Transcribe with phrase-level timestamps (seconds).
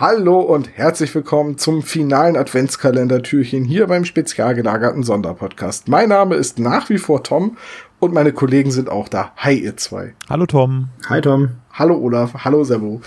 [0.00, 5.88] Hallo und herzlich willkommen zum finalen Adventskalender-Türchen hier beim spezial gelagerten Sonderpodcast.
[5.88, 7.56] Mein Name ist nach wie vor Tom
[8.00, 9.32] und meine Kollegen sind auch da.
[9.36, 10.14] Hi, ihr zwei.
[10.28, 10.88] Hallo Tom.
[11.08, 11.50] Hi Tom.
[11.72, 12.32] Hallo Olaf.
[12.44, 13.00] Hallo Sebo.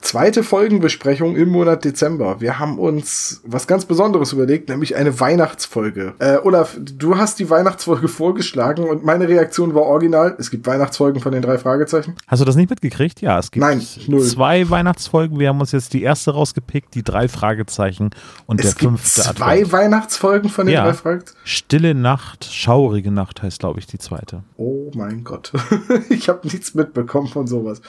[0.00, 2.40] Zweite Folgenbesprechung im Monat Dezember.
[2.40, 6.14] Wir haben uns was ganz Besonderes überlegt, nämlich eine Weihnachtsfolge.
[6.20, 10.36] Äh, Olaf, du hast die Weihnachtsfolge vorgeschlagen und meine Reaktion war original.
[10.38, 12.14] Es gibt Weihnachtsfolgen von den drei Fragezeichen.
[12.28, 13.20] Hast du das nicht mitgekriegt?
[13.22, 14.22] Ja, es gibt Nein, null.
[14.22, 15.40] zwei Weihnachtsfolgen.
[15.40, 18.10] Wir haben uns jetzt die erste rausgepickt, die drei Fragezeichen
[18.46, 19.30] und Es der gibt fünfte zwei
[19.62, 19.72] Advent.
[19.72, 20.84] Weihnachtsfolgen von den Ja.
[20.84, 21.36] drei Fragezeichen.
[21.42, 24.37] Stille Nacht, schaurige Nacht heißt, glaube ich, die zweite.
[24.56, 25.52] Oh mein Gott.
[26.10, 27.80] ich habe nichts mitbekommen von sowas.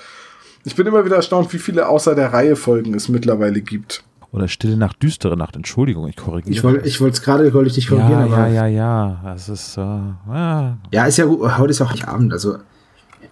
[0.65, 4.03] Ich bin immer wieder erstaunt, wie viele außer der Reihe Folgen es mittlerweile gibt.
[4.31, 5.55] Oder Stille Nacht, düstere Nacht.
[5.55, 6.53] Entschuldigung, ich korrigiere.
[6.53, 9.21] Ich wollte ich wollte es gerade, wollte ich dich korrigieren, ja, aber ja, ja, ja.
[9.23, 11.57] Das ist äh, ah, ja, ist ja gut.
[11.57, 12.61] Heute ist auch nicht Abend, also ein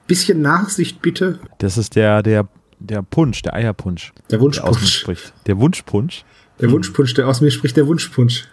[0.08, 1.40] bisschen Nachsicht bitte.
[1.59, 2.48] das ist der der
[2.80, 4.94] der Punsch, der Eierpunsch, Der der aus mir Wunschpunsch.
[4.94, 5.34] spricht.
[5.46, 6.26] Der Wunschpunsch.
[6.62, 8.48] Der Wunschpunsch, der aus mir spricht, der Wunschpunsch.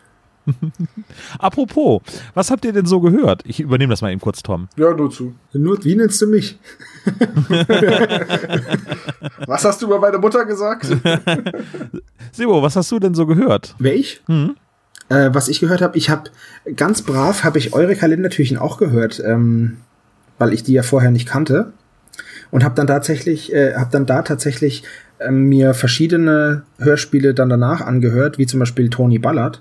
[1.39, 2.03] Apropos,
[2.35, 3.43] was habt ihr denn so gehört?
[3.47, 4.69] Ich übernehme das mal eben kurz, Tom.
[4.77, 5.35] Ja, nur zu.
[5.53, 6.59] Nur, wie nennst du mich?
[9.47, 10.87] Was hast du über meine Mutter gesagt?
[12.33, 13.75] Sebo, was hast du denn so gehört?
[13.79, 14.23] Wer ich?
[14.27, 14.57] Mhm.
[15.11, 16.31] Äh, was ich gehört habe, ich habe
[16.77, 19.77] ganz brav habe ich eure Kalendertürchen auch gehört, ähm,
[20.39, 21.75] weil ich die ja vorher nicht kannte
[22.51, 24.83] und habe dann tatsächlich, äh, habe dann da tatsächlich
[25.21, 29.61] ähm, mir verschiedene Hörspiele dann danach angehört, wie zum Beispiel Tony Ballard,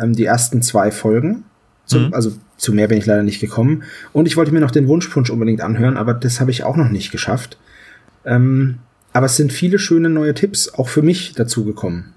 [0.00, 1.44] ähm, die ersten zwei Folgen.
[1.84, 2.14] Zum, Mhm.
[2.14, 3.84] Also zu mehr bin ich leider nicht gekommen.
[4.12, 6.88] Und ich wollte mir noch den Wunschpunsch unbedingt anhören, aber das habe ich auch noch
[6.88, 7.58] nicht geschafft.
[8.24, 8.78] Ähm,
[9.12, 12.12] aber es sind viele schöne neue Tipps auch für mich dazugekommen.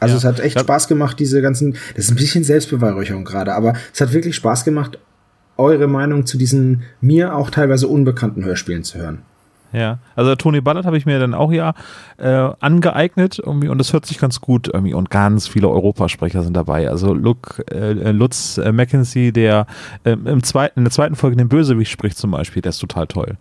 [0.00, 0.18] Also Ja.
[0.18, 0.62] es hat echt Ja.
[0.62, 4.64] Spaß gemacht, diese ganzen, das ist ein bisschen Selbstbeweihräucherung gerade, aber es hat wirklich Spaß
[4.64, 4.98] gemacht,
[5.56, 9.22] eure Meinung zu diesen mir auch teilweise unbekannten Hörspielen zu hören.
[9.72, 11.74] Ja, also Tony Ballard habe ich mir dann auch ja
[12.16, 16.56] äh, angeeignet irgendwie und das hört sich ganz gut irgendwie und ganz viele Europasprecher sind
[16.56, 16.88] dabei.
[16.88, 19.66] Also Luke, äh, Lutz äh, Mackenzie, der
[20.04, 23.06] äh, im zweiten, in der zweiten Folge den Bösewicht spricht zum Beispiel, der ist total
[23.06, 23.36] toll.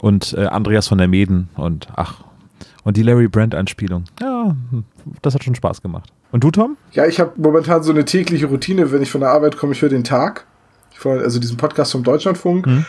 [0.00, 2.20] Und äh, Andreas von der Meden und ach
[2.84, 4.04] und die Larry Brand Anspielung.
[4.20, 4.56] Ja,
[5.20, 6.10] das hat schon Spaß gemacht.
[6.32, 6.76] Und du Tom?
[6.92, 9.82] ja, ich habe momentan so eine tägliche Routine, wenn ich von der Arbeit komme, ich
[9.82, 10.46] höre den Tag.
[11.04, 12.66] Also diesen Podcast vom Deutschlandfunk.
[12.66, 12.86] Mhm.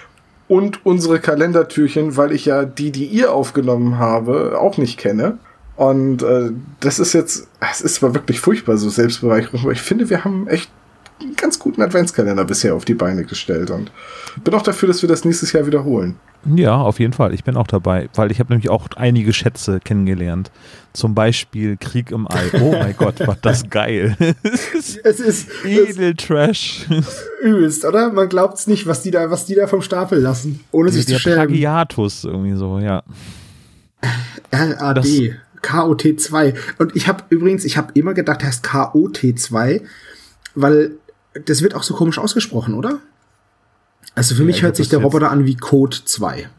[0.49, 5.37] Und unsere Kalendertürchen, weil ich ja die, die ihr aufgenommen habe, auch nicht kenne.
[5.77, 6.49] Und äh,
[6.81, 10.47] das ist jetzt, es ist zwar wirklich furchtbar, so Selbstbereicherung, aber ich finde, wir haben
[10.49, 10.69] echt
[11.21, 13.89] einen ganz guten Adventskalender bisher auf die Beine gestellt und
[14.43, 16.15] bin auch dafür, dass wir das nächstes Jahr wiederholen.
[16.55, 17.33] Ja, auf jeden Fall.
[17.33, 20.51] Ich bin auch dabei, weil ich habe nämlich auch einige Schätze kennengelernt.
[20.93, 22.49] Zum Beispiel Krieg im All.
[22.61, 24.15] Oh mein Gott, war das geil.
[25.03, 26.85] Es ist Edel Trash.
[27.43, 28.11] übelst, oder?
[28.11, 31.17] Man glaubt's nicht, was die da, was die da vom Stapel lassen, ohne sich der
[31.17, 31.37] zu schämen.
[31.47, 33.03] Plagiatus irgendwie so, ja.
[34.51, 35.07] RAD, Das-
[35.61, 36.55] KOT2.
[36.77, 39.81] Und ich habe übrigens, ich habe immer gedacht, der heißt KOT2,
[40.55, 40.91] weil
[41.45, 42.99] das wird auch so komisch ausgesprochen, oder?
[44.15, 46.49] Also für mich ich hört sich der Roboter an wie Code 2.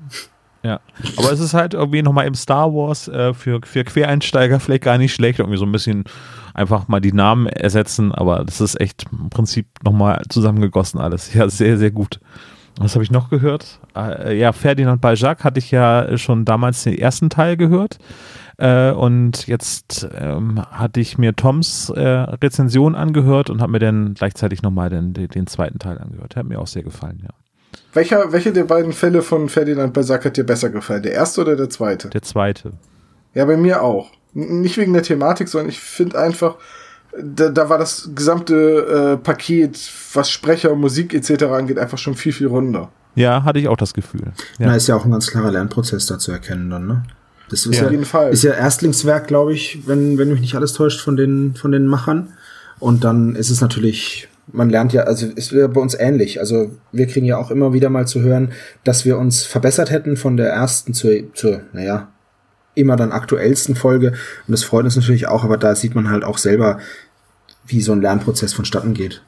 [0.62, 0.80] Ja.
[1.16, 4.98] Aber es ist halt irgendwie nochmal im Star Wars äh, für, für Quereinsteiger vielleicht gar
[4.98, 5.38] nicht schlecht.
[5.38, 6.04] Irgendwie so ein bisschen
[6.52, 11.32] einfach mal die Namen ersetzen, aber das ist echt im Prinzip nochmal zusammengegossen alles.
[11.32, 12.20] Ja, sehr, sehr gut.
[12.78, 13.80] Was habe ich noch gehört?
[13.96, 17.98] Äh, ja, Ferdinand Balzac hatte ich ja schon damals den ersten Teil gehört.
[18.58, 24.14] Äh, und jetzt ähm, hatte ich mir Toms äh, Rezension angehört und habe mir dann
[24.14, 26.36] gleichzeitig nochmal den, den, den zweiten Teil angehört.
[26.36, 27.30] Hat mir auch sehr gefallen, ja.
[27.92, 31.02] Welcher, welche der beiden Fälle von Ferdinand Balzac hat dir besser gefallen?
[31.02, 32.08] Der erste oder der zweite?
[32.10, 32.72] Der zweite.
[33.34, 34.10] Ja, bei mir auch.
[34.34, 36.56] N- Nicht wegen der Thematik, sondern ich finde einfach,
[37.20, 39.78] da, da war das gesamte äh, Paket,
[40.14, 41.44] was Sprecher, Musik etc.
[41.44, 42.90] angeht, einfach schon viel, viel runder.
[43.16, 44.32] Ja, hatte ich auch das Gefühl.
[44.60, 44.68] Ja.
[44.68, 47.02] Da ist ja auch ein ganz klarer Lernprozess da zu erkennen dann, ne?
[47.48, 47.80] Das ist Ja.
[47.80, 48.30] ja, Auf jeden Fall.
[48.30, 51.86] ist ja Erstlingswerk, glaube ich, wenn, wenn mich nicht alles täuscht von den, von den
[51.88, 52.28] Machern.
[52.78, 56.40] Und dann ist es natürlich, man lernt ja, also ist ja bei uns ähnlich.
[56.40, 58.52] Also wir kriegen ja auch immer wieder mal zu hören,
[58.84, 62.08] dass wir uns verbessert hätten von der ersten zur, zur naja,
[62.74, 64.08] immer dann aktuellsten Folge.
[64.08, 66.78] Und das freut uns natürlich auch, aber da sieht man halt auch selber,
[67.66, 69.22] wie so ein Lernprozess vonstatten geht.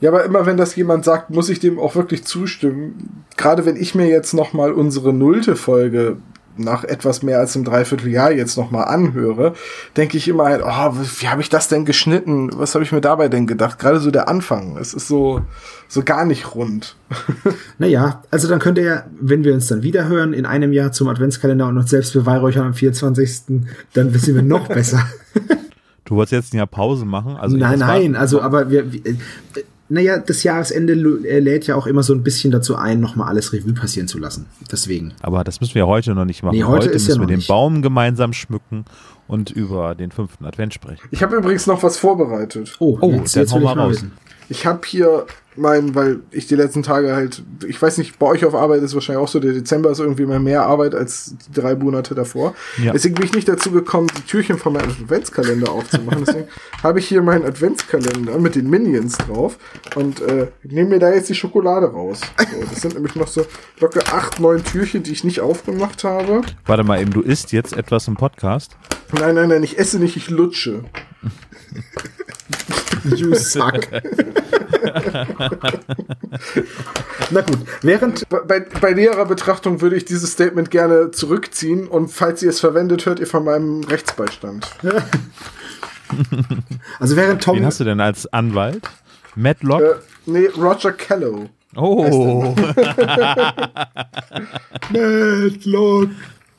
[0.00, 3.24] Ja, aber immer wenn das jemand sagt, muss ich dem auch wirklich zustimmen.
[3.36, 6.18] Gerade wenn ich mir jetzt noch mal unsere nullte Folge
[6.58, 9.54] nach etwas mehr als einem Dreivierteljahr jetzt noch mal anhöre,
[9.96, 12.50] denke ich immer halt, oh, wie habe ich das denn geschnitten?
[12.54, 13.78] Was habe ich mir dabei denn gedacht?
[13.78, 14.76] Gerade so der Anfang.
[14.76, 15.42] Es ist so,
[15.88, 16.96] so gar nicht rund.
[17.78, 20.92] naja, also dann könnt ihr ja, wenn wir uns dann wieder hören, in einem Jahr
[20.92, 23.62] zum Adventskalender und uns selbst beweihräuchern am 24.,
[23.92, 25.06] dann wissen wir noch besser.
[26.04, 27.36] Du wolltest jetzt ein Jahr Pause machen?
[27.36, 29.14] Also nein, nein, also aber wir, wir äh,
[29.88, 33.52] naja, das Jahresende äh, lädt ja auch immer so ein bisschen dazu ein, nochmal alles
[33.52, 34.46] Revue passieren zu lassen.
[34.70, 35.12] Deswegen.
[35.22, 36.56] Aber das müssen wir heute noch nicht machen.
[36.56, 37.48] Nee, heute, heute müssen ja wir den nicht.
[37.48, 38.84] Baum gemeinsam schmücken
[39.28, 41.06] und über den fünften Advent sprechen.
[41.10, 42.76] Ich habe übrigens noch was vorbereitet.
[42.78, 43.90] Oh, Oh, jetzt, dann hau mal ich mal raus.
[43.96, 44.12] wissen.
[44.48, 45.26] Ich habe hier
[45.58, 48.92] mein, weil ich die letzten Tage halt, ich weiß nicht, bei euch auf Arbeit ist
[48.94, 52.54] wahrscheinlich auch so, der Dezember ist irgendwie mal mehr Arbeit als die drei Monate davor.
[52.80, 52.92] Ja.
[52.92, 56.24] Deswegen bin ich nicht dazu gekommen, die Türchen von meinem Adventskalender aufzumachen.
[56.26, 56.48] Deswegen
[56.82, 59.56] habe ich hier meinen Adventskalender mit den Minions drauf
[59.94, 62.20] und äh, nehme mir da jetzt die Schokolade raus.
[62.38, 63.46] So, das sind nämlich noch so
[63.80, 66.42] locker acht, neun Türchen, die ich nicht aufgemacht habe.
[66.66, 68.76] Warte mal eben, du isst jetzt etwas im Podcast?
[69.12, 70.84] Nein, nein, nein, ich esse nicht, ich lutsche.
[73.14, 73.86] You suck.
[77.30, 82.42] Na gut, während Bei, bei, näherer Betrachtung würde ich dieses Statement gerne zurückziehen und falls
[82.42, 84.68] ihr es verwendet, hört ihr von meinem Rechtsbeistand.
[86.98, 88.88] also während Tom Wen hast du denn als Anwalt?
[89.34, 89.82] Madlock?
[89.82, 89.94] Äh,
[90.26, 91.48] nee, Roger Kello.
[91.74, 92.54] oh,
[94.90, 96.08] Madlock,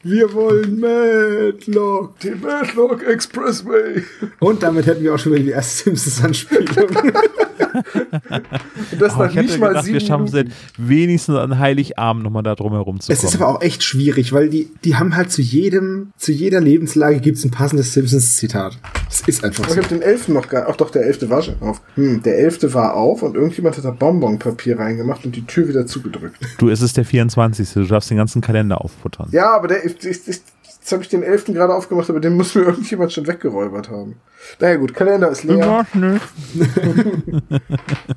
[0.10, 2.20] wir wollen Madlock.
[2.20, 4.04] Die Madlock Expressway.
[4.40, 6.90] Und damit hätten wir auch schon wieder die erste Simpsons-Anspielung.
[7.78, 10.54] Und das Aber nach ich hätte nicht mal gedacht, wir sieben schaffen es Minuten.
[10.78, 13.30] wenigstens an Heiligabend nochmal da drum herum zu es kommen.
[13.34, 17.20] ist aber auch echt schwierig, weil die, die haben halt zu jedem, zu jeder Lebenslage
[17.20, 18.78] gibt's ein passendes Simpsons-Zitat.
[19.10, 19.78] Es ist einfach Ich so.
[19.78, 21.82] habe den elften noch gar Ach doch, der elfte war schon auf.
[21.96, 25.86] Hm, der elfte war auf und irgendjemand hat da Bonbonpapier reingemacht und die Tür wieder
[25.86, 26.38] zugedrückt.
[26.58, 27.74] du, es ist der 24.
[27.74, 29.28] Du darfst den ganzen Kalender auffuttern.
[29.32, 30.42] Ja, aber der, ich, ich, ich,
[30.88, 34.16] jetzt habe ich den elften gerade aufgemacht, aber den muss mir irgendjemand schon weggeräubert haben.
[34.62, 35.86] Naja gut, Kalender ist leer.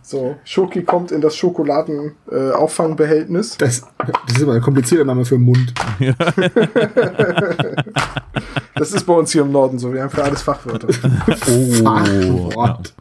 [0.03, 3.55] So, Schoki kommt in das Schokoladen-Auffangbehältnis.
[3.55, 3.59] Äh.
[3.59, 5.75] Das, das ist aber ein komplizierter Name für Mund.
[8.77, 10.87] das ist bei uns hier im Norden so, wir haben für alles Fachwörter.
[11.49, 12.95] Oh, Fachwort.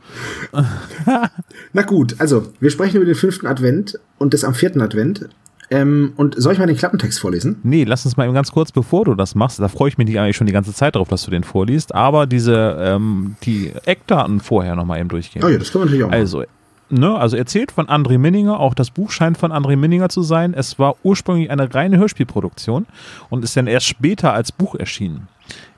[1.74, 5.30] Na gut, also, wir sprechen über den fünften Advent und das am vierten Advent.
[5.71, 7.60] Ähm, und soll ich mal den Klappentext vorlesen?
[7.63, 10.07] Nee, lass uns mal eben ganz kurz, bevor du das machst, da freue ich mich
[10.07, 13.71] nicht eigentlich schon die ganze Zeit darauf, dass du den vorliest, aber diese, ähm, die
[13.86, 15.44] Eckdaten vorher nochmal eben durchgehen.
[15.44, 16.10] Oh ja, das können wir natürlich auch.
[16.10, 16.19] machen.
[16.19, 16.44] Also,
[16.89, 20.54] ne, also erzählt von André Minninger, auch das Buch scheint von André Minninger zu sein.
[20.56, 22.88] Es war ursprünglich eine reine Hörspielproduktion
[23.30, 25.27] und ist dann erst später als Buch erschienen.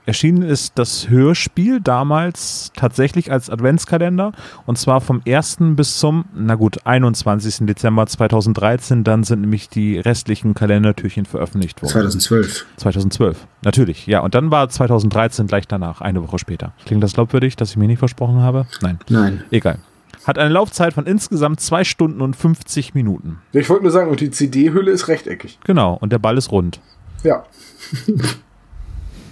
[0.04, 4.32] Erschienen ist das Hörspiel damals tatsächlich als Adventskalender
[4.66, 5.58] und zwar vom 1.
[5.76, 7.66] bis zum, na gut, 21.
[7.66, 9.04] Dezember 2013.
[9.04, 11.92] Dann sind nämlich die restlichen Kalendertürchen veröffentlicht worden.
[11.92, 12.66] 2012.
[12.78, 14.20] 2012, natürlich, ja.
[14.20, 16.72] Und dann war 2013 gleich danach, eine Woche später.
[16.84, 18.66] Klingt das glaubwürdig, dass ich mir nicht versprochen habe?
[18.80, 18.98] Nein.
[19.08, 19.44] Nein.
[19.52, 19.78] Egal.
[20.24, 23.38] Hat eine Laufzeit von insgesamt 2 Stunden und 50 Minuten.
[23.52, 25.58] Ich wollte nur sagen, und die CD-Hülle ist rechteckig.
[25.64, 26.80] Genau, und der Ball ist rund.
[27.22, 27.44] Ja.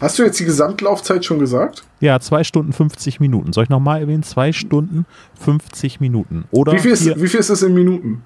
[0.01, 1.85] Hast du jetzt die Gesamtlaufzeit schon gesagt?
[2.01, 3.53] Ja, 2 Stunden 50 Minuten.
[3.53, 4.23] Soll ich nochmal erwähnen?
[4.23, 5.05] 2 Stunden
[5.39, 6.45] 50 Minuten.
[6.51, 8.23] Oder Wie viel, ist, wie viel ist das in Minuten?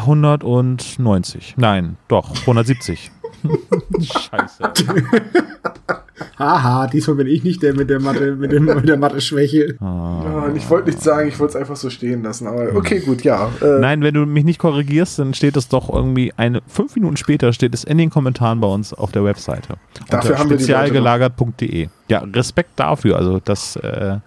[0.00, 1.54] 190.
[1.56, 3.10] Nein, doch, 170.
[4.00, 4.72] Scheiße.
[6.38, 9.76] Haha, diesmal bin ich nicht der mit der Mathe, mit, dem, mit der Mathe-Schwäche.
[9.80, 12.46] Ah, ich wollte nicht sagen, ich wollte es einfach so stehen lassen.
[12.46, 13.50] Aber okay, gut, ja.
[13.60, 17.16] Äh, Nein, wenn du mich nicht korrigierst, dann steht es doch irgendwie eine fünf Minuten
[17.16, 19.74] später steht es in den Kommentaren bei uns auf der Webseite.
[20.08, 21.88] Dafür Unter haben wir spezialgelagert.de.
[22.08, 24.18] Ja, Respekt dafür, also dass äh,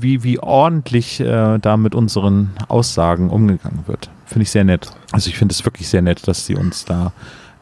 [0.00, 4.10] wie, wie ordentlich äh, da mit unseren Aussagen umgegangen wird.
[4.26, 4.90] Finde ich sehr nett.
[5.12, 7.12] Also ich finde es wirklich sehr nett, dass sie uns da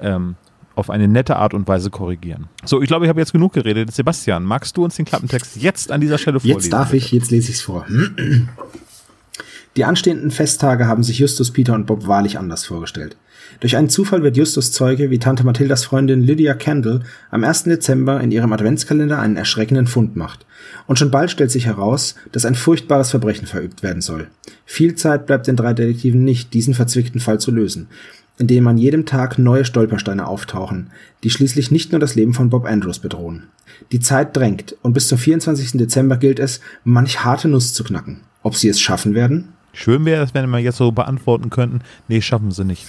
[0.00, 0.36] ähm,
[0.74, 2.48] auf eine nette Art und Weise korrigieren.
[2.64, 3.92] So, ich glaube, ich habe jetzt genug geredet.
[3.92, 6.60] Sebastian, magst du uns den Klappentext jetzt an dieser Stelle vorlesen?
[6.60, 7.86] Jetzt darf ich, jetzt lese ich es vor.
[9.76, 13.16] Die anstehenden Festtage haben sich Justus, Peter und Bob wahrlich anders vorgestellt.
[13.60, 17.64] Durch einen Zufall wird Justus Zeuge, wie Tante Mathildas Freundin Lydia Kendall am 1.
[17.64, 20.46] Dezember in ihrem Adventskalender einen erschreckenden Fund macht.
[20.86, 24.28] Und schon bald stellt sich heraus, dass ein furchtbares Verbrechen verübt werden soll.
[24.66, 27.88] Viel Zeit bleibt den drei Detektiven nicht, diesen verzwickten Fall zu lösen,
[28.38, 30.90] indem an jedem Tag neue Stolpersteine auftauchen,
[31.22, 33.48] die schließlich nicht nur das Leben von Bob Andrews bedrohen.
[33.92, 35.72] Die Zeit drängt und bis zum 24.
[35.72, 38.20] Dezember gilt es, manch harte Nuss zu knacken.
[38.42, 39.52] Ob sie es schaffen werden?
[39.74, 42.86] Schön wäre es, wenn wir jetzt so beantworten könnten, nee, schaffen sie nicht.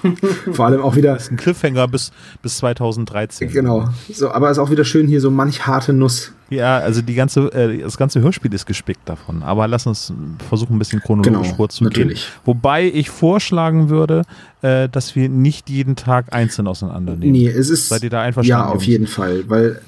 [0.52, 1.12] Vor allem auch wieder.
[1.14, 3.50] Das ist ein Cliffhanger bis, bis 2013.
[3.50, 3.88] Genau.
[4.10, 6.32] So, aber ist auch wieder schön hier so manch harte Nuss.
[6.48, 9.42] Ja, also die ganze, äh, das ganze Hörspiel ist gespickt davon.
[9.42, 10.12] Aber lass uns
[10.48, 11.90] versuchen, ein bisschen chronologisch Genau, vorzugehen.
[11.92, 12.28] natürlich.
[12.44, 14.22] Wobei ich vorschlagen würde,
[14.62, 17.32] äh, dass wir nicht jeden Tag einzeln auseinandernehmen.
[17.32, 17.88] Nee, es ist.
[17.90, 18.68] Seid ihr da einverstanden?
[18.68, 19.44] Ja, auf jeden Fall.
[19.48, 19.80] Weil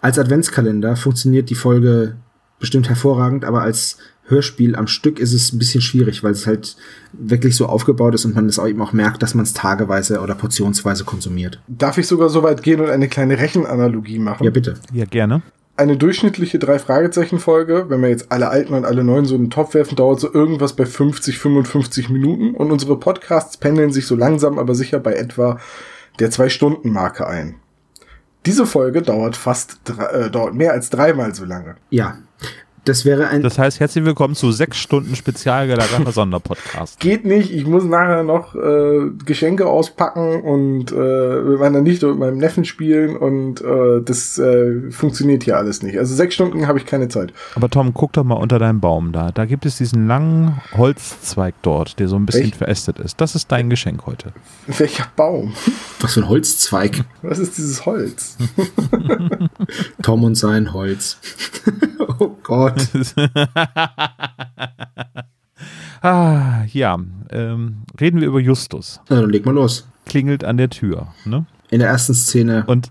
[0.00, 2.16] als Adventskalender funktioniert die Folge
[2.58, 6.76] bestimmt hervorragend, aber als Hörspiel am Stück ist es ein bisschen schwierig, weil es halt
[7.12, 10.20] wirklich so aufgebaut ist und man es auch eben auch merkt, dass man es tageweise
[10.20, 11.60] oder portionsweise konsumiert.
[11.68, 14.44] Darf ich sogar so weit gehen und eine kleine Rechenanalogie machen?
[14.44, 14.74] Ja, bitte.
[14.92, 15.42] Ja, gerne.
[15.76, 19.74] Eine durchschnittliche Drei-Fragezeichen-Folge, wenn wir jetzt alle alten und alle neuen so in den Topf
[19.74, 24.58] werfen, dauert so irgendwas bei 50, 55 Minuten und unsere Podcasts pendeln sich so langsam,
[24.58, 25.58] aber sicher bei etwa
[26.20, 27.56] der Zwei-Stunden-Marke ein.
[28.44, 29.78] Diese Folge dauert fast,
[30.12, 31.76] äh, dauert mehr als dreimal so lange.
[31.90, 32.18] Ja.
[32.84, 33.44] Das wäre ein.
[33.44, 36.98] Das heißt, herzlich willkommen zu sechs Stunden spezialgelagerter Sonderpodcast.
[36.98, 42.18] Geht nicht, ich muss nachher noch äh, Geschenke auspacken und äh, mit meiner Nichte und
[42.18, 45.96] meinem Neffen spielen und äh, das äh, funktioniert hier alles nicht.
[45.96, 47.32] Also sechs Stunden habe ich keine Zeit.
[47.54, 49.30] Aber Tom, guck doch mal unter deinem Baum da.
[49.30, 52.56] Da gibt es diesen langen Holzzweig dort, der so ein bisschen Echt?
[52.56, 53.20] verästet ist.
[53.20, 54.32] Das ist dein Geschenk heute.
[54.66, 55.52] Welcher Baum?
[56.00, 57.04] was für ein Holzzweig.
[57.22, 58.38] Was ist dieses Holz?
[60.02, 61.18] Tom und sein Holz.
[62.18, 62.71] oh Gott.
[66.02, 66.98] ah, ja.
[67.30, 69.00] Ähm, reden wir über Justus.
[69.08, 69.88] Na, dann leg mal los.
[70.06, 71.08] Klingelt an der Tür.
[71.24, 71.46] Ne?
[71.70, 72.64] In der ersten Szene.
[72.66, 72.90] Und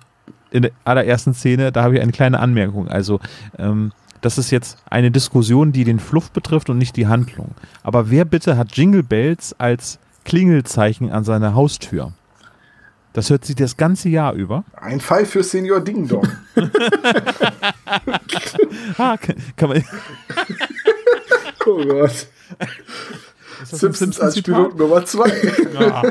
[0.52, 2.88] in der allerersten Szene, da habe ich eine kleine Anmerkung.
[2.88, 3.20] Also,
[3.58, 7.56] ähm, das ist jetzt eine Diskussion, die den Fluff betrifft und nicht die Handlung.
[7.84, 12.14] Aber wer bitte hat Jingle Bells als Klingelzeichen an seiner Haustür?
[13.14, 14.64] Das hört sich das ganze Jahr über.
[14.80, 16.28] Ein Fall für Senior Ding Dong.
[18.98, 19.84] Ah, kann, kann man.
[21.66, 22.28] oh Gott.
[22.60, 22.68] Ein
[23.66, 24.42] Simpsons als?
[24.42, 25.32] Pilot Nummer zwei.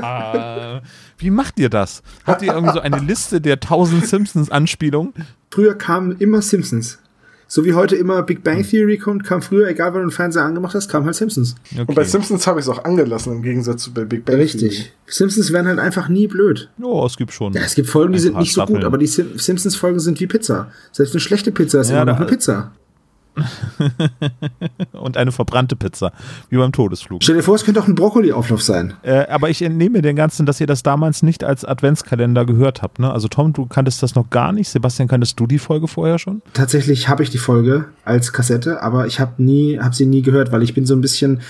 [0.02, 0.80] Ah,
[1.18, 2.02] Wie macht ihr das?
[2.26, 5.14] Habt ihr irgendwie so eine Liste der 1000 Simpsons-Anspielungen?
[5.50, 6.98] Früher kamen immer Simpsons.
[7.52, 10.44] So wie heute immer Big Bang Theory kommt, kam früher, egal wann du den Fernseher
[10.44, 11.56] angemacht hast, kam halt Simpsons.
[11.76, 14.36] Und bei Simpsons habe ich es auch angelassen, im Gegensatz zu bei Big Bang.
[14.36, 14.42] Theory.
[14.44, 14.92] Richtig.
[15.06, 16.70] Simpsons werden halt einfach nie blöd.
[16.78, 17.52] Ja, es gibt schon.
[17.52, 20.28] Ja, es gibt Folgen, die sind nicht so gut, aber die Sim Simpsons-Folgen sind wie
[20.28, 20.70] Pizza.
[20.92, 22.70] Selbst eine schlechte Pizza ist Ja, immer noch eine Pizza.
[24.92, 26.12] Und eine verbrannte Pizza,
[26.48, 27.22] wie beim Todesflug.
[27.22, 28.94] Stell dir vor, es könnte auch ein Brokkoli-Auflauf sein.
[29.02, 32.98] Äh, aber ich entnehme den Ganzen, dass ihr das damals nicht als Adventskalender gehört habt.
[32.98, 33.12] Ne?
[33.12, 34.68] Also Tom, du kanntest das noch gar nicht.
[34.68, 36.42] Sebastian, kanntest du die Folge vorher schon?
[36.52, 40.50] Tatsächlich habe ich die Folge als Kassette, aber ich habe nie, habe sie nie gehört,
[40.52, 41.40] weil ich bin so ein bisschen,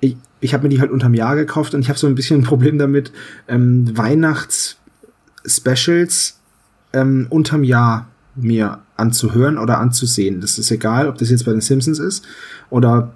[0.00, 2.40] ich, ich habe mir die halt unterm Jahr gekauft und ich habe so ein bisschen
[2.40, 3.12] ein Problem damit,
[3.48, 6.38] ähm, Weihnachts-Specials
[6.92, 10.40] ähm, unterm Jahr mir anzuhören oder anzusehen.
[10.40, 12.24] Das ist egal, ob das jetzt bei den Simpsons ist
[12.70, 13.12] oder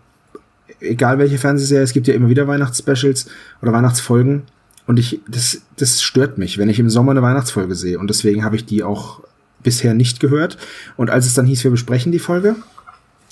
[0.80, 3.26] egal welche Fernsehserie, es gibt ja immer wieder Weihnachtsspecials
[3.62, 4.42] oder Weihnachtsfolgen.
[4.86, 7.98] Und ich, das, das stört mich, wenn ich im Sommer eine Weihnachtsfolge sehe.
[7.98, 9.20] Und deswegen habe ich die auch
[9.62, 10.58] bisher nicht gehört.
[10.96, 12.56] Und als es dann hieß, wir besprechen die Folge,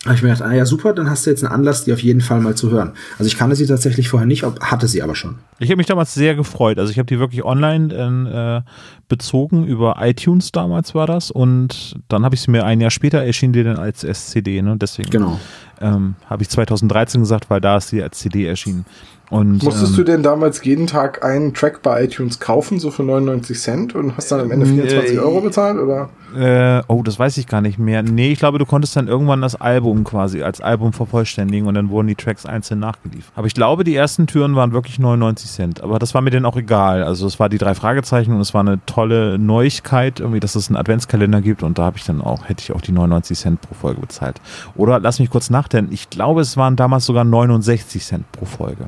[0.04, 1.98] habe ich mir gedacht, ah ja, super, dann hast du jetzt einen Anlass, die auf
[2.00, 2.92] jeden Fall mal zu hören.
[3.18, 5.38] Also ich kannte sie tatsächlich vorher nicht, hatte sie aber schon.
[5.58, 6.78] Ich habe mich damals sehr gefreut.
[6.78, 8.70] Also ich habe die wirklich online äh,
[9.08, 11.32] bezogen, über iTunes damals war das.
[11.32, 14.62] Und dann habe ich sie mir ein Jahr später erschien die dann als SCD.
[14.62, 14.76] Ne?
[14.80, 15.40] Deswegen Genau.
[15.80, 18.84] ähm, habe ich 2013 gesagt, weil da ist sie als CD erschienen.
[19.30, 23.02] Und, Musstest ähm, du denn damals jeden Tag einen Track bei iTunes kaufen, so für
[23.02, 25.78] 99 Cent und hast dann am Ende 24 Äh, Euro bezahlt?
[25.78, 26.08] Oder?
[26.36, 28.02] Äh, oh, das weiß ich gar nicht mehr.
[28.02, 31.90] Nee, ich glaube, du konntest dann irgendwann das Album quasi als Album vervollständigen und dann
[31.90, 33.32] wurden die Tracks einzeln nachgeliefert.
[33.36, 35.82] Aber ich glaube, die ersten Türen waren wirklich 99 Cent.
[35.82, 37.02] Aber das war mir dann auch egal.
[37.02, 40.68] Also es war die drei Fragezeichen und es war eine tolle Neuigkeit, irgendwie, dass es
[40.68, 43.60] einen Adventskalender gibt und da habe ich dann auch, hätte ich auch die 99 Cent
[43.60, 44.40] pro Folge bezahlt.
[44.76, 45.92] Oder lass mich kurz nachdenken.
[45.92, 48.86] Ich glaube, es waren damals sogar 69 Cent pro Folge.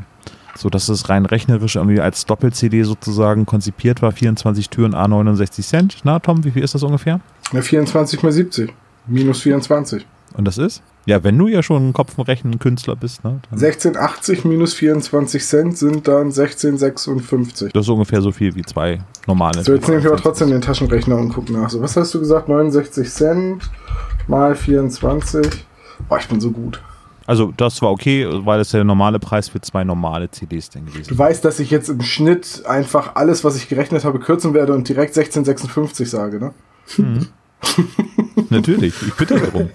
[0.56, 4.12] So dass es rein rechnerisch irgendwie als Doppel-CD sozusagen konzipiert war.
[4.12, 5.96] 24 Türen, A 69 Cent.
[6.04, 7.20] Na, Tom, wie viel ist das ungefähr?
[7.52, 8.72] Ja, 24 mal 70.
[9.06, 10.06] Minus 24.
[10.34, 10.82] Und das ist?
[11.06, 13.40] Ja, wenn du ja schon ein Kopfrechnen-Künstler bist, ne?
[13.50, 17.72] Dann 1680 minus 24 Cent sind dann 1656.
[17.72, 19.64] das ist ungefähr so viel wie zwei normale.
[19.64, 21.70] So, jetzt nehme ich aber trotzdem den Taschenrechner und gucke nach.
[21.70, 22.48] So, was hast du gesagt?
[22.48, 23.70] 69 Cent
[24.28, 25.66] mal 24.
[26.08, 26.80] Boah, ich bin so gut.
[27.30, 31.10] Also, das war okay, weil das der normale Preis für zwei normale CDs denn gewesen
[31.10, 34.74] Du weißt, dass ich jetzt im Schnitt einfach alles, was ich gerechnet habe, kürzen werde
[34.74, 36.52] und direkt 1656 sage, ne?
[38.50, 39.70] Natürlich, ich bitte darum.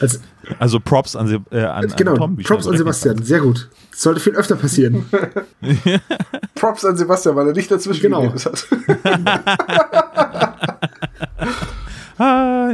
[0.00, 0.18] Also,
[0.58, 2.36] Also Props an, Se äh, an, genau, an Tom.
[2.38, 3.22] Props an Sebastian.
[3.22, 3.70] Sehr gut.
[3.92, 5.06] Das sollte viel öfter passieren.
[6.56, 8.32] Props an Sebastian, weil er nicht dazwischen Genau.
[8.32, 8.42] hat.
[12.18, 12.70] Ah,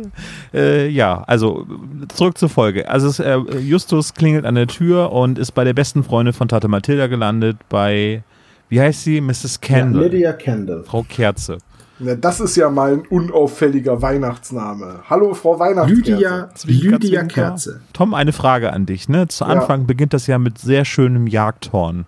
[0.54, 1.66] äh, ja, also
[2.08, 2.88] zurück zur Folge.
[2.88, 6.48] Also es, äh, Justus klingelt an der Tür und ist bei der besten Freundin von
[6.48, 8.22] Tante Mathilda gelandet, bei,
[8.68, 9.20] wie heißt sie?
[9.20, 9.60] Mrs.
[9.60, 10.02] Kendall.
[10.02, 10.84] Ja, Lydia Kendall.
[10.84, 11.58] Frau Kerze.
[12.00, 15.00] Na, das ist ja mal ein unauffälliger Weihnachtsname.
[15.10, 16.66] Hallo, Frau Weihnachtskerze.
[16.66, 17.80] Lydia, Lydia Kerze.
[17.92, 19.08] Tom, eine Frage an dich.
[19.08, 19.28] Ne?
[19.28, 19.86] Zu Anfang ja.
[19.86, 22.06] beginnt das ja mit sehr schönem Jagdhorn.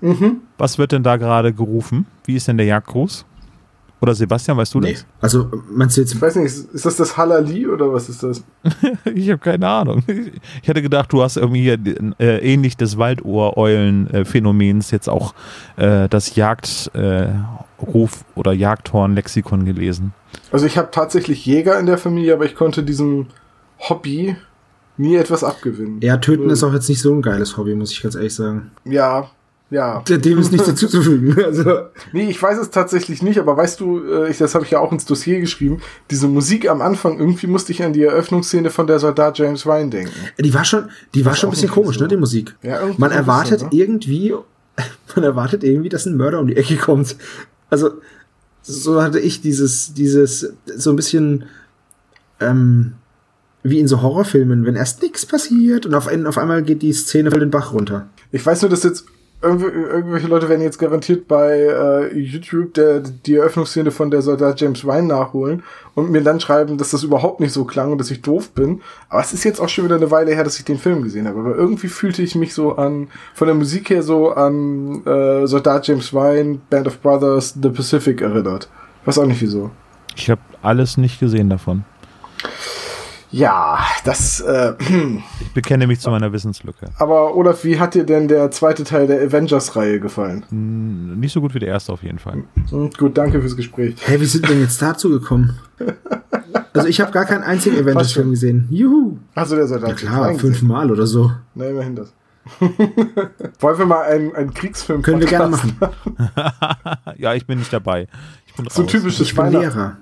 [0.00, 0.38] Mhm.
[0.58, 2.06] Was wird denn da gerade gerufen?
[2.24, 3.24] Wie ist denn der Jagdgruß?
[4.00, 4.92] Oder Sebastian, weißt du nee.
[4.92, 5.06] das?
[5.20, 6.14] Also, meinst du jetzt.
[6.14, 8.42] Ich weiß nicht, ist das das Halali oder was ist das?
[9.14, 10.02] ich habe keine Ahnung.
[10.62, 11.78] Ich hätte gedacht, du hast irgendwie hier
[12.18, 15.34] äh, ähnlich des Waldohreulen-Phänomens jetzt auch
[15.76, 20.14] äh, das Jagdruf äh, oder Jagdhorn-Lexikon gelesen.
[20.50, 23.26] Also, ich habe tatsächlich Jäger in der Familie, aber ich konnte diesem
[23.78, 24.36] Hobby
[24.96, 26.00] nie etwas abgewinnen.
[26.00, 26.52] Ja, töten so.
[26.52, 28.70] ist auch jetzt nicht so ein geiles Hobby, muss ich ganz ehrlich sagen.
[28.84, 29.30] Ja,
[29.70, 30.00] ja.
[30.00, 31.36] Dem ist nichts dazuzufügen.
[31.50, 31.86] Also.
[32.12, 34.78] Nee, ich weiß es tatsächlich nicht, aber weißt du, äh, ich, das habe ich ja
[34.78, 38.86] auch ins Dossier geschrieben, diese Musik am Anfang, irgendwie musste ich an die Eröffnungsszene von
[38.86, 40.12] der Soldat James Ryan denken.
[40.38, 42.02] Die war schon, die war schon ein bisschen komisch, so.
[42.02, 42.56] ne, die Musik.
[42.62, 43.72] Ja, man erwartet so, ne?
[43.72, 44.34] irgendwie,
[45.14, 47.16] man erwartet irgendwie, dass ein Mörder um die Ecke kommt.
[47.68, 47.90] Also,
[48.62, 51.44] so hatte ich dieses, dieses, so ein bisschen,
[52.40, 52.94] ähm,
[53.62, 57.30] wie in so Horrorfilmen, wenn erst nichts passiert und auf, auf einmal geht die Szene
[57.30, 58.08] voll den Bach runter.
[58.32, 59.04] Ich weiß nur, dass jetzt
[59.42, 64.84] irgendwelche Leute werden jetzt garantiert bei äh, YouTube der, die Eröffnungsszene von der Soldat James
[64.84, 65.62] Ryan nachholen
[65.94, 68.82] und mir dann schreiben, dass das überhaupt nicht so klang und dass ich doof bin.
[69.08, 71.26] Aber es ist jetzt auch schon wieder eine Weile her, dass ich den Film gesehen
[71.26, 71.40] habe.
[71.40, 75.86] Aber irgendwie fühlte ich mich so an, von der Musik her so an äh, Soldat
[75.86, 78.68] James Ryan, Band of Brothers, The Pacific erinnert.
[79.06, 79.70] weiß auch nicht wieso.
[80.16, 81.84] Ich habe alles nicht gesehen davon.
[83.32, 84.40] Ja, das.
[84.40, 84.74] Äh,
[85.40, 86.90] ich bekenne mich zu meiner Wissenslücke.
[86.98, 90.44] Aber Olaf, wie hat dir denn der zweite Teil der Avengers-Reihe gefallen?
[90.48, 92.42] Hm, nicht so gut wie der erste auf jeden Fall.
[92.70, 93.94] Hm, gut, danke fürs Gespräch.
[94.00, 95.58] Hä, hey, wie sind denn jetzt dazu gekommen?
[96.72, 98.66] also ich habe gar keinen einzigen Avengers-Film gesehen.
[98.70, 99.18] Juhu.
[99.34, 101.30] Du der seit Ja klar, fünfmal oder so.
[101.54, 102.12] Na, immerhin das.
[103.60, 105.78] Wollen wir mal einen, einen Kriegsfilm Können wir gerne machen.
[107.16, 108.08] ja, ich bin nicht dabei.
[108.46, 109.98] Ich bin so typisches Ich bin Lehrer.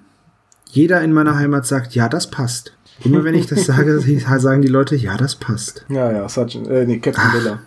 [0.71, 2.78] Jeder in meiner Heimat sagt, ja, das passt.
[3.05, 5.85] Immer wenn ich das sage, sagen die Leute, ja, das passt.
[5.89, 7.61] Ja, ja, Sergeant, äh, nee, Captain Miller.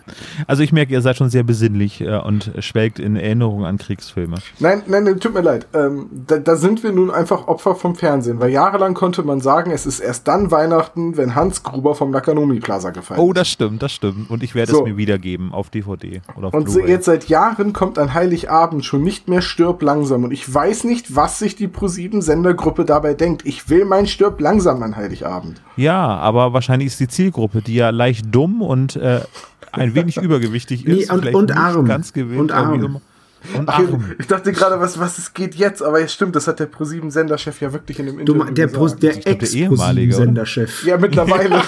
[0.47, 4.38] Also ich merke, ihr seid schon sehr besinnlich äh, und schwelgt in Erinnerung an Kriegsfilme.
[4.59, 5.67] Nein, nein, nein tut mir leid.
[5.73, 9.71] Ähm, da, da sind wir nun einfach Opfer vom Fernsehen, weil jahrelang konnte man sagen,
[9.71, 13.25] es ist erst dann Weihnachten, wenn Hans Gruber vom Nakanomi Plaza gefallen ist.
[13.25, 14.29] Oh, das stimmt, das stimmt.
[14.29, 14.79] Und ich werde so.
[14.79, 19.03] es mir wiedergeben auf DVD oder auf Und jetzt seit Jahren kommt an Heiligabend schon
[19.03, 20.25] nicht mehr Stirb langsam.
[20.25, 23.46] Und ich weiß nicht, was sich die ProSieben-Sendergruppe dabei denkt.
[23.46, 25.21] Ich will mein Stirb langsam an Heiligabend.
[25.22, 25.62] Heiligabend.
[25.77, 29.22] Ja, aber wahrscheinlich ist die Zielgruppe, die ja leicht dumm und äh,
[29.72, 31.12] ein wenig übergewichtig ist.
[31.12, 31.86] Nee, und, und arm.
[31.86, 33.01] Ganz gewinnt, und arm.
[33.55, 33.81] Und Ach,
[34.20, 37.60] ich dachte gerade, was, was es geht jetzt, aber es stimmt, das hat der ProSieben-Senderchef
[37.60, 39.03] ja wirklich in dem Interview du, der gesagt.
[39.03, 40.86] der Ex-ProSieben-Senderchef.
[40.86, 41.60] Ja, mittlerweile.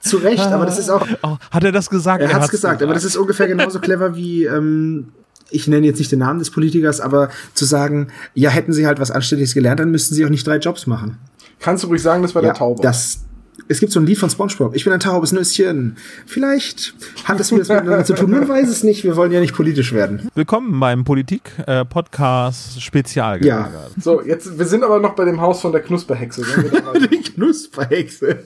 [0.00, 1.04] Zu Recht, aber das ist auch.
[1.22, 2.22] Oh, hat er das gesagt?
[2.22, 5.08] Er, er hat es gesagt, gesagt, aber das ist ungefähr genauso clever wie ähm,
[5.50, 9.00] ich nenne jetzt nicht den Namen des Politikers, aber zu sagen, ja, hätten sie halt
[9.00, 11.18] was Anständiges gelernt, dann müssten sie auch nicht drei Jobs machen.
[11.60, 12.82] Kannst du ruhig sagen, das war ja, der Taube.
[12.82, 13.20] Das,
[13.66, 14.76] es gibt so ein Lied von SpongeBob.
[14.76, 15.96] Ich bin ein taubes Nüsschen.
[16.26, 18.30] Vielleicht hat es was miteinander zu tun.
[18.30, 19.04] Man weiß es nicht.
[19.04, 20.28] Wir wollen ja nicht politisch werden.
[20.34, 23.44] Willkommen beim Politik-Podcast Spezial.
[23.44, 23.70] Ja.
[24.00, 26.42] So, jetzt, wir sind aber noch bei dem Haus von der Knusperhexe.
[27.10, 28.38] die Knusperhexe.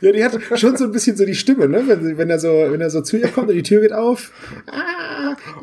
[0.00, 1.84] Ja, die hat schon so ein bisschen so die Stimme, ne?
[1.86, 4.32] Wenn, wenn er so, wenn er so zu ihr kommt und die Tür geht auf.
[4.66, 4.97] Ah,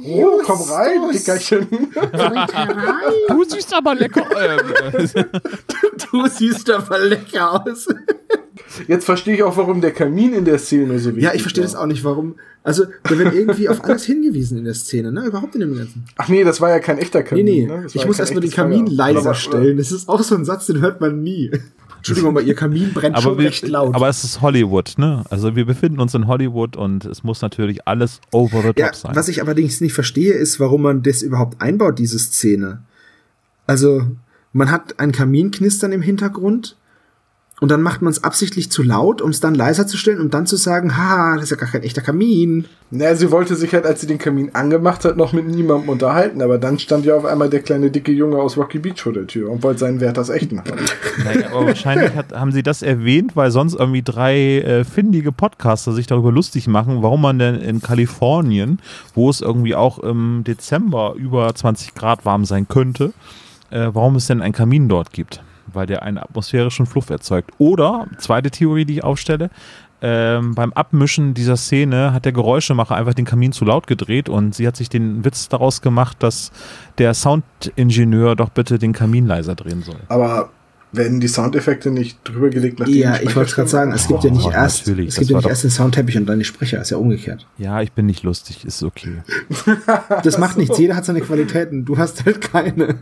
[0.04, 1.68] oh, komm rein, Dickerchen.
[3.30, 4.26] du siehst aber lecker.
[6.12, 7.88] du siehst aber lecker aus.
[8.88, 11.64] Jetzt verstehe ich auch, warum der Kamin in der Szene so wichtig Ja, ich verstehe
[11.64, 12.36] das auch nicht, warum.
[12.64, 15.26] Also, da wird irgendwie auf alles hingewiesen in der Szene, ne?
[15.26, 16.06] Überhaupt in dem Ganzen.
[16.18, 17.46] Ach nee, das war ja kein echter Kamin.
[17.46, 17.68] Nee, nee.
[17.68, 17.88] Ne?
[17.94, 18.96] Ich muss erstmal den Kamin Feuer.
[18.96, 19.78] leiser stellen.
[19.78, 21.52] Das ist auch so ein Satz, den hört man nie.
[22.06, 23.96] Entschuldigung, aber ihr Kamin brennt aber schon wir, recht laut.
[23.96, 25.24] Aber es ist Hollywood, ne?
[25.32, 28.94] Also wir befinden uns in Hollywood und es muss natürlich alles over the top ja,
[28.94, 29.16] sein.
[29.16, 32.84] Was ich allerdings nicht verstehe, ist, warum man das überhaupt einbaut, diese Szene.
[33.66, 34.04] Also,
[34.54, 36.78] man hat ein Kaminknistern im Hintergrund
[37.62, 40.30] und dann macht man es absichtlich zu laut, um es dann leiser zu stellen, um
[40.30, 42.66] dann zu sagen, ha, das ist ja gar kein echter Kamin.
[42.92, 46.42] Naja, sie wollte sich halt, als sie den Kamin angemacht hat, noch mit niemandem unterhalten,
[46.42, 49.26] aber dann stand ja auf einmal der kleine dicke Junge aus Rocky Beach vor der
[49.26, 50.86] Tür und wollte seinen Wert als echten haben.
[51.24, 55.94] Naja, aber wahrscheinlich hat, haben sie das erwähnt, weil sonst irgendwie drei äh, findige Podcaster
[55.94, 58.80] sich darüber lustig machen, warum man denn in Kalifornien,
[59.14, 63.14] wo es irgendwie auch im Dezember über 20 Grad warm sein könnte,
[63.70, 65.42] äh, warum es denn einen Kamin dort gibt
[65.76, 67.52] weil der einen atmosphärischen Fluff erzeugt.
[67.58, 69.50] Oder, zweite Theorie, die ich aufstelle,
[70.02, 74.54] ähm, beim Abmischen dieser Szene hat der Geräuschemacher einfach den Kamin zu laut gedreht und
[74.54, 76.52] sie hat sich den Witz daraus gemacht, dass
[76.98, 79.96] der Soundingenieur doch bitte den Kamin leiser drehen soll.
[80.10, 80.50] Aber
[80.92, 84.32] werden die Soundeffekte nicht drüber gelegt, nachdem Ja, ich wollte gerade sagen, es gibt ja
[84.32, 86.46] nicht Oh, erst, natürlich, es gibt ja nicht doch- erst den Soundteppich und dann die
[86.46, 87.46] Sprecher, ist ja umgekehrt.
[87.58, 89.22] Ja, ich bin nicht lustig, ist okay.
[90.24, 92.96] Das macht nichts, jeder hat seine Qualitäten, du hast halt keine.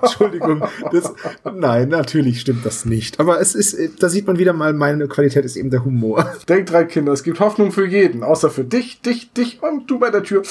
[0.02, 1.12] Entschuldigung, das,
[1.54, 3.18] nein, natürlich stimmt das nicht.
[3.20, 6.32] Aber es ist, da sieht man wieder mal, meine Qualität ist eben der Humor.
[6.48, 9.98] Denkt dran, Kinder, es gibt Hoffnung für jeden, außer für dich, dich, dich und du
[9.98, 10.42] bei der Tür.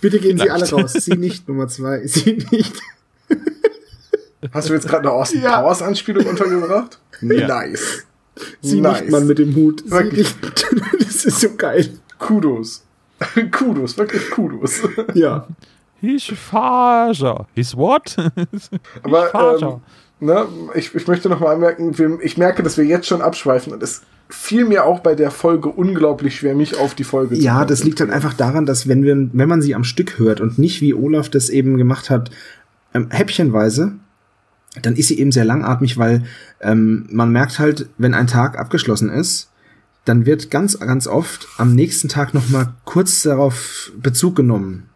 [0.00, 0.84] Bitte gehen Sie alle Vielleicht.
[0.84, 0.92] raus.
[1.04, 2.00] Sie nicht, Nummer zwei.
[2.06, 2.74] Sie nicht.
[4.52, 5.60] Hast du jetzt gerade eine Austin Ja.
[5.60, 6.98] Powers Anspielung untergebracht?
[7.20, 7.46] Ja.
[7.46, 8.04] Nice.
[8.60, 9.02] Sie Nice.
[9.02, 9.82] nicht, Mann mit dem Hut.
[9.84, 10.34] Sie Wirklich.
[10.42, 10.66] nicht.
[11.00, 11.88] Das ist so geil.
[12.18, 12.82] Kudos.
[13.52, 14.80] Kudos, wirklich Kudos.
[15.14, 15.46] Ja.
[16.02, 17.46] He's Faser.
[17.54, 18.16] He's what?
[19.04, 19.80] Aber ähm,
[20.18, 23.72] ne, ich, ich möchte noch mal anmerken, wir, ich merke, dass wir jetzt schon abschweifen
[23.72, 27.40] und es fiel mir auch bei der Folge unglaublich schwer, mich auf die Folge zu
[27.40, 30.40] Ja, das liegt halt einfach daran, dass wenn wir, wenn man sie am Stück hört
[30.40, 32.32] und nicht wie Olaf das eben gemacht hat,
[32.94, 33.92] ähm, häppchenweise,
[34.82, 36.24] dann ist sie eben sehr langatmig, weil
[36.60, 39.50] ähm, man merkt halt, wenn ein Tag abgeschlossen ist,
[40.04, 44.88] dann wird ganz, ganz oft am nächsten Tag noch mal kurz darauf Bezug genommen.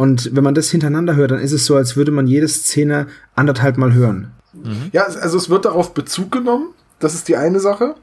[0.00, 3.06] Und wenn man das hintereinander hört, dann ist es so, als würde man jede Szene
[3.34, 4.30] anderthalb Mal hören.
[4.92, 6.68] Ja, also es wird darauf Bezug genommen.
[7.00, 7.96] Das ist die eine Sache.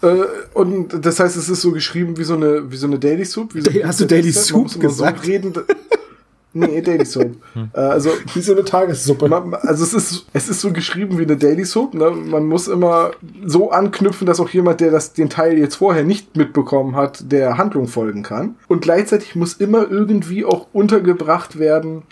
[0.00, 0.14] Äh,
[0.52, 3.52] Und das heißt, es ist so geschrieben wie so eine, wie so eine Daily Soup.
[3.52, 5.24] Wie so Hast du Daily Soup gesagt?
[5.24, 5.52] So reden,
[6.54, 7.32] nee, Daily Soap.
[7.74, 9.28] Äh, Also, Wie so eine Tagessuppe.
[9.28, 11.94] man, also es ist, es ist so geschrieben wie eine Daily Soap.
[11.94, 12.10] Ne?
[12.10, 13.10] Man muss immer
[13.44, 17.58] so anknüpfen, dass auch jemand, der das, den Teil jetzt vorher nicht mitbekommen hat, der
[17.58, 18.56] Handlung folgen kann.
[18.68, 22.02] Und gleichzeitig muss immer irgendwie auch untergebracht werden,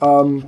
[0.00, 0.44] ähm,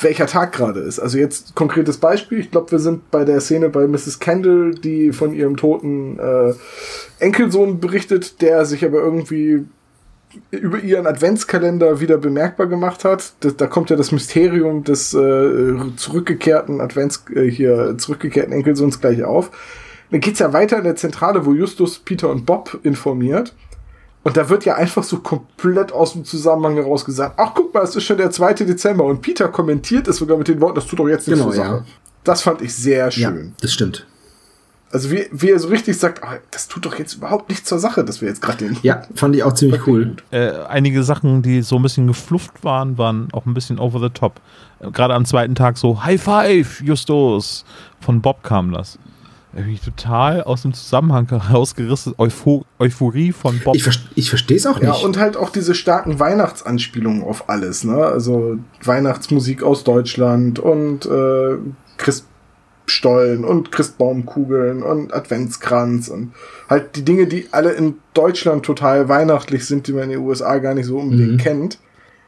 [0.00, 1.00] welcher Tag gerade ist.
[1.00, 2.38] Also jetzt konkretes Beispiel.
[2.38, 4.20] Ich glaube, wir sind bei der Szene bei Mrs.
[4.20, 6.54] Kendall, die von ihrem toten äh,
[7.18, 9.64] Enkelsohn berichtet, der sich aber irgendwie
[10.50, 13.32] über ihren Adventskalender wieder bemerkbar gemacht hat.
[13.40, 19.24] Da, da kommt ja das Mysterium des äh, zurückgekehrten Advents äh, hier zurückgekehrten Enkelsohns gleich
[19.24, 19.50] auf.
[20.10, 23.54] Dann geht's ja weiter in der Zentrale, wo Justus, Peter und Bob informiert.
[24.24, 27.82] Und da wird ja einfach so komplett aus dem Zusammenhang heraus gesagt, ach guck mal,
[27.84, 28.54] es ist schon der 2.
[28.54, 29.04] Dezember.
[29.04, 31.64] Und Peter kommentiert es sogar mit den Worten, das tut doch jetzt nichts Genau, zur
[31.64, 31.76] Sache.
[31.76, 31.84] ja.
[32.24, 33.54] Das fand ich sehr Ja, schön.
[33.60, 34.06] das stimmt.
[34.90, 37.78] Also wie, wie er so richtig sagt, ah, das tut doch jetzt überhaupt nichts zur
[37.78, 38.78] Sache, dass wir jetzt gerade den...
[38.82, 40.16] Ja, fand ich auch ziemlich cool.
[40.30, 44.08] äh, einige Sachen, die so ein bisschen geflufft waren, waren auch ein bisschen over the
[44.08, 44.40] top.
[44.80, 47.64] Äh, Gerade am zweiten Tag so High Five, Justus.
[48.00, 48.98] Von Bob kam das.
[49.54, 52.14] Irgendwie total aus dem Zusammenhang herausgerissen.
[52.16, 53.74] Eupho Euphorie von Bob.
[53.76, 55.04] Ich, ver ich verstehe es auch Ja, nicht.
[55.04, 57.96] und halt auch diese starken Weihnachtsanspielungen auf alles, ne?
[58.06, 61.56] Also Weihnachtsmusik aus Deutschland und äh,
[62.88, 66.32] Christstollen und Christbaumkugeln und Adventskranz und
[66.70, 70.58] halt die Dinge, die alle in Deutschland total weihnachtlich sind, die man in den USA
[70.58, 71.36] gar nicht so unbedingt Mhm.
[71.38, 71.78] kennt.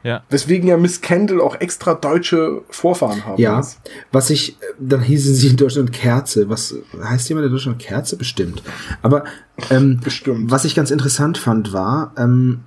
[0.03, 0.23] ja.
[0.31, 3.63] Weswegen ja Miss Kendall auch extra deutsche Vorfahren haben Ja,
[4.13, 6.49] was ich, dann hießen sie in Deutschland Kerze.
[6.51, 8.17] Was heißt jemand in Deutschland Kerze?
[8.17, 8.63] Bestimmt.
[9.03, 9.25] Aber
[9.71, 10.51] ähm, Bestimmt.
[10.51, 12.61] was ich ganz interessant fand, war, ähm,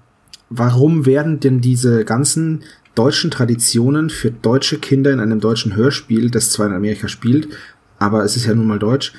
[0.50, 2.64] warum werden denn diese ganzen
[2.96, 7.48] deutschen Traditionen für deutsche Kinder in einem deutschen Hörspiel, das zwar in Amerika spielt,
[8.04, 9.14] aber es ist ja nun mal deutsch,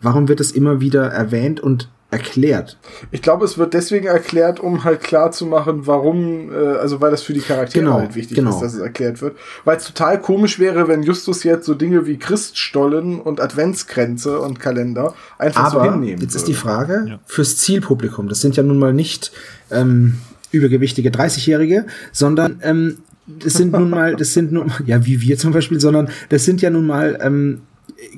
[0.00, 2.78] warum wird es immer wieder erwähnt und erklärt?
[3.10, 7.10] Ich glaube, es wird deswegen erklärt, um halt klar zu machen, warum, äh, also weil
[7.10, 8.50] das für die Charaktere Genau, halt wichtig genau.
[8.50, 9.36] ist, dass es erklärt wird.
[9.64, 14.58] Weil es total komisch wäre, wenn Justus jetzt so Dinge wie Christstollen und Adventskränze und
[14.58, 16.52] Kalender einfach so Aber hinnehmen jetzt ist würde.
[16.52, 17.18] die Frage Ja.
[17.26, 18.28] fürs Zielpublikum.
[18.28, 19.30] Das sind ja nun mal nicht
[19.70, 20.14] ähm,
[20.50, 25.52] übergewichtige 30-Jährige, sondern ähm, das sind nun mal, das sind nun ja wie wir zum
[25.52, 27.60] Beispiel, sondern das sind ja nun mal ähm,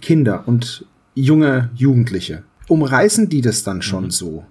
[0.00, 2.42] Kinder und junge Jugendliche.
[2.68, 4.44] Umreißen die das dann schon so?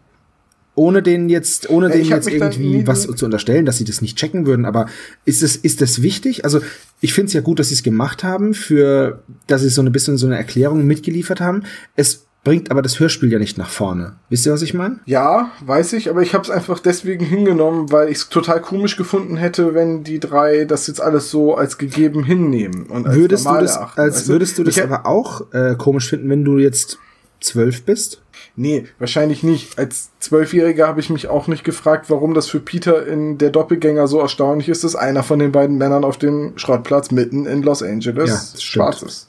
[0.75, 4.17] Ohne denen jetzt, ohne Ja, denen jetzt irgendwie was zu unterstellen, dass sie das nicht
[4.17, 4.85] checken würden, aber
[5.25, 6.45] ist es, ist das wichtig?
[6.45, 6.61] Also,
[7.01, 9.91] ich finde es ja gut, dass sie es gemacht haben, für, dass sie so ein
[9.91, 11.63] bisschen so eine Erklärung mitgeliefert haben.
[11.97, 14.15] Es bringt aber das Hörspiel ja nicht nach vorne.
[14.29, 14.99] Wisst ihr, was ich meine?
[15.05, 18.95] Ja, weiß ich, aber ich habe es einfach deswegen hingenommen, weil ich es total komisch
[18.95, 23.45] gefunden hätte, wenn die drei das jetzt alles so als gegeben hinnehmen und als Würdest
[23.45, 24.01] du normal das, erachten.
[24.01, 26.97] als Weißt würdest du das aber auch äh, komisch finden, wenn du jetzt
[27.41, 28.21] zwölf bist?
[28.55, 29.77] Nee, wahrscheinlich nicht.
[29.77, 34.07] Als Zwölfjähriger habe ich mich auch nicht gefragt, warum das für Peter in der Doppelgänger
[34.07, 37.81] so erstaunlich ist, dass einer von den beiden Männern auf dem Schrottplatz mitten in Los
[37.83, 39.27] Angeles Ja, schwarz ist.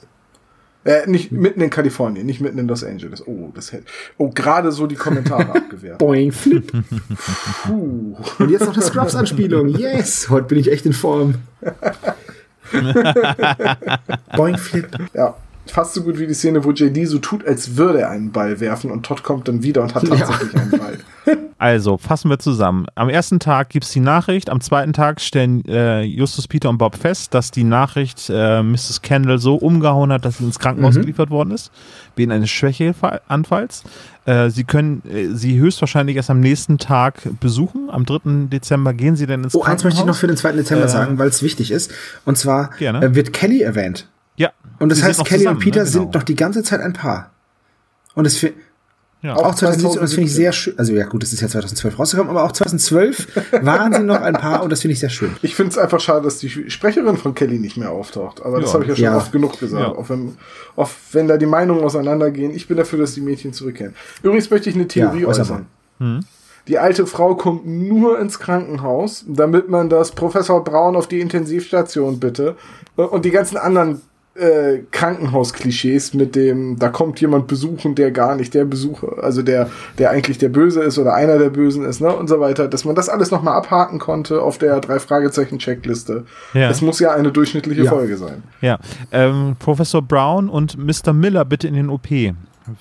[0.83, 3.25] Äh, nicht mitten in Kalifornien, nicht mitten in Los Angeles.
[3.27, 3.85] Oh, das hätte.
[4.17, 5.99] Oh, gerade so die Kommentare abgewehrt.
[5.99, 6.71] Boing, flip.
[7.63, 8.15] Puh.
[8.39, 9.69] Und jetzt noch eine Scrubs-Anspielung.
[9.69, 10.29] Yes!
[10.29, 11.35] Heute bin ich echt in Form.
[14.35, 14.97] Boing, flip.
[15.13, 15.35] Ja.
[15.67, 18.59] fast so gut wie die Szene, wo JD so tut, als würde er einen Ball
[18.59, 20.61] werfen und Todd kommt dann wieder und hat tatsächlich ja.
[20.61, 20.97] einen Ball.
[21.61, 22.87] Also, fassen wir zusammen.
[22.95, 26.79] Am ersten Tag gibt es die Nachricht, am zweiten Tag stellen äh, Justus, Peter und
[26.79, 29.03] Bob fest, dass die Nachricht äh, Mrs.
[29.03, 31.01] Kendall so umgehauen hat, dass sie ins Krankenhaus mhm.
[31.01, 31.71] geliefert worden ist,
[32.15, 33.83] wegen eines Schwächeanfalls.
[34.25, 37.91] Äh, sie können äh, sie höchstwahrscheinlich erst am nächsten Tag besuchen.
[37.91, 38.47] Am 3.
[38.51, 39.67] Dezember gehen sie dann ins oh, Krankenhaus.
[39.67, 40.53] Oh, eins möchte ich noch für den 2.
[40.53, 41.91] Dezember äh, sagen, weil es wichtig ist.
[42.25, 44.07] Und zwar äh, wird Kelly erwähnt.
[44.35, 44.49] Ja.
[44.79, 45.85] Und das heißt, Kelly zusammen, und Peter ne?
[45.85, 46.05] genau.
[46.05, 47.29] sind noch die ganze Zeit ein Paar.
[48.15, 48.43] Und es
[49.21, 49.35] ja.
[49.35, 50.73] Auch 2017, und das finde ich sehr schön.
[50.79, 53.27] Also ja gut, das ist ja 2012 rausgekommen, aber auch 2012
[53.61, 55.35] waren sie noch ein Paar und das finde ich sehr schön.
[55.43, 58.41] Ich finde es einfach schade, dass die Sprecherin von Kelly nicht mehr auftaucht.
[58.41, 58.63] Aber ja.
[58.63, 59.17] das habe ich ja schon ja.
[59.17, 59.83] oft genug gesagt.
[59.83, 59.95] Ja.
[59.95, 60.37] Auch, wenn,
[60.75, 62.51] auch wenn da die Meinungen auseinandergehen.
[62.51, 63.93] Ich bin dafür, dass die Mädchen zurückkehren.
[64.23, 65.67] Übrigens möchte ich eine Theorie äußern.
[65.99, 66.21] Hm.
[66.67, 72.19] Die alte Frau kommt nur ins Krankenhaus, damit man das Professor Braun auf die Intensivstation
[72.19, 72.55] bitte
[72.95, 74.01] und die ganzen anderen
[74.41, 79.69] äh, Krankenhausklischees mit dem, da kommt jemand besuchen, der gar nicht der Besucher, also der,
[79.97, 82.83] der eigentlich der Böse ist oder einer der Bösen ist, ne, und so weiter, dass
[82.83, 86.25] man das alles nochmal abhaken konnte auf der drei Fragezeichen Checkliste.
[86.53, 86.69] Ja.
[86.69, 87.89] Es muss ja eine durchschnittliche ja.
[87.89, 88.43] Folge sein.
[88.61, 88.79] Ja,
[89.11, 91.13] ähm, Professor Brown und Mr.
[91.13, 92.07] Miller bitte in den OP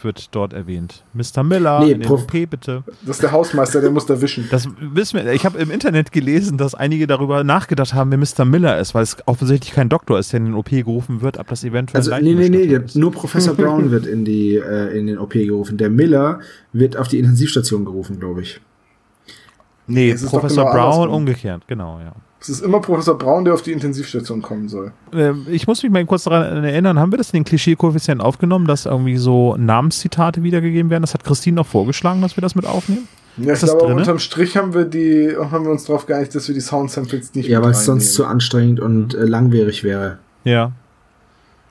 [0.03, 1.05] wird dort erwähnt.
[1.13, 1.43] Mr.
[1.43, 2.85] Miller, nee, OP bitte.
[3.03, 4.49] Das ist der Hausmeister, der muss da wischen.
[4.51, 5.33] Das wissen wir.
[5.33, 8.45] Ich habe im Internet gelesen, dass einige darüber nachgedacht haben, wer Mr.
[8.45, 11.49] Miller ist, weil es offensichtlich kein Doktor ist, der in den OP gerufen wird, ob
[11.49, 15.19] das eventuell Also nee, nee, nee, nur Professor Brown wird in die äh, in den
[15.19, 15.79] OP gerufen.
[15.79, 16.41] Der Miller
[16.73, 18.61] wird auf die Intensivstation gerufen, glaube ich.
[19.87, 22.15] Nee, Professor genau Brown umgekehrt, genau, ja.
[22.41, 24.93] Es ist immer Professor Braun, der auf die Intensivstation kommen soll.
[25.13, 28.67] Ähm, ich muss mich mal kurz daran erinnern, haben wir das in den Klischee-Koeffizienten aufgenommen,
[28.67, 31.03] dass irgendwie so Namenszitate wiedergegeben werden?
[31.03, 33.07] Das hat Christine noch vorgeschlagen, dass wir das mit aufnehmen.
[33.37, 36.55] Ja, ich glaube, unterm Strich haben wir die, haben wir uns darauf geeinigt, dass wir
[36.55, 40.19] die Sound-Samples nicht Ja, weil es sonst zu anstrengend und äh, langwierig wäre.
[40.45, 40.73] Ja.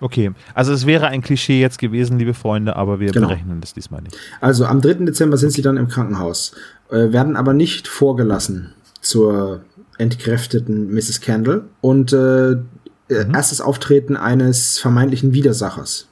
[0.01, 3.27] Okay, also es wäre ein Klischee jetzt gewesen, liebe Freunde, aber wir genau.
[3.27, 4.15] berechnen das diesmal nicht.
[4.39, 5.05] Also am 3.
[5.05, 6.53] Dezember sind sie dann im Krankenhaus,
[6.89, 9.61] äh, werden aber nicht vorgelassen zur
[9.99, 11.21] entkräfteten Mrs.
[11.21, 13.33] Candle und äh, mhm.
[13.33, 16.07] erstes Auftreten eines vermeintlichen Widersachers.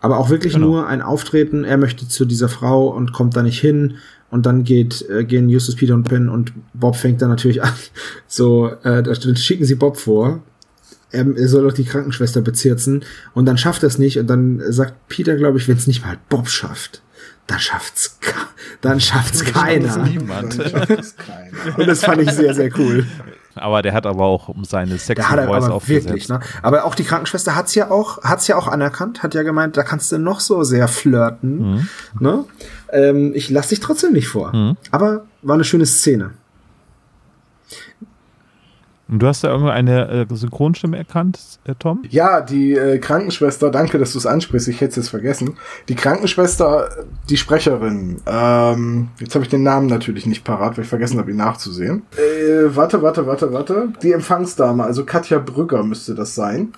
[0.00, 0.66] Aber auch wirklich genau.
[0.66, 3.94] nur ein Auftreten, er möchte zu dieser Frau und kommt da nicht hin
[4.30, 7.72] und dann geht, äh, gehen Justus, Peter und Penn und Bob fängt dann natürlich an,
[8.26, 10.42] so, äh, da schicken sie Bob vor,
[11.12, 13.04] er, er soll doch die Krankenschwester bezirzen
[13.34, 16.04] und dann schafft er es nicht und dann sagt Peter, glaube ich, wenn es nicht
[16.04, 17.02] mal Bob schafft,
[17.52, 18.18] dann schafft's,
[18.80, 19.98] dann schafft's keiner.
[19.98, 20.58] Niemand.
[20.58, 23.06] Und das fand ich sehr, sehr cool.
[23.54, 26.06] Aber der hat aber auch um seine sexy Voice aufgesetzt.
[26.06, 26.40] Wirklich, ne?
[26.62, 29.82] Aber auch die Krankenschwester hat's ja auch, hat's ja auch anerkannt, hat ja gemeint, da
[29.82, 31.88] kannst du noch so sehr flirten, mhm.
[32.18, 32.44] ne?
[32.90, 34.54] Ähm, ich lass dich trotzdem nicht vor.
[34.54, 34.76] Mhm.
[34.90, 36.30] Aber war eine schöne Szene.
[39.12, 42.02] Und du hast da irgendeine äh, Synchronstimme erkannt, äh, Tom?
[42.08, 45.58] Ja, die äh, Krankenschwester, danke, dass du es ansprichst, ich hätte es vergessen.
[45.90, 46.88] Die Krankenschwester,
[47.28, 51.30] die Sprecherin, ähm, jetzt habe ich den Namen natürlich nicht parat, weil ich vergessen habe,
[51.30, 52.04] ihn nachzusehen.
[52.16, 53.92] Äh, warte, warte, warte, warte.
[54.02, 56.72] Die Empfangsdame, also Katja Brügger müsste das sein,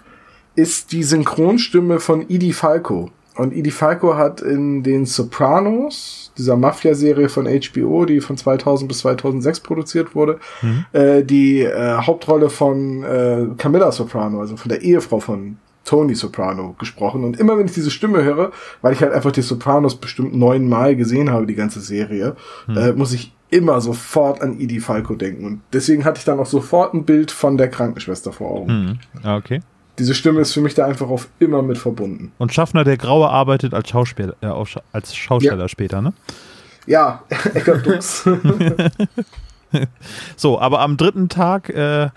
[0.56, 3.12] ist die Synchronstimme von Idi Falco.
[3.36, 8.98] Und Idi Falco hat in den Sopranos, dieser Mafia-Serie von HBO, die von 2000 bis
[8.98, 10.84] 2006 produziert wurde, mhm.
[10.92, 16.74] äh, die äh, Hauptrolle von äh, Camilla Soprano, also von der Ehefrau von Tony Soprano
[16.78, 17.24] gesprochen.
[17.24, 20.94] Und immer wenn ich diese Stimme höre, weil ich halt einfach die Sopranos bestimmt neunmal
[20.94, 22.36] gesehen habe, die ganze Serie,
[22.68, 22.76] mhm.
[22.76, 25.44] äh, muss ich immer sofort an Edie Falco denken.
[25.44, 28.98] Und deswegen hatte ich dann auch sofort ein Bild von der Krankenschwester vor Augen.
[29.22, 29.28] Mhm.
[29.28, 29.60] Okay
[29.98, 32.32] diese Stimme ist für mich da einfach auf immer mit verbunden.
[32.38, 34.46] Und Schaffner der Graue arbeitet als Schauspieler, äh,
[34.92, 35.68] als Schausteller ja.
[35.68, 36.12] später, ne?
[36.86, 37.22] Ja,
[37.54, 38.24] Eckart Dux.
[40.36, 42.10] so, aber am dritten Tag, äh,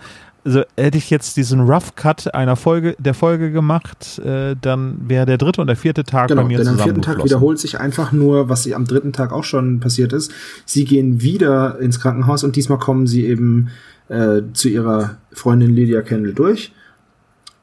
[0.44, 5.26] also hätte ich jetzt diesen Rough Cut einer Folge, der Folge gemacht, äh, dann wäre
[5.26, 7.78] der dritte und der vierte Tag genau, bei mir denn am vierten Tag wiederholt sich
[7.78, 10.32] einfach nur, was sie am dritten Tag auch schon passiert ist.
[10.64, 13.68] Sie gehen wieder ins Krankenhaus und diesmal kommen sie eben
[14.08, 16.72] äh, zu ihrer Freundin Lydia Kendall durch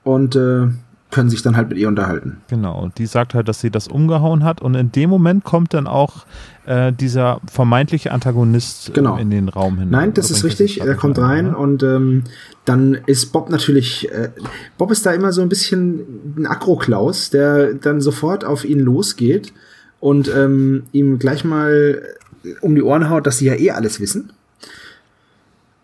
[0.05, 0.67] und äh,
[1.11, 2.37] können sich dann halt mit ihr unterhalten.
[2.49, 5.73] Genau, und die sagt halt, dass sie das umgehauen hat und in dem Moment kommt
[5.73, 6.25] dann auch
[6.65, 9.17] äh, dieser vermeintliche Antagonist äh, genau.
[9.17, 9.89] in den Raum hin.
[9.89, 11.59] Nein, das ist richtig, er kommt rein oder?
[11.59, 12.23] und ähm,
[12.65, 14.29] dann ist Bob natürlich, äh,
[14.77, 19.53] Bob ist da immer so ein bisschen ein Akro-Klaus, der dann sofort auf ihn losgeht
[19.99, 22.01] und ähm, ihm gleich mal
[22.61, 24.33] um die Ohren haut, dass sie ja eh alles wissen.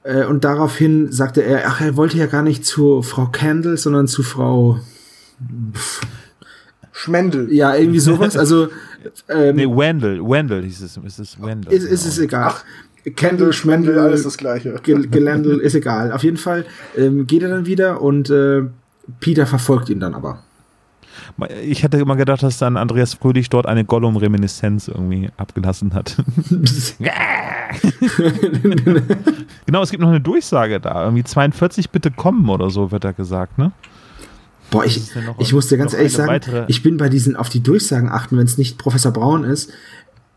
[0.03, 4.07] Äh, und daraufhin sagte er, ach, er wollte ja gar nicht zu Frau Candle, sondern
[4.07, 4.79] zu Frau
[5.73, 6.01] pff,
[6.91, 7.51] Schmendel.
[7.51, 8.37] Ja, irgendwie sowas.
[8.37, 8.69] Also
[9.29, 10.97] ähm, nee, Wendell, Wendell hieß es.
[10.97, 11.73] Ist es Wendell?
[11.73, 12.25] Ist, ist es genau.
[12.27, 12.53] egal.
[12.53, 12.65] Ach,
[13.15, 14.75] Kendall, Schmendel, alles das gleiche.
[14.83, 16.11] Gelendl, ist egal.
[16.11, 18.61] Auf jeden Fall ähm, geht er dann wieder und äh,
[19.19, 20.43] Peter verfolgt ihn dann aber.
[21.63, 26.17] Ich hätte immer gedacht, dass dann Andreas Fröhlich dort eine Gollum-Reminiszenz irgendwie abgelassen hat.
[29.65, 31.03] genau, es gibt noch eine Durchsage da.
[31.03, 33.71] Irgendwie 42 bitte kommen oder so wird da gesagt, ne?
[34.71, 35.01] Boah, ich,
[35.39, 38.45] ich muss dir ganz ehrlich sagen, ich bin bei diesen auf die Durchsagen achten, wenn
[38.45, 39.73] es nicht Professor Braun ist,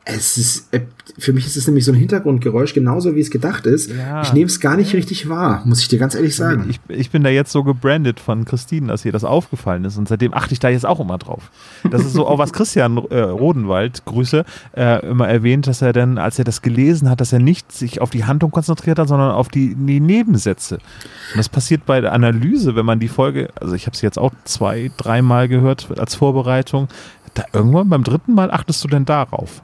[0.06, 0.80] es ist, äh,
[1.18, 3.90] für mich ist es nämlich so ein Hintergrundgeräusch, genauso wie es gedacht ist.
[3.90, 4.22] Ja.
[4.22, 6.66] Ich nehme es gar nicht richtig wahr, muss ich dir ganz ehrlich sagen.
[6.68, 10.06] Ich, ich bin da jetzt so gebrandet von Christine, dass ihr das aufgefallen ist und
[10.06, 11.50] seitdem achte ich da jetzt auch immer drauf.
[11.90, 14.44] Das ist so auch was Christian äh, Rodenwald, Grüße,
[14.76, 18.00] äh, immer erwähnt, dass er dann, als er das gelesen hat, dass er nicht sich
[18.02, 20.76] auf die Handlung konzentriert hat, sondern auf die, die Nebensätze.
[20.76, 24.18] Und das passiert bei der Analyse, wenn man die Folge, also ich habe sie jetzt
[24.18, 26.88] auch zwei, dreimal gehört als Vorbereitung,
[27.32, 29.62] da irgendwann beim dritten Mal achtest du denn darauf?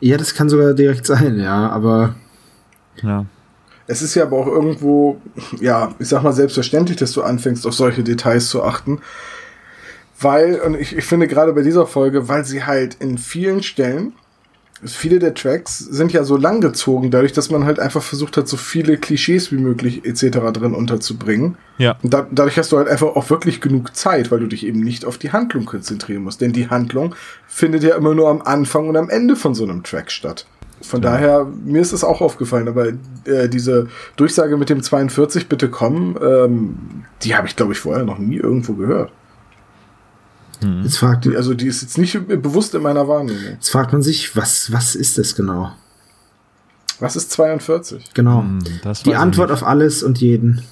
[0.00, 2.14] Ja, das kann sogar direkt sein, ja, aber.
[3.02, 3.26] Ja.
[3.86, 5.20] Es ist ja aber auch irgendwo,
[5.60, 9.00] ja, ich sag mal, selbstverständlich, dass du anfängst, auf solche Details zu achten.
[10.20, 14.12] Weil, und ich, ich finde gerade bei dieser Folge, weil sie halt in vielen Stellen
[14.84, 18.56] viele der Tracks sind ja so langgezogen, dadurch, dass man halt einfach versucht hat, so
[18.56, 20.38] viele Klischees wie möglich etc.
[20.52, 21.56] drin unterzubringen.
[21.78, 21.96] Ja.
[22.02, 24.80] Und da, dadurch hast du halt einfach auch wirklich genug Zeit, weil du dich eben
[24.80, 26.40] nicht auf die Handlung konzentrieren musst.
[26.40, 27.14] Denn die Handlung
[27.46, 30.46] findet ja immer nur am Anfang und am Ende von so einem Track statt.
[30.82, 31.10] Von ja.
[31.10, 32.88] daher, mir ist es auch aufgefallen, aber
[33.24, 38.04] äh, diese Durchsage mit dem 42 bitte kommen, ähm, die habe ich, glaube ich, vorher
[38.04, 39.12] noch nie irgendwo gehört.
[40.60, 40.82] Hm.
[40.82, 43.42] Jetzt fragt, also die ist jetzt nicht bewusst in meiner Wahrnehmung.
[43.52, 45.72] Jetzt fragt man sich, was, was ist das genau?
[46.98, 48.12] Was ist 42?
[48.12, 48.42] Genau.
[48.42, 48.58] Hm,
[49.04, 50.62] die Antwort auf alles und jeden.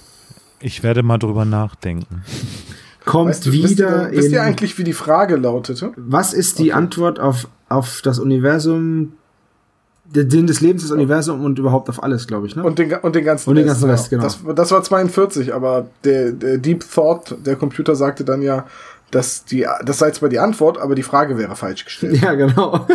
[0.61, 2.23] Ich werde mal drüber nachdenken.
[3.05, 3.69] Kommt weißt du, wieder.
[3.69, 5.93] Wisst ihr, wisst ihr eigentlich, wie die Frage lautete?
[5.97, 6.73] Was ist die okay.
[6.73, 9.15] Antwort auf, auf das Universum,
[10.05, 12.63] der Sinn des Lebens, das Universum und überhaupt auf alles, glaube ich, ne?
[12.63, 14.25] Und den, und den ganzen und den ganzen Rest, genau.
[14.25, 18.67] Das, das war 42, aber der, der Deep Thought, der Computer sagte dann ja,
[19.11, 22.21] dass die, das sei zwar die Antwort, aber die Frage wäre falsch gestellt.
[22.21, 22.87] Ja, genau.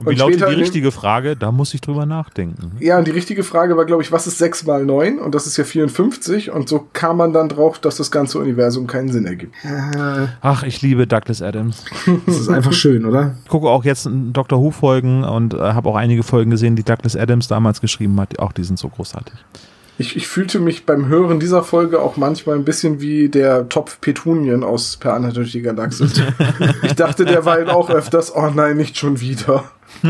[0.00, 1.36] Und wie und lautet die richtige Frage?
[1.36, 2.72] Da muss ich drüber nachdenken.
[2.80, 5.18] Ja, und die richtige Frage war, glaube ich, was ist 6 mal 9?
[5.18, 6.50] Und das ist ja 54.
[6.50, 9.54] Und so kam man dann drauf, dass das ganze Universum keinen Sinn ergibt.
[10.40, 11.84] Ach, ich liebe Douglas Adams.
[12.24, 13.36] Das ist einfach schön, oder?
[13.44, 14.58] Ich gucke auch jetzt Dr.
[14.58, 18.38] Who-Folgen und äh, habe auch einige Folgen gesehen, die Douglas Adams damals geschrieben hat.
[18.38, 19.34] Auch die sind so großartig.
[20.00, 24.00] Ich, ich fühlte mich beim Hören dieser Folge auch manchmal ein bisschen wie der Topf
[24.00, 26.22] Petunien aus Per Anna durch die Galaxis.
[26.82, 29.64] ich dachte derweil auch öfters, oh nein, nicht schon wieder.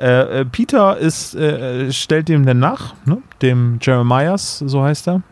[0.00, 3.18] äh, äh, Peter ist, äh, stellt dem dann nach, ne?
[3.42, 5.22] dem Jeremias, so heißt er.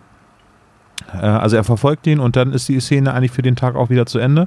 [1.12, 3.90] Äh, also er verfolgt ihn und dann ist die Szene eigentlich für den Tag auch
[3.90, 4.46] wieder zu Ende.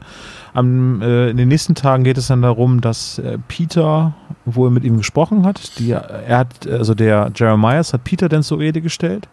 [0.54, 3.40] Am, äh, in den nächsten Tagen geht es dann darum, dass äh,
[4.46, 5.80] Peter wohl mit ihm gesprochen hat.
[5.80, 9.28] Die, er hat, also der Jeremias hat Peter dann zur Rede gestellt.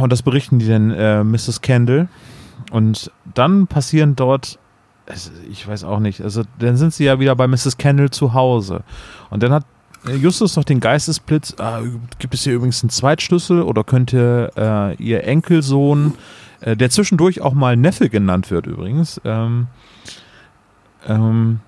[0.00, 1.60] Und das berichten die dann äh, Mrs.
[1.62, 2.08] Kendall.
[2.70, 4.58] Und dann passieren dort,
[5.50, 7.76] ich weiß auch nicht, also dann sind sie ja wieder bei Mrs.
[7.78, 8.82] Kendall zu Hause.
[9.30, 9.64] Und dann hat
[10.06, 11.56] äh, Justus noch den Geistesblitz.
[11.58, 16.14] Äh, gibt es hier übrigens einen Zweitschlüssel oder könnte äh, ihr Enkelsohn,
[16.60, 19.66] äh, der zwischendurch auch mal Neffe genannt wird übrigens, ähm,
[21.08, 21.60] ähm,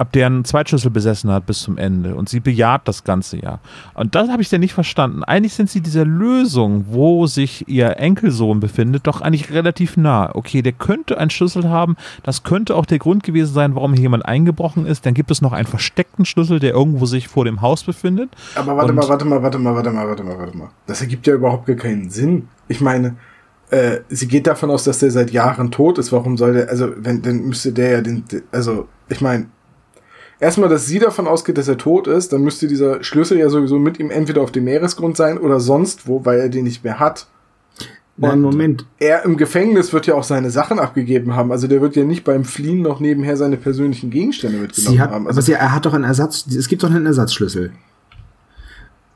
[0.00, 3.58] ab der einen Zweitschlüssel besessen hat bis zum Ende und sie bejaht das ganze ja.
[3.92, 5.22] Und das habe ich denn nicht verstanden.
[5.24, 10.34] Eigentlich sind sie dieser Lösung, wo sich ihr Enkelsohn befindet, doch eigentlich relativ nah.
[10.34, 14.02] Okay, der könnte einen Schlüssel haben, das könnte auch der Grund gewesen sein, warum hier
[14.02, 15.04] jemand eingebrochen ist.
[15.04, 18.30] Dann gibt es noch einen versteckten Schlüssel, der irgendwo sich vor dem Haus befindet.
[18.54, 20.70] Aber warte und mal, warte mal, warte mal, warte mal, warte mal, warte mal.
[20.86, 22.48] Das ergibt ja überhaupt gar keinen Sinn.
[22.68, 23.16] Ich meine,
[23.68, 26.10] äh, sie geht davon aus, dass der seit Jahren tot ist.
[26.10, 29.46] Warum soll der, also, wenn, dann müsste der ja den, also, ich meine,
[30.40, 33.78] erstmal, dass sie davon ausgeht, dass er tot ist, dann müsste dieser Schlüssel ja sowieso
[33.78, 36.98] mit ihm entweder auf dem Meeresgrund sein oder sonst wo, weil er den nicht mehr
[36.98, 37.26] hat.
[38.16, 38.84] Nein, Moment.
[38.98, 41.52] Er im Gefängnis wird ja auch seine Sachen abgegeben haben.
[41.52, 45.26] Also der wird ja nicht beim Fliehen noch nebenher seine persönlichen Gegenstände mitgenommen hat, haben.
[45.26, 46.44] Also aber sie, er hat doch einen Ersatz.
[46.46, 47.72] Es gibt doch einen Ersatzschlüssel.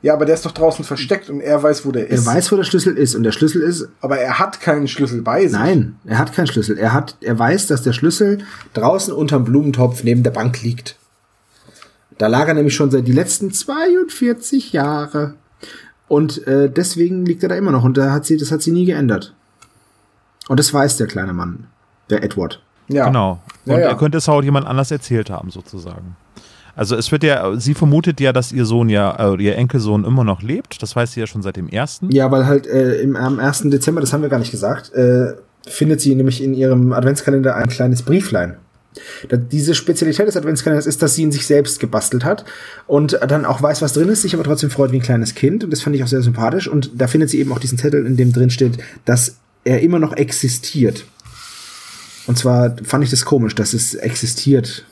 [0.01, 2.25] Ja, aber der ist doch draußen versteckt und er weiß, wo der ist.
[2.25, 3.87] Er weiß, wo der Schlüssel ist und der Schlüssel ist.
[4.01, 5.51] Aber er hat keinen Schlüssel bei sich.
[5.51, 6.77] Nein, er hat keinen Schlüssel.
[6.77, 8.39] Er hat, er weiß, dass der Schlüssel
[8.73, 10.95] draußen unterm Blumentopf neben der Bank liegt.
[12.17, 15.33] Da lag er nämlich schon seit die letzten 42 Jahre.
[16.07, 17.83] Und äh, deswegen liegt er da immer noch.
[17.83, 19.33] Und da hat sie, das hat sie nie geändert.
[20.47, 21.65] Und das weiß der kleine Mann,
[22.09, 22.61] der Edward.
[22.87, 23.07] Ja.
[23.07, 23.41] Genau.
[23.65, 23.87] Und ja, ja.
[23.87, 26.15] er könnte es auch jemand anders erzählt haben, sozusagen.
[26.75, 30.23] Also es wird ja, sie vermutet ja, dass ihr Sohn ja, äh, ihr Enkelsohn immer
[30.23, 30.81] noch lebt.
[30.83, 32.11] Das weiß sie ja schon seit dem ersten.
[32.11, 33.63] Ja, weil halt äh, im, am 1.
[33.65, 35.33] Dezember, das haben wir gar nicht gesagt, äh,
[35.65, 38.57] findet sie nämlich in ihrem Adventskalender ein kleines Brieflein.
[39.51, 42.45] Diese Spezialität des Adventskalenders ist, dass sie ihn sich selbst gebastelt hat
[42.87, 45.63] und dann auch weiß, was drin ist, sich aber trotzdem freut wie ein kleines Kind.
[45.63, 46.67] Und das fand ich auch sehr sympathisch.
[46.67, 49.99] Und da findet sie eben auch diesen Zettel, in dem drin steht, dass er immer
[49.99, 51.05] noch existiert.
[52.27, 54.85] Und zwar fand ich das komisch, dass es existiert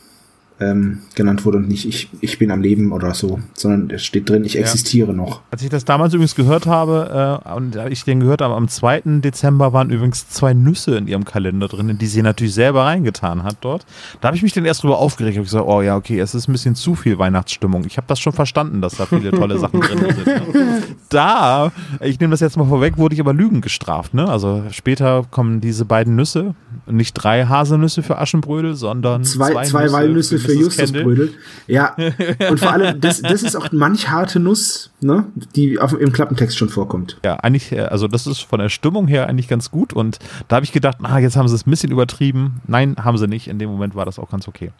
[0.59, 4.29] ähm, genannt wurde und nicht ich, ich bin am Leben oder so, sondern es steht
[4.29, 5.13] drin, ich existiere ja.
[5.13, 5.41] noch.
[5.51, 9.01] Als ich das damals übrigens gehört habe äh, und ich den gehört habe, am 2.
[9.21, 13.57] Dezember waren übrigens zwei Nüsse in ihrem Kalender drin, die sie natürlich selber reingetan hat
[13.61, 13.85] dort.
[14.21, 15.37] Da habe ich mich dann erst drüber aufgeregt.
[15.37, 17.85] Ich gesagt, oh ja, okay, es ist ein bisschen zu viel Weihnachtsstimmung.
[17.85, 20.27] Ich habe das schon verstanden, dass da viele tolle Sachen drin sind.
[20.27, 20.83] Ne?
[21.09, 24.13] Da, ich nehme das jetzt mal vorweg, wurde ich aber Lügen gestraft.
[24.13, 24.27] Ne?
[24.27, 26.55] Also später kommen diese beiden Nüsse,
[26.87, 31.33] nicht drei Haselnüsse für Aschenbrödel, sondern zwei, zwei, zwei Nüsse Walnüsse für, für Justus Brödel.
[31.67, 31.95] Ja,
[32.49, 35.25] und vor allem, das, das ist auch manch harte Nuss, ne,
[35.55, 37.17] die auf, im Klappentext schon vorkommt.
[37.23, 40.57] Ja, eigentlich, äh, also das ist von der Stimmung her eigentlich ganz gut und da
[40.57, 42.61] habe ich gedacht, ah, jetzt haben sie es ein bisschen übertrieben.
[42.67, 43.47] Nein, haben sie nicht.
[43.47, 44.71] In dem Moment war das auch ganz okay.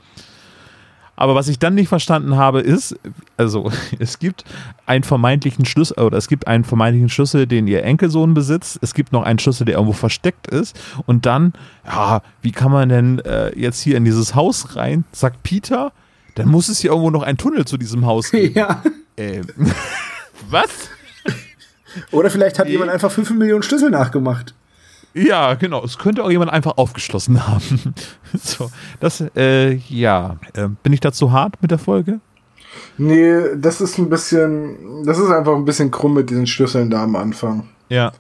[1.16, 2.96] Aber was ich dann nicht verstanden habe, ist,
[3.38, 4.46] also es gibt
[4.86, 8.80] einen vermeintlichen Schlüssel, oder es gibt einen vermeintlichen Schlüssel, den ihr Enkelsohn besitzt.
[8.82, 10.80] Es gibt noch einen Schlüssel, der irgendwo versteckt ist.
[11.06, 11.54] Und dann,
[11.86, 15.06] ja, wie kann man denn äh, jetzt hier in dieses Haus rein?
[15.12, 15.92] Sagt Peter,
[16.36, 18.54] dann muss es hier irgendwo noch einen Tunnel zu diesem Haus geben.
[18.56, 18.84] Ja.
[19.16, 19.46] Ähm,
[20.50, 20.90] was?
[22.12, 22.74] Oder vielleicht hat nee.
[22.74, 24.56] jemand einfach 5 Millionen Schlüssel nachgemacht.
[25.14, 25.84] Ja, genau.
[25.84, 27.94] Es könnte auch jemand einfach aufgeschlossen haben.
[28.34, 30.38] so, das, äh, ja.
[30.54, 32.20] Äh, bin ich dazu hart mit der Folge?
[32.98, 37.04] Nee, das ist ein bisschen, das ist einfach ein bisschen krumm mit diesen Schlüsseln da
[37.04, 37.70] am Anfang.
[37.90, 38.12] Ja.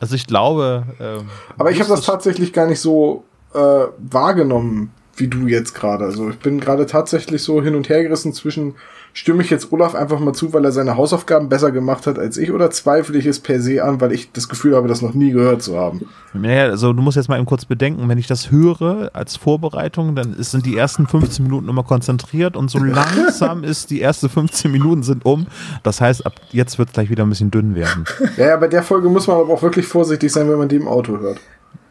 [0.00, 0.84] Also ich glaube.
[1.00, 3.24] Ähm, Aber ich habe das tatsächlich gar nicht so
[3.54, 6.04] äh, wahrgenommen, wie du jetzt gerade.
[6.04, 8.74] Also ich bin gerade tatsächlich so hin und her gerissen zwischen
[9.16, 12.36] stimme ich jetzt Olaf einfach mal zu, weil er seine Hausaufgaben besser gemacht hat als
[12.36, 15.14] ich oder zweifle ich es per se an, weil ich das Gefühl habe, das noch
[15.14, 16.02] nie gehört zu haben?
[16.34, 20.14] Naja, also du musst jetzt mal eben kurz bedenken, wenn ich das höre als Vorbereitung,
[20.14, 24.70] dann sind die ersten 15 Minuten immer konzentriert und so langsam ist die ersten 15
[24.70, 25.46] Minuten sind um.
[25.82, 28.04] Das heißt, ab jetzt wird es gleich wieder ein bisschen dünn werden.
[28.36, 30.76] Ja, ja, bei der Folge muss man aber auch wirklich vorsichtig sein, wenn man die
[30.76, 31.40] im Auto hört.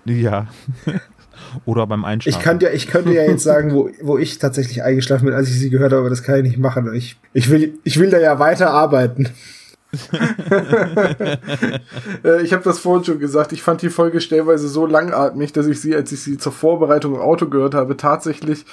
[0.06, 0.46] Ja
[1.66, 2.38] oder beim Einschlafen.
[2.38, 5.50] Ich könnte ja, ich könnte ja jetzt sagen, wo, wo ich tatsächlich eingeschlafen bin, als
[5.50, 6.94] ich sie gehört habe, aber das kann ich nicht machen.
[6.94, 9.30] Ich, ich, will, ich will da ja weiter arbeiten.
[12.24, 15.68] Äh, ich habe das vorhin schon gesagt, ich fand die Folge stellweise so langatmig, dass
[15.68, 18.66] ich sie, als ich sie zur Vorbereitung im Auto gehört habe, tatsächlich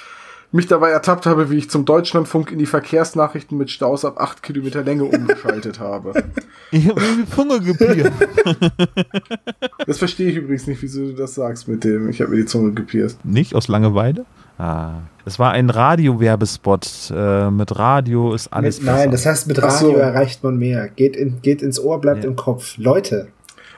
[0.53, 4.43] mich dabei ertappt habe, wie ich zum Deutschlandfunk in die Verkehrsnachrichten mit Staus ab 8
[4.43, 6.13] Kilometer Länge umgeschaltet habe.
[6.71, 8.11] Ich habe mir die Zunge gepierst.
[9.85, 12.45] Das verstehe ich übrigens nicht, wieso du das sagst mit dem, ich habe mir die
[12.45, 13.23] Zunge gepierst.
[13.23, 14.25] Nicht aus Langeweile?
[14.57, 15.01] Ah.
[15.25, 17.11] Es war ein Radiowerbespot.
[17.15, 19.95] Äh, mit Radio ist alles mit, Nein, das heißt, mit Radio so.
[19.95, 20.87] erreicht man mehr.
[20.89, 22.29] Geht, in, geht ins Ohr, bleibt ja.
[22.29, 22.77] im Kopf.
[22.77, 23.27] Leute.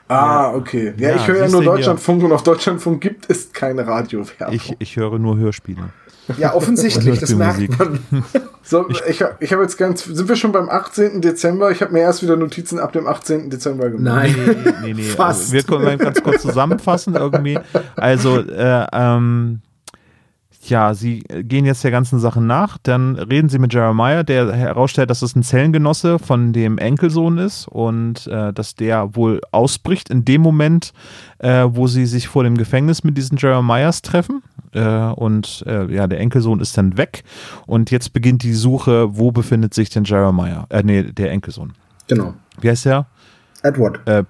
[0.08, 0.94] Ah, okay.
[0.98, 4.54] Ja, ja ich höre ja nur Deutschlandfunk und auf Deutschlandfunk gibt es keine Radiowerbung.
[4.54, 5.90] Ich, ich höre nur Hörspiele.
[6.38, 8.00] Ja, offensichtlich, das merkt man.
[8.68, 9.22] So, ich, ich
[9.54, 11.22] habe jetzt ganz, sind wir schon beim 18.
[11.22, 11.70] Dezember?
[11.70, 13.52] Ich habe mir erst wieder Notizen ab dem 18.
[13.52, 14.16] Dezember gemacht.
[14.16, 15.04] Nein, nee, nee, nee.
[15.04, 15.42] Fast.
[15.42, 17.60] Also, wir können mal ganz kurz zusammenfassen irgendwie.
[17.96, 19.62] Also, äh, ähm,
[20.70, 22.78] ja, sie gehen jetzt der ganzen Sache nach.
[22.82, 27.68] Dann reden sie mit Jeremiah, der herausstellt, dass es ein Zellengenosse von dem Enkelsohn ist
[27.68, 30.94] und äh, dass der wohl ausbricht in dem Moment,
[31.40, 34.44] äh, wo sie sich vor dem Gefängnis mit diesen Jeremiahs treffen.
[34.74, 37.24] Äh, und äh, ja, der Enkelsohn ist dann weg.
[37.66, 40.66] Und jetzt beginnt die Suche, wo befindet sich denn Jeremiah?
[40.70, 41.74] Äh, nee, der Enkelsohn.
[42.08, 42.34] Genau.
[42.60, 43.08] Wie heißt der?
[43.64, 44.08] Edward.
[44.08, 44.24] Äh,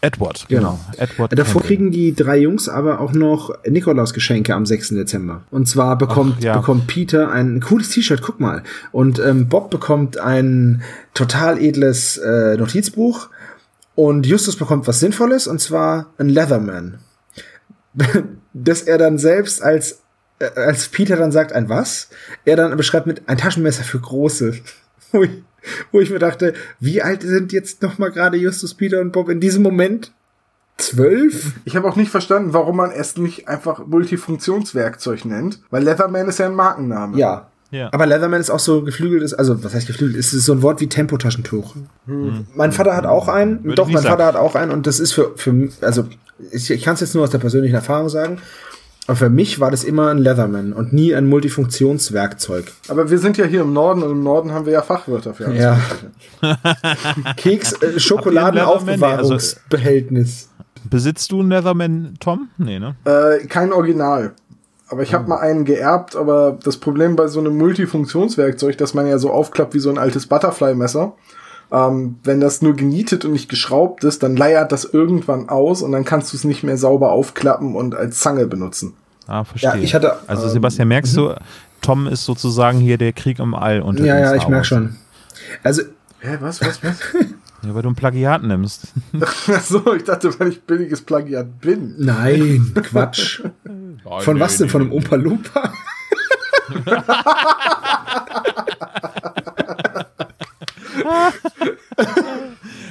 [0.00, 0.78] Edward, genau.
[0.96, 4.90] Edward Davor kriegen die drei Jungs aber auch noch Nikolaus-Geschenke am 6.
[4.90, 5.42] Dezember.
[5.50, 6.56] Und zwar bekommt, Ach, ja.
[6.56, 8.62] bekommt Peter ein cooles T-Shirt, guck mal.
[8.92, 10.82] Und ähm, Bob bekommt ein
[11.14, 13.28] total edles äh, Notizbuch.
[13.96, 17.00] Und Justus bekommt was Sinnvolles, und zwar ein Leatherman.
[18.52, 20.02] das er dann selbst als,
[20.38, 22.08] äh, als Peter dann sagt, ein was?
[22.44, 24.54] Er dann beschreibt mit ein Taschenmesser für Große.
[25.92, 29.28] wo ich mir dachte, wie alt sind jetzt noch mal gerade Justus, Peter und Bob
[29.28, 30.12] in diesem Moment?
[30.76, 31.54] Zwölf?
[31.64, 36.38] Ich habe auch nicht verstanden, warum man es nicht einfach Multifunktionswerkzeug nennt, weil Leatherman ist
[36.38, 37.18] ja ein Markenname.
[37.18, 37.48] Ja.
[37.70, 37.90] Ja.
[37.92, 40.16] Aber Leatherman ist auch so geflügelt, ist, also was heißt geflügelt?
[40.16, 41.74] Ist so ein Wort wie Tempotaschentuch.
[42.06, 42.46] Hm.
[42.54, 44.08] Mein Vater hat auch einen, Würde doch, mein sagen.
[44.08, 46.06] Vater hat auch einen und das ist für, für also
[46.50, 48.38] ich, ich kann es jetzt nur aus der persönlichen Erfahrung sagen.
[49.08, 52.70] Aber für mich war das immer ein Leatherman und nie ein Multifunktionswerkzeug.
[52.88, 55.46] Aber wir sind ja hier im Norden und im Norden haben wir ja Fachwörter für
[55.46, 55.62] alles.
[55.62, 55.80] Ja.
[57.38, 60.50] Keks, äh, Schokoladenaufbewahrungsbehältnis.
[60.58, 62.50] Also, besitzt du ein Leatherman, Tom?
[62.58, 62.96] Nee, ne?
[63.06, 64.34] Äh, kein Original.
[64.90, 65.28] Aber ich habe oh.
[65.30, 69.72] mal einen geerbt, aber das Problem bei so einem Multifunktionswerkzeug, dass man ja so aufklappt
[69.72, 71.14] wie so ein altes Butterfly-Messer,
[71.72, 75.92] ähm, wenn das nur genietet und nicht geschraubt ist, dann leiert das irgendwann aus und
[75.92, 78.94] dann kannst du es nicht mehr sauber aufklappen und als Zange benutzen.
[79.26, 79.70] Ah, verstehe.
[79.70, 81.34] Ja, ich hatte, also ähm, Sebastian, merkst du, mhm.
[81.82, 84.96] Tom ist sozusagen hier der Krieg im All unter Ja, ja, ich merke schon.
[85.62, 85.82] Also
[86.20, 86.98] Hä, was, was, was?
[87.62, 88.92] Ja, weil du ein Plagiat nimmst.
[89.20, 91.96] Ach so, ich dachte, weil ich billiges Plagiat bin.
[91.98, 93.42] Nein, Quatsch.
[94.20, 94.66] Von nee, was denn?
[94.66, 94.70] nee.
[94.70, 95.72] Von einem Umpa Lumpa?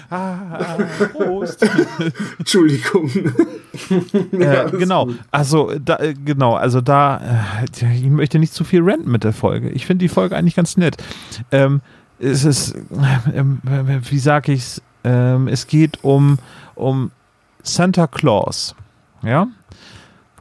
[0.09, 0.77] Ah,
[1.11, 1.65] Prost.
[2.39, 3.09] Entschuldigung.
[4.31, 5.19] äh, alles genau, gut.
[5.31, 7.17] also da, äh, genau, also da,
[7.61, 9.69] äh, tja, ich möchte nicht zu viel ranten mit der Folge.
[9.69, 10.95] Ich finde die Folge eigentlich ganz nett.
[11.51, 11.81] Ähm,
[12.19, 14.81] es ist, äh, ähm, äh, wie sage ich's?
[15.03, 16.37] Ähm, es geht um
[16.75, 17.11] um
[17.63, 18.75] Santa Claus,
[19.23, 19.47] ja.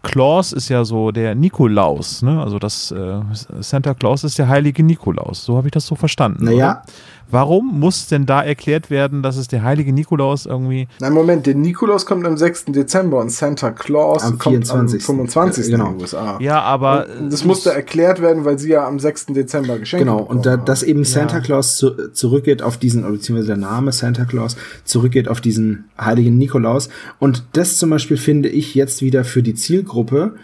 [0.02, 2.40] Claus ist ja so der Nikolaus, ne?
[2.40, 3.20] Also das äh,
[3.60, 5.44] Santa Claus ist der heilige Nikolaus.
[5.44, 6.44] So habe ich das so verstanden.
[6.44, 6.70] Naja.
[6.70, 6.82] Oder?
[7.30, 11.54] Warum muss denn da erklärt werden, dass es der heilige Nikolaus irgendwie Nein, Moment, der
[11.54, 12.66] Nikolaus kommt am 6.
[12.66, 15.00] Dezember und Santa Claus Am kommt 24..
[15.00, 15.70] am 25.
[15.70, 15.86] Genau.
[15.86, 16.38] in den USA.
[16.40, 19.26] Ja, aber Und das musste erklärt werden, weil sie ja am 6.
[19.26, 23.48] Dezember Geschenke Genau, und da, dass eben Santa Claus zu, zurückgeht auf diesen, oder beziehungsweise
[23.48, 26.88] der Name Santa Claus zurückgeht auf diesen heiligen Nikolaus.
[27.18, 30.34] Und das zum Beispiel finde ich jetzt wieder für die Zielgruppe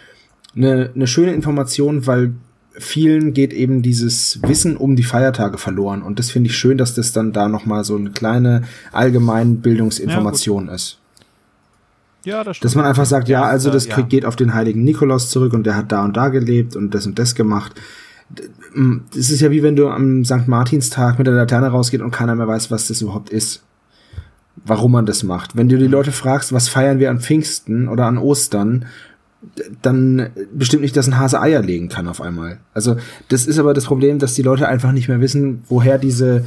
[0.55, 2.33] eine, eine schöne Information, weil
[2.77, 6.01] vielen geht eben dieses Wissen um die Feiertage verloren.
[6.01, 10.69] Und das finde ich schön, dass das dann da nochmal so eine kleine allgemeine Bildungsinformation
[10.69, 10.97] ist.
[12.23, 14.01] ja, das Dass man einfach sagt, ja, also das ja.
[14.01, 17.05] geht auf den heiligen Nikolaus zurück und der hat da und da gelebt und das
[17.05, 17.79] und das gemacht.
[19.13, 20.47] Das ist ja wie wenn du am St.
[20.47, 23.63] Martinstag mit der Laterne rausgeht und keiner mehr weiß, was das überhaupt ist.
[24.65, 25.55] Warum man das macht.
[25.57, 28.85] Wenn du die Leute fragst, was feiern wir an Pfingsten oder an Ostern,
[29.81, 32.59] dann bestimmt nicht, dass ein Hase Eier legen kann auf einmal.
[32.73, 32.95] Also
[33.29, 36.45] das ist aber das Problem, dass die Leute einfach nicht mehr wissen, woher diese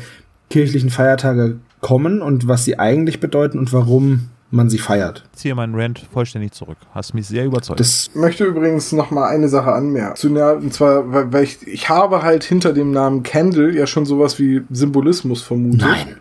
[0.50, 5.24] kirchlichen Feiertage kommen und was sie eigentlich bedeuten und warum man sie feiert.
[5.32, 6.78] Ich ziehe meinen Rant vollständig zurück.
[6.94, 7.80] Hast mich sehr überzeugt.
[7.80, 10.16] Das Ich möchte übrigens noch mal eine Sache anmerken.
[10.16, 13.86] Zu einer, und zwar, weil, weil ich, ich habe halt hinter dem Namen Candle ja
[13.86, 15.80] schon sowas wie Symbolismus vermutet.
[15.80, 16.16] Nein.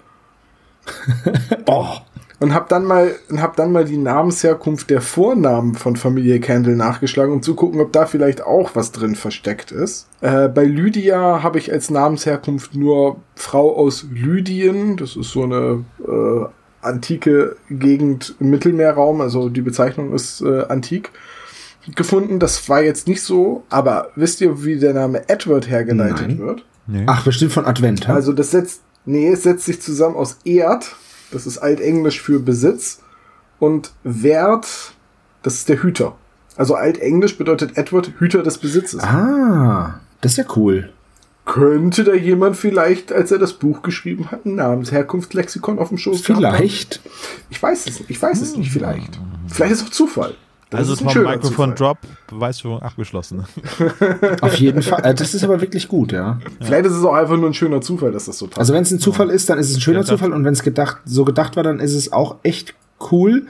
[1.68, 1.98] oh.
[2.40, 6.76] Und hab dann mal, und hab dann mal die Namensherkunft der Vornamen von Familie Candle
[6.76, 10.08] nachgeschlagen, um zu gucken, ob da vielleicht auch was drin versteckt ist.
[10.22, 14.98] Äh, bei Lydia habe ich als Namensherkunft nur Frau aus Lydien.
[14.98, 16.46] Das ist so eine äh,
[16.82, 21.12] antike Gegend im Mittelmeerraum, also die Bezeichnung ist äh, antik
[21.96, 22.40] gefunden.
[22.40, 26.40] Das war jetzt nicht so, aber wisst ihr, wie der Name Edward hergeleitet Nein.
[26.40, 26.66] wird?
[26.88, 27.04] nee.
[27.08, 28.08] Ach, bestimmt von Advent.
[28.08, 28.12] hä?
[28.12, 30.96] Also das setzt, nee, es setzt sich zusammen aus Erd,
[31.32, 33.00] das ist altenglisch für Besitz,
[33.60, 34.94] und Wert,
[35.44, 36.16] das ist der Hüter.
[36.58, 39.04] Also altenglisch bedeutet Edward Hüter des Besitzes.
[39.04, 40.92] ah, das ist ja cool.
[41.46, 46.22] Könnte da jemand vielleicht, als er das Buch geschrieben hat, ein Namensherkunftslexikon auf dem Schoß?
[46.22, 47.02] Vielleicht.
[47.50, 49.20] Ich weiß es nicht, ich weiß es nicht, vielleicht.
[49.48, 50.36] Vielleicht ist es auch Zufall.
[50.72, 51.95] Das also ist ein vom schöner Mikrofon Zufall.
[51.95, 51.97] Drop,
[52.28, 53.45] Beweisführung abgeschlossen.
[54.41, 55.03] Auf jeden Fall.
[55.05, 56.39] Äh, Das ist aber wirklich gut, ja.
[56.61, 58.59] Vielleicht ist es auch einfach nur ein schöner Zufall, dass das so passt.
[58.59, 60.53] Also wenn es ein Zufall ist, dann ist es ein schöner Ja, Zufall und wenn
[60.53, 62.74] es gedacht, so gedacht war, dann ist es auch echt
[63.11, 63.45] cool.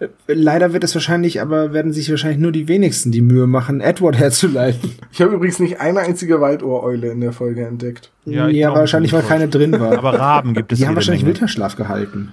[0.00, 3.80] Äh, Leider wird es wahrscheinlich, aber werden sich wahrscheinlich nur die wenigsten die Mühe machen,
[3.80, 4.92] Edward herzuleiten.
[5.12, 8.10] ich habe übrigens nicht eine einzige Waldohreule in der Folge entdeckt.
[8.26, 9.96] Ja, Ja, wahrscheinlich, weil keine drin war.
[9.96, 11.34] Aber Raben gibt es die haben wahrscheinlich Menge.
[11.36, 12.32] Winterschlaf gehalten.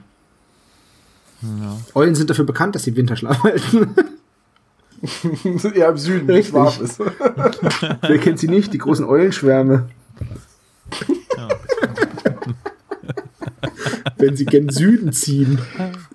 [1.93, 3.93] Eulen sind dafür bekannt, dass sie Winterschlaf halten.
[5.75, 6.53] ja, im Süden, Richtig.
[6.53, 6.99] nicht warm ist.
[8.01, 8.73] Wer kennt sie nicht?
[8.73, 9.89] Die großen Eulenschwärme.
[14.17, 15.59] Wenn sie gen Süden ziehen.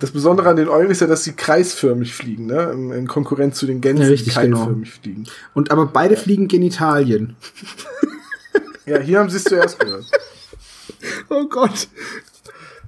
[0.00, 2.72] Das Besondere an den Eulen ist ja, dass sie kreisförmig fliegen, ne?
[2.72, 4.56] In, Konkurrenz zu den Gänsen, Ja, richtig, die genau.
[4.58, 5.26] keilförmig fliegen.
[5.54, 7.36] Und aber beide fliegen Genitalien.
[8.86, 10.06] Ja, hier haben sie es zuerst gehört.
[11.28, 11.86] Oh Gott.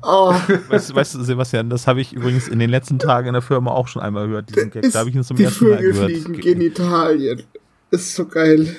[0.06, 0.34] Oh,
[0.68, 3.42] Weißt, du- weißt du, Sebastian, das habe ich übrigens in den letzten Tagen in der
[3.42, 4.90] Firma auch schon einmal gehört, diesen Gag.
[4.92, 6.10] Da habe ich ihn zum die ersten Mal Vögel gehört.
[6.10, 7.42] fliegen Genitalien.
[7.90, 8.76] Ist so geil.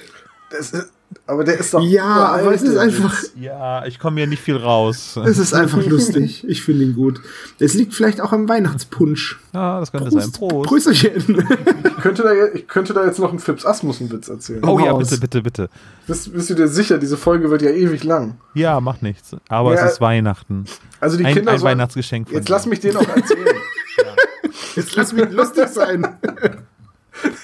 [0.52, 0.92] Das ist,
[1.28, 1.82] aber der ist doch.
[1.82, 2.04] Ja,
[2.36, 3.16] aber es ist einfach.
[3.40, 5.18] Ja, ich komme hier nicht viel raus.
[5.26, 6.44] es ist einfach lustig.
[6.48, 7.22] Ich finde ihn gut.
[7.60, 9.40] Es liegt vielleicht auch am Weihnachtspunsch.
[9.54, 10.32] Ja, das könnte sein.
[10.32, 10.68] Prost.
[10.68, 11.44] Prösterchen.
[11.88, 14.64] Ich könnte, da, ich könnte da jetzt noch einen Fips Asmussen-Witz erzählen.
[14.66, 15.70] Oh ja, bitte, bitte, bitte.
[16.08, 18.38] Bist, bist du dir sicher, diese Folge wird ja ewig lang.
[18.54, 19.36] Ja, macht nichts.
[19.50, 20.66] Aber Ja, es ist Weihnachten.
[21.00, 23.46] Also die Ein, Kinder ein sollen- Weihnachtsgeschenk Jetzt lass mich den auch erzählen.
[24.76, 26.06] Jetzt lass mich lustig sein.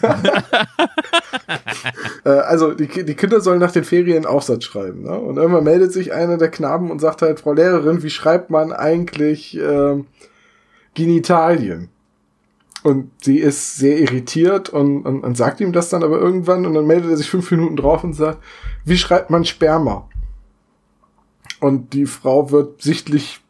[2.24, 5.04] Äh, also die, die Kinder sollen nach den Ferien einen Aufsatz schreiben.
[5.04, 5.18] Ne?
[5.18, 8.72] Und irgendwann meldet sich einer der Knaben und sagt halt, Frau Lehrerin, wie schreibt man
[8.72, 10.06] eigentlich ähm,
[10.94, 11.90] Genitalien?
[12.84, 16.74] Und sie ist sehr irritiert und, und, und sagt ihm das dann aber irgendwann und
[16.74, 18.40] dann meldet er sich fünf Minuten drauf und sagt,
[18.86, 20.08] wie schreibt man Sperma?
[21.60, 23.41] Und die Frau wird sichtlich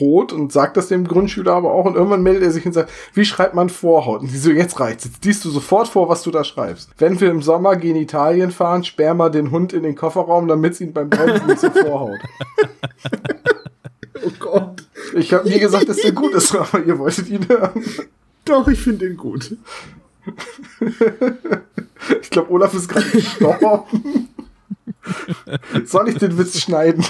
[0.00, 2.90] rot und sagt das dem Grundschüler aber auch und irgendwann meldet er sich und sagt,
[3.14, 4.20] wie schreibt man Vorhaut?
[4.20, 6.90] Und die so, jetzt reicht's, jetzt liest du sofort vor, was du da schreibst.
[6.98, 10.80] Wenn wir im Sommer Genitalien fahren, sperr mal den Hund in den Kofferraum, damit es
[10.80, 12.18] ihn beim Bremsen nicht so vorhaut.
[14.24, 14.82] Oh Gott.
[15.14, 17.84] Ich habe nie gesagt, dass der gut ist, aber ihr wolltet ihn hören.
[18.44, 19.56] Doch, ich finde ihn gut.
[22.22, 24.28] Ich glaube, Olaf ist gerade gestorben.
[25.84, 27.04] Soll ich den Witz schneiden?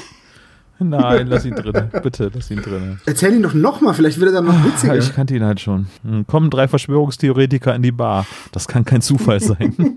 [0.89, 1.91] Nein, lass ihn drin.
[2.03, 3.01] Bitte, lass ihn drin.
[3.07, 4.95] Erzähl ihn doch nochmal, vielleicht wird er dann noch witziger.
[4.99, 5.87] Ich kannte ihn halt schon.
[6.03, 8.27] Hm, Kommen drei Verschwörungstheoretiker in die Bar.
[8.53, 9.97] Das kann kein Zufall sein.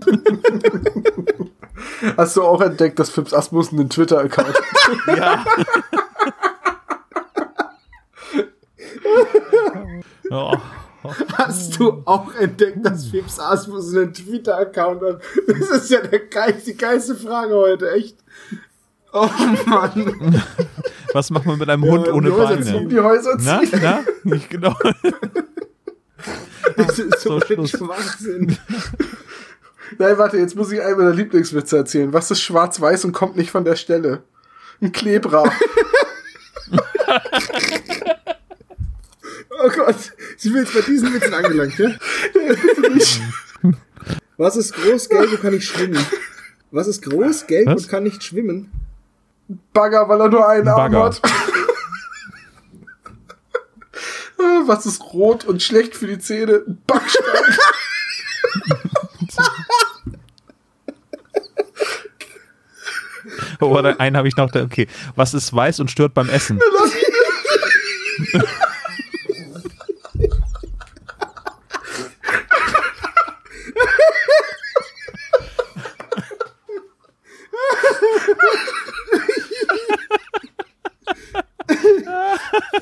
[2.16, 5.18] Hast du auch entdeckt, dass Fips Asmussen einen Twitter-Account hat?
[5.18, 5.44] ja.
[10.30, 10.56] Oh,
[11.34, 15.20] Hast du auch entdeckt, dass Fips Asmus einen Twitter-Account hat?
[15.46, 18.16] Das ist ja der geil, die geilste Frage heute, echt.
[19.12, 19.28] Oh
[19.66, 20.42] Mann.
[21.12, 22.72] was macht man mit einem Hund Ja, ohne die Häuser ziehen.
[22.74, 22.88] Beine?
[22.88, 23.80] Die Häuser Na, ziehen.
[23.82, 24.00] na?
[24.24, 24.76] Nicht genau.
[26.76, 27.66] Das ist so, So, ein.
[27.66, 28.56] Schwachsinn.
[29.98, 32.12] Nein, warte, jetzt muss ich einen meiner Lieblingswitze erzählen.
[32.12, 34.22] Was ist schwarz-weiß und kommt nicht von der Stelle?
[34.80, 35.50] Ein Klebra.
[39.62, 39.96] Oh Gott,
[40.38, 41.90] sind wir jetzt bei diesen Witzen angelangt, ja?
[44.38, 45.98] Was ist groß, gelb und kann nicht schwimmen?
[46.70, 47.82] Was ist groß, gelb Was?
[47.82, 48.70] und kann nicht schwimmen?
[49.72, 51.04] Bagger, weil er nur einen Arm Bagger.
[51.04, 51.20] hat.
[54.38, 56.62] Äh, Was ist rot und schlecht für die Zähne?
[56.66, 57.24] Ein Backstein.
[63.60, 64.50] Oder einen habe ich noch.
[64.50, 64.86] da- Okay.
[65.16, 66.60] Was ist weiß und stört beim Essen?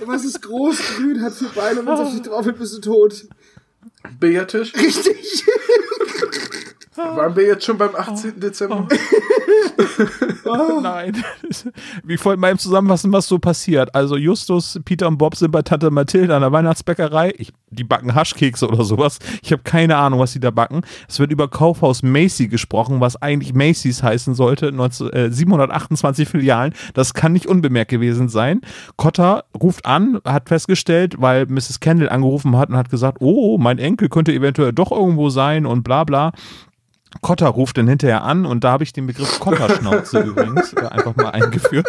[0.06, 2.80] Was ist groß, grün, hat vier Beine und wenn es auf dich drauf bist du
[2.80, 3.26] tot.
[4.20, 4.74] Billardtisch.
[4.74, 5.44] Richtig.
[6.98, 8.40] Waren wir jetzt schon beim 18.
[8.40, 8.88] Dezember?
[10.82, 11.24] Nein.
[12.08, 13.94] Ich wollte mal eben zusammenfassen, was so passiert.
[13.94, 17.34] Also Justus, Peter und Bob sind bei Tante Mathilde an der Weihnachtsbäckerei.
[17.38, 19.18] Ich, die backen Haschkekse oder sowas.
[19.42, 20.82] Ich habe keine Ahnung, was die da backen.
[21.08, 24.72] Es wird über Kaufhaus Macy gesprochen, was eigentlich Macy's heißen sollte.
[24.72, 26.74] 19, äh, 728 Filialen.
[26.94, 28.60] Das kann nicht unbemerkt gewesen sein.
[28.96, 31.80] Cotter ruft an, hat festgestellt, weil Mrs.
[31.80, 35.82] Kendall angerufen hat und hat gesagt, oh, mein Enkel könnte eventuell doch irgendwo sein und
[35.82, 36.32] bla bla.
[37.20, 41.16] Kotter ruft dann hinterher an und da habe ich den Begriff Kotterschnauze übrigens äh, einfach
[41.16, 41.86] mal eingeführt.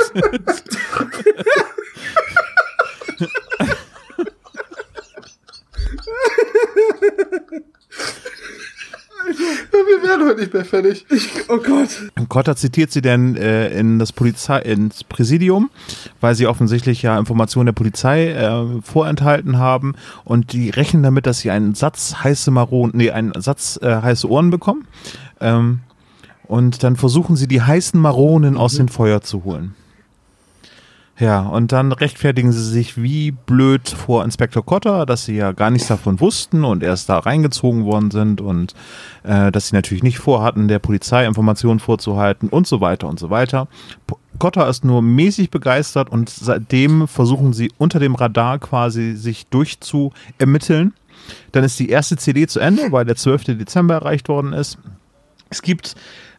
[9.30, 11.05] Wir werden heute nicht mehr fertig.
[11.47, 12.11] Oh Gott.
[12.17, 15.69] Und Kotter zitiert sie dann äh, in das Polizei ins Präsidium,
[16.21, 21.39] weil sie offensichtlich ja Informationen der Polizei äh, vorenthalten haben und die rechnen damit, dass
[21.39, 24.88] sie einen Satz heiße Maron, nee, einen Satz äh, heiße Ohren bekommen.
[25.39, 25.80] Ähm,
[26.43, 29.75] und dann versuchen sie die heißen Maronen aus dem Feuer zu holen.
[31.20, 35.70] Ja, und dann rechtfertigen sie sich wie blöd vor Inspektor Cotter, dass sie ja gar
[35.70, 38.74] nichts davon wussten und erst da reingezogen worden sind und
[39.24, 43.30] äh, dass sie natürlich nicht vorhatten, der Polizei Informationen vorzuhalten und so weiter und so
[43.30, 43.67] weiter.
[44.39, 50.13] Cotter ist nur mäßig begeistert und seitdem versuchen sie unter dem Radar quasi sich durchzu
[50.38, 50.93] ermitteln.
[51.51, 53.57] Dann ist die erste CD zu Ende, weil der 12.
[53.57, 54.78] Dezember erreicht worden ist.
[55.49, 55.95] Es gibt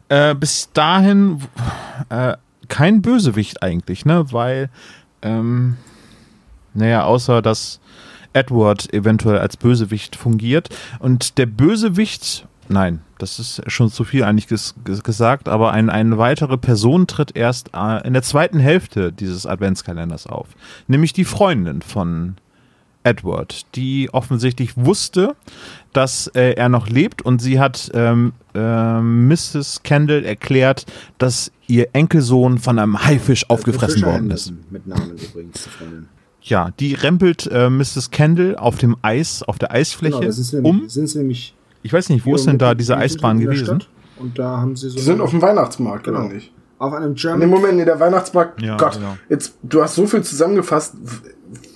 [0.09, 1.39] äh, bis dahin
[2.09, 2.33] äh,
[2.71, 4.31] kein Bösewicht eigentlich, ne?
[4.31, 4.69] Weil,
[5.21, 5.75] ähm,
[6.73, 7.81] naja, außer dass
[8.31, 10.69] Edward eventuell als Bösewicht fungiert.
[10.99, 15.89] Und der Bösewicht, nein, das ist schon zu viel eigentlich ges ges gesagt, aber ein,
[15.89, 20.47] eine weitere Person tritt erst äh, in der zweiten Hälfte dieses Adventskalenders auf.
[20.87, 22.37] Nämlich die Freundin von
[23.03, 25.35] Edward, die offensichtlich wusste,
[25.91, 29.81] dass äh, er noch lebt und sie hat ähm, ähm, Mrs.
[29.83, 30.85] Kendall erklärt,
[31.17, 34.53] dass ihr Enkelsohn von einem Haifisch aufgefressen worden ist.
[34.69, 35.67] Mit Namen übrigens.
[36.41, 38.09] Ja, die rempelt äh, Mrs.
[38.11, 40.89] Kendall auf dem Eis, auf der Eisfläche Genau, das sind sie nämlich, um.
[40.89, 43.83] sind sie nämlich Ich weiß nicht, wo ist denn da diese Eisbahn gewesen?
[44.17, 46.25] Und da haben sie so Die sind auf dem Weihnachtsmarkt, Genau.
[46.25, 46.51] oder nicht?
[46.79, 49.15] auf einem German Moment, nee, der Weihnachtsmarkt, Ja, Gott, genau.
[49.29, 50.95] jetzt, du hast so viel zusammengefasst.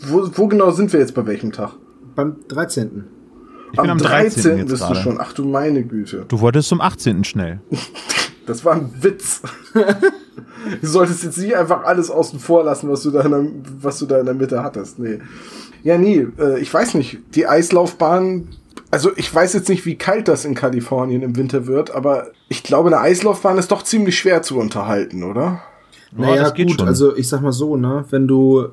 [0.08, 1.74] Wo, wo genau sind wir jetzt bei welchem Tag?
[2.16, 3.04] beim 13.
[3.72, 4.57] Ich bin am 13.
[4.57, 5.18] jetzt bist du schon.
[5.20, 6.26] Ach du meine Güte.
[6.28, 7.24] Du wolltest zum 18.
[7.24, 7.59] schnell.
[8.47, 9.41] Das war ein Witz.
[9.74, 13.47] du solltest jetzt nicht einfach alles außen vor lassen, was du da in der,
[13.82, 14.99] was du da in der Mitte hattest.
[14.99, 15.18] Nee.
[15.82, 16.28] Ja, nie.
[16.38, 17.18] Äh, ich weiß nicht.
[17.34, 18.49] Die Eislaufbahn.
[18.91, 22.61] Also ich weiß jetzt nicht, wie kalt das in Kalifornien im Winter wird, aber ich
[22.61, 25.61] glaube, eine Eislaufbahn ist doch ziemlich schwer zu unterhalten, oder?
[26.16, 26.88] Naja, das geht gut, schon.
[26.88, 28.68] also ich sag mal so, ne, wenn du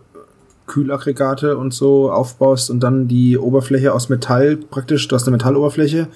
[0.66, 6.08] Kühlaggregate und so aufbaust und dann die Oberfläche aus Metall, praktisch, du hast eine Metalloberfläche,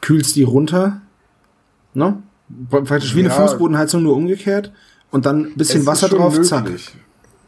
[0.00, 1.00] kühlst die runter,
[1.94, 2.22] ne?
[2.70, 3.34] Praktisch wie eine Ja.
[3.34, 4.72] Fußbodenheizung, nur umgekehrt.
[5.10, 6.64] Und dann ein bisschen Es Wasser drauf, zack.
[6.64, 6.94] möglich.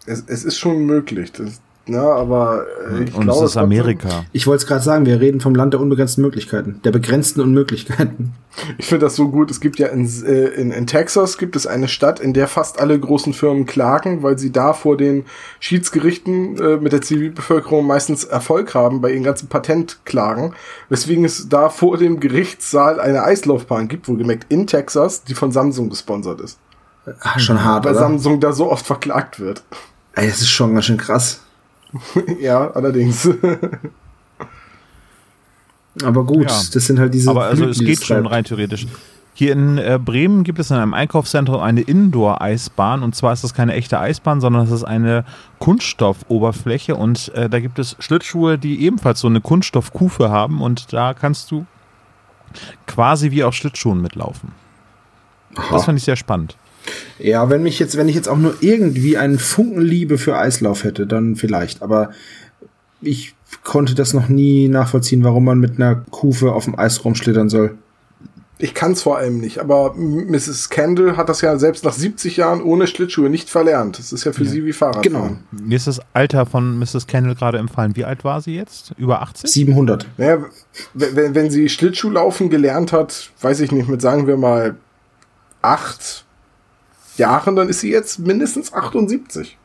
[0.07, 1.33] Es, es ist schon möglich.
[1.33, 1.61] Das,
[1.91, 4.25] na, aber äh, ich Und glaube, es ist Amerika.
[4.33, 8.33] Ich wollte es gerade sagen, wir reden vom Land der unbegrenzten Möglichkeiten, der begrenzten Unmöglichkeiten.
[8.79, 9.49] Ich finde das so gut.
[9.51, 12.81] Es gibt ja in, äh, in, in Texas gibt es eine Stadt, in der fast
[12.81, 15.25] alle großen Firmen klagen, weil sie da vor den
[15.61, 20.55] Schiedsgerichten äh, mit der Zivilbevölkerung meistens Erfolg haben bei ihren ganzen Patentklagen.
[20.89, 25.89] Weswegen es da vor dem Gerichtssaal eine Eislaufbahn gibt, wohlgemerkt in Texas, die von Samsung
[25.89, 26.59] gesponsert ist.
[27.21, 28.01] Ach, schon hart, Weil oder?
[28.01, 29.63] Samsung da so oft verklagt wird.
[30.15, 31.41] Ey, das ist schon ganz schön krass.
[32.41, 33.29] ja, allerdings.
[36.05, 36.61] Aber gut, Ja.
[36.73, 37.31] das sind halt diese.
[37.31, 38.87] Aber also Blüten, es geht das schon rein theoretisch.
[39.35, 43.55] Hier in äh, Bremen gibt es in einem Einkaufszentrum eine Indoor-Eisbahn und zwar ist das
[43.55, 45.25] keine echte Eisbahn, sondern es ist eine
[45.61, 51.15] Kunststoffoberfläche und äh, da gibt es Schlittschuhe, die ebenfalls so eine Kunststoffkufe haben und da
[51.15, 51.65] kannst du
[52.87, 54.53] quasi wie auf Schlittschuhen mitlaufen.
[55.55, 55.79] Das Aha.
[55.81, 56.57] fand ich sehr spannend.
[57.19, 60.85] Ja, wenn mich jetzt, wenn ich jetzt auch nur irgendwie einen Funken Liebe für Eislauf
[60.85, 61.83] hätte, dann vielleicht.
[61.83, 62.11] Aber
[63.03, 67.49] ich konnte das noch nie nachvollziehen, warum man mit einer Kufe auf dem Eis rumschlittern
[67.49, 67.77] soll.
[68.63, 70.69] Ich kann es vor allem nicht, aber Mrs.
[70.69, 73.99] Kendall hat das ja selbst nach 70 Jahren ohne Schlittschuhe nicht verlernt.
[73.99, 75.39] Das ist ja für sie wie Fahrradfahren.
[75.51, 75.65] Genau.
[75.67, 77.07] Mir ist das Alter von Mrs.
[77.07, 77.97] Kendall gerade empfallen.
[77.97, 78.93] Wie alt war sie jetzt?
[78.99, 79.51] Über 80?
[79.51, 80.07] 700.
[80.19, 80.45] Naja,
[80.93, 84.77] wenn, wenn sie Schlittschuhlaufen gelernt hat, weiß ich nicht, mit sagen wir mal
[85.63, 86.27] acht
[87.21, 89.57] Jahren, dann ist sie jetzt mindestens 78.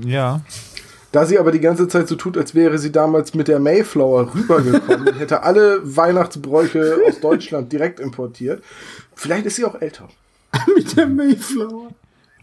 [0.00, 0.40] Ja.
[1.12, 4.34] Da sie aber die ganze Zeit so tut, als wäre sie damals mit der Mayflower
[4.34, 8.62] rübergekommen und hätte alle Weihnachtsbräuche aus Deutschland direkt importiert,
[9.14, 10.08] vielleicht ist sie auch älter.
[10.76, 11.90] mit der Mayflower.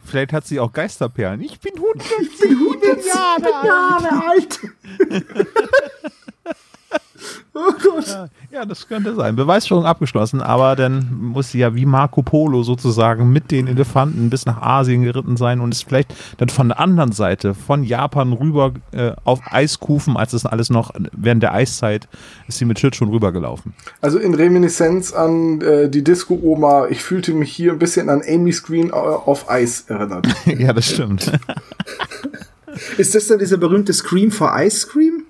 [0.03, 1.41] Vielleicht hat sie auch Geisterperlen.
[1.41, 2.01] Ich bin 100.
[2.21, 4.59] Ich bin 100 Jahre alt.
[7.53, 8.29] oh Gott.
[8.51, 9.35] Ja, das könnte sein.
[9.35, 14.45] Beweisführung abgeschlossen, aber dann muss sie ja wie Marco Polo sozusagen mit den Elefanten bis
[14.45, 18.73] nach Asien geritten sein und ist vielleicht dann von der anderen Seite, von Japan rüber
[18.91, 22.07] äh, auf Eiskufen, als es alles noch während der Eiszeit,
[22.47, 23.73] ist sie mit Schlittschuhen rübergelaufen.
[24.01, 28.51] Also in Reminiszenz an äh, die Disco-Oma, ich fühlte mich hier ein bisschen an Amy
[28.51, 30.27] Screen äh, auf Eis erinnert.
[30.45, 31.31] ja, das stimmt.
[32.97, 35.20] Ist das dann dieser berühmte Scream for Ice Cream?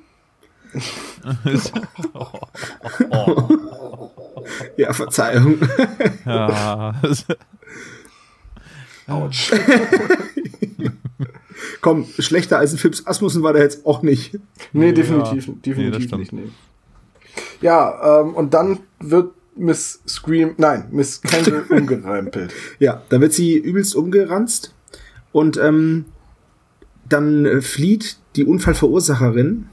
[4.78, 5.58] Ja, Verzeihung.
[6.26, 6.96] ja,
[9.08, 9.52] Autsch.
[11.82, 14.40] Komm, schlechter als ein Fips Asmussen war der jetzt auch nicht.
[14.74, 16.20] Nee, definitiv, Nee, das definitiv stimmt.
[16.20, 16.34] nicht.
[16.34, 16.50] Nee.
[17.62, 22.54] Ja, ähm, und dann wird Miss Scream, nein, Miss Kendall umgerempelt.
[22.80, 24.74] Ja, da wird sie übelst umgeranzt
[25.32, 26.06] und ähm,
[27.08, 29.68] dann äh, flieht die Unfallverursacherin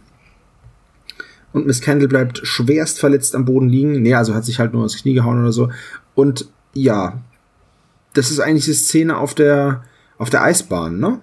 [1.53, 4.03] und Miss Kendall bleibt schwerst verletzt am Boden liegen.
[4.03, 5.71] Nee, also hat sich halt nur ins Knie gehauen oder so.
[6.15, 7.21] Und ja,
[8.15, 9.85] das ist eigentlich die Szene auf der
[10.19, 11.21] auf der Eisbahn, ne?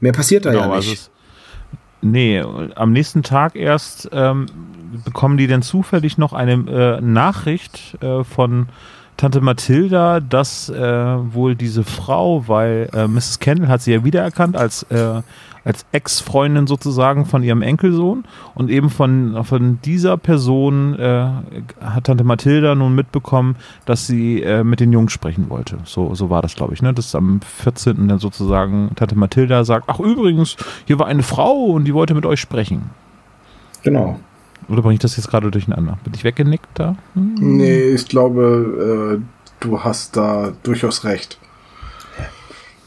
[0.00, 1.02] Mehr passiert da ja Genau, also nicht.
[1.02, 1.10] es,
[2.02, 4.46] nee, am nächsten Tag erst ähm,
[5.04, 8.68] bekommen die dann zufällig noch eine äh, Nachricht äh, von
[9.16, 13.38] Tante Mathilda, dass äh, wohl diese Frau, weil äh, Mrs.
[13.38, 15.22] Kendall hat sie ja wiedererkannt als, äh,
[15.64, 21.26] als Ex-Freundin sozusagen von ihrem Enkelsohn und eben von, von dieser Person äh,
[21.80, 23.56] hat Tante Mathilda nun mitbekommen,
[23.86, 25.78] dass sie äh, mit den Jungs sprechen wollte.
[25.84, 26.82] So, so war das, glaube ich.
[26.82, 26.92] Ne?
[26.92, 28.08] Das am 14.
[28.08, 30.56] dann sozusagen Tante Mathilda sagt, ach übrigens,
[30.86, 32.90] hier war eine Frau und die wollte mit euch sprechen.
[33.82, 34.20] genau.
[34.68, 35.98] Oder bringe ich das jetzt gerade durcheinander?
[36.04, 36.96] Bin ich weggenickt da?
[37.14, 37.34] Hm?
[37.38, 41.38] nee, ich glaube, äh, du hast da durchaus recht.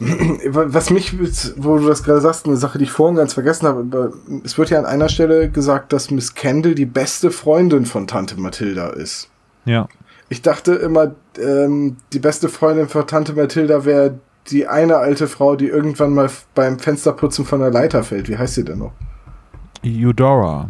[0.00, 1.18] Was mich,
[1.56, 4.12] wo du das gerade sagst, eine Sache, die ich vorhin ganz vergessen habe,
[4.44, 8.38] es wird ja an einer Stelle gesagt, dass Miss Kendall die beste Freundin von Tante
[8.40, 9.28] Mathilda ist.
[9.64, 9.88] Ja.
[10.28, 14.18] Ich dachte immer, ähm, die beste Freundin von Tante Mathilda wäre
[14.50, 18.28] die eine alte Frau, die irgendwann mal beim Fensterputzen von der Leiter fällt.
[18.28, 18.92] Wie heißt sie denn noch?
[19.84, 20.68] Eudora.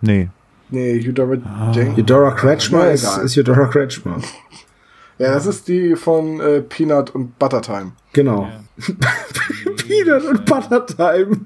[0.00, 0.28] Nee.
[0.70, 1.38] Nee, Eudora
[1.72, 1.94] Jane.
[1.96, 4.18] Eudora Kretschmer Na, ist, ist Eudora Kretschmer.
[5.18, 7.92] Ja, das ist die von äh, Peanut und Buttertime.
[8.12, 8.48] Genau.
[9.76, 11.38] Peanut und Butter Time.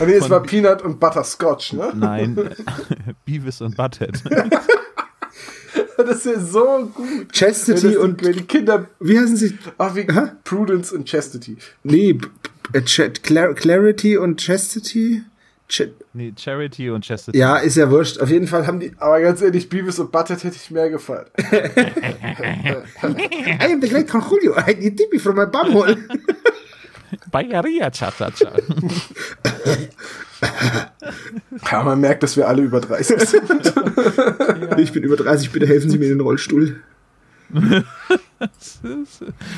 [0.00, 1.92] Und nee, es war Peanut und Butterscotch, ne?
[1.94, 2.50] Nein.
[3.24, 4.22] Beavis und Butthead.
[5.96, 7.06] Das ist ja so gut.
[7.06, 8.88] Wenn, Chastity das, und wenn die Kinder.
[9.00, 9.58] wie heißen sie?
[9.78, 10.06] Ach, wie?
[10.44, 11.56] Prudence und Chastity.
[11.82, 12.18] Nee,
[12.72, 15.22] äh, Clarity und Chastity?
[15.68, 15.82] Ch
[16.14, 17.36] Nee, Charity und Chastity.
[17.38, 18.18] ja, ist ja wurscht.
[18.20, 18.92] Auf jeden Fall haben die.
[18.98, 21.26] Aber ganz ehrlich, Beavis und Butthead hätte ich mehr gefallen.
[23.02, 24.54] I am the great Con Julio.
[24.58, 25.96] I need Dippy from my bumhole.
[27.30, 28.52] Bayeria Cha-Cha-Cha.
[31.70, 33.42] Ja, man merkt, dass wir alle über 30 sind.
[34.78, 36.80] Ich bin über 30, bitte helfen Sie mir in den Rollstuhl.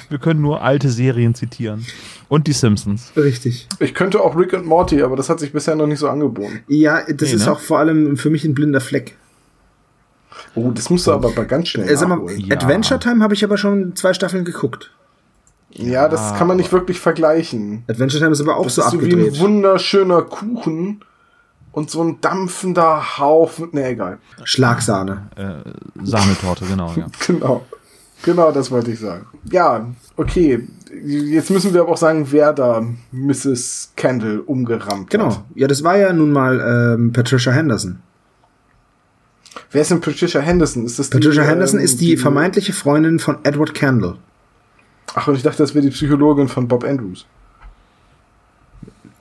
[0.09, 1.85] Wir können nur alte Serien zitieren.
[2.29, 3.13] Und die Simpsons.
[3.17, 3.69] Richtig.
[3.79, 6.61] Ich könnte auch Rick und Morty, aber das hat sich bisher noch nicht so angeboten.
[6.69, 7.53] Ja, das Nee, ist ne?
[7.53, 9.17] auch vor allem für mich ein blinder Fleck.
[10.55, 12.21] Oh, das musst du aber ganz schnell Äh, sag mal.
[12.33, 12.57] Ja.
[12.57, 14.91] Adventure Time habe ich aber schon zwei Staffeln geguckt.
[15.73, 17.85] Ja, das kann man nicht wirklich vergleichen.
[17.87, 19.35] Adventure Time ist aber auch Das so ist so wie abgedreht.
[19.35, 21.05] ein wunderschöner Kuchen
[21.71, 23.69] und so ein dampfender Haufen.
[23.73, 24.19] Ne, egal.
[24.43, 25.29] Schlagsahne.
[25.37, 27.07] Äh, Sahnetorte, genau, ja.
[27.27, 27.65] Genau.
[28.23, 29.27] Genau, das wollte ich sagen.
[29.51, 30.67] Ja, okay.
[31.05, 33.93] Jetzt müssen wir aber auch sagen, wer da Mrs.
[33.97, 35.31] Kendall umgerammt Genau.
[35.31, 35.45] hat.
[35.55, 38.01] Ja, das war ja nun mal ähm, Patricia Henderson.
[39.71, 40.85] Wer ist denn Patricia Henderson?
[40.85, 44.17] Ist das Patricia die, Henderson ähm, ist die vermeintliche Freundin von Edward Candle.
[45.15, 47.27] Ach, und ich dachte, das wäre die Psychologin von Bob Andrews.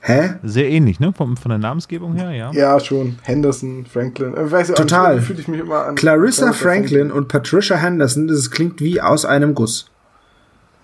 [0.02, 0.34] Hä?
[0.42, 1.12] Sehr ähnlich, ne?
[1.12, 2.50] Von, von der Namensgebung her, ja.
[2.52, 3.18] Ja, schon.
[3.22, 4.34] Henderson, Franklin.
[4.34, 5.20] Äh, weiß ich auch Total.
[5.20, 5.94] fühle ich mich immer an.
[5.94, 9.90] Clarissa Franklin und Patricia Henderson, das klingt wie aus einem Guss.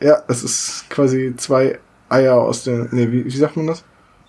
[0.01, 1.79] Ja, es ist quasi zwei
[2.11, 2.89] Eier aus der.
[2.93, 3.85] Ne, wie, wie sagt man das?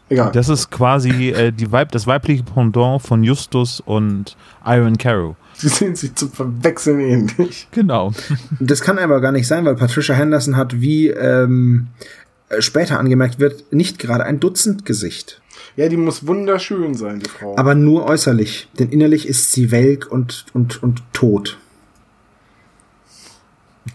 [0.10, 0.32] Egal.
[0.32, 5.36] Das ist quasi äh, die Weib, das weibliche Pendant von Justus und Iron Carrow.
[5.54, 7.68] Sie sehen sich zum Verwechseln ähnlich.
[7.72, 8.14] Genau.
[8.60, 12.27] Das kann aber gar nicht sein, weil Patricia Henderson hat, wie ähm, äh,
[12.60, 15.42] später angemerkt wird, nicht gerade ein Dutzend Gesicht.
[15.76, 17.58] Ja, die muss wunderschön sein, die Frau.
[17.58, 18.70] Aber nur äußerlich.
[18.80, 21.58] Denn innerlich ist sie welk und, und, und tot.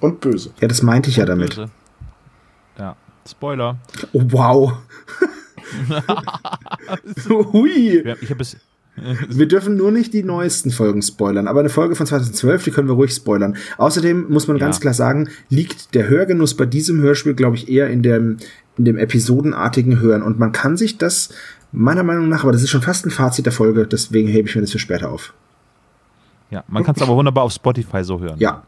[0.01, 0.53] Und böse.
[0.61, 1.57] Ja, das meinte ich ja damit.
[1.57, 1.71] Böse.
[2.79, 2.97] Ja.
[3.29, 3.79] Spoiler.
[4.13, 4.73] Oh, wow.
[7.53, 8.03] Hui.
[8.05, 8.57] Ja, Ich habe es.
[9.29, 12.89] Wir dürfen nur nicht die neuesten Folgen spoilern, aber eine Folge von 2012, die können
[12.89, 13.57] wir ruhig spoilern.
[13.79, 14.67] Außerdem muss man Ja.
[14.67, 18.37] ganz klar sagen, liegt der Hörgenuss bei diesem Hörspiel, glaube ich, eher in dem,
[18.77, 20.23] in dem episodenartigen Hören.
[20.23, 21.31] Und man kann sich das,
[21.73, 24.55] meiner Meinung nach, aber das ist schon fast ein Fazit der Folge, deswegen hebe ich
[24.55, 25.33] mir das für später auf.
[26.51, 28.37] Ja, man kann es aber wunderbar auf Spotify so hören.
[28.39, 28.65] Ja,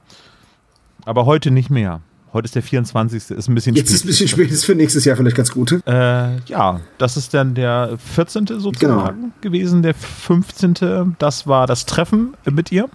[1.04, 2.00] Aber heute nicht mehr.
[2.34, 3.30] Heute ist der 24.
[3.30, 5.80] Ist ein bisschen jetzt ist ein bisschen spät, ist für nächstes Jahr vielleicht ganz gut.
[5.86, 8.46] Äh, ja, das ist dann der 14.
[8.46, 9.12] sozusagen Genau.
[9.40, 9.82] gewesen.
[9.82, 11.14] Der 15.
[11.18, 12.88] Das war das Treffen mit ihr.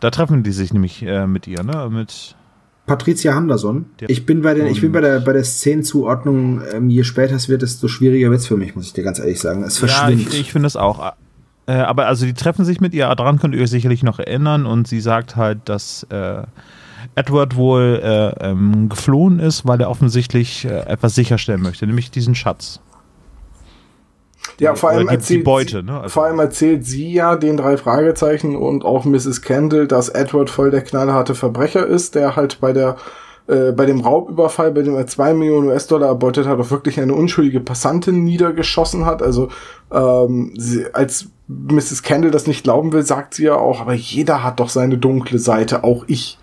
[0.00, 1.88] Da treffen die sich nämlich äh, mit ihr, ne?
[1.90, 2.36] Mit
[2.86, 3.86] Patricia Henderson.
[4.00, 7.34] Der- Ich bin bei den, ich bin bei der, bei der Szenenzuordnung, ähm, je später
[7.34, 9.62] es wird, desto schwieriger wird's für mich, muss ich dir ganz ehrlich sagen.
[9.64, 10.32] Es Ja, verschwimmt.
[10.34, 11.12] ich, ich finde es auch.
[11.66, 14.64] Äh, aber also die treffen sich mit ihr, daran könnt ihr euch sicherlich noch erinnern
[14.66, 16.42] und sie sagt halt, dass äh,
[17.14, 22.34] Edward wohl äh, ähm, geflohen ist, weil er offensichtlich äh, etwas sicherstellen möchte, nämlich diesen
[22.34, 22.80] Schatz.
[24.58, 26.00] Ja, vor allem erzählt Beute, sie, ne?
[26.00, 29.42] Also- vor allem erzählt sie ja den drei Fragezeichen und auch Mrs.
[29.42, 32.96] Kendall, dass Edward voll der knallharte Verbrecher ist, der halt bei der
[33.48, 37.14] äh, bei dem Raubüberfall, bei dem er zwei Millionen US-Dollar erbeutet hat, auch wirklich eine
[37.14, 39.22] unschuldige Passantin niedergeschossen hat.
[39.22, 39.48] Also
[39.90, 42.02] ähm, sie, als Mrs.
[42.02, 45.38] Kendall das nicht glauben will, sagt sie ja auch, aber jeder hat doch seine dunkle
[45.38, 46.37] Seite, auch ich.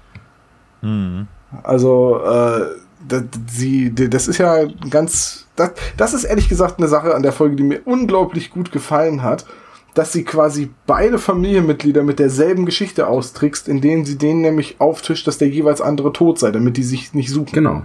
[0.81, 1.27] Mhm.
[1.63, 2.65] Also, äh,
[3.07, 7.31] das, sie, das ist ja ganz, das, das ist ehrlich gesagt eine Sache an der
[7.31, 9.45] Folge, die mir unglaublich gut gefallen hat,
[9.93, 15.27] dass sie quasi beide Familienmitglieder mit derselben Geschichte austrickst, in denen sie denen nämlich auftischt,
[15.27, 17.53] dass der jeweils andere tot sei, damit die sich nicht suchen.
[17.53, 17.83] genau.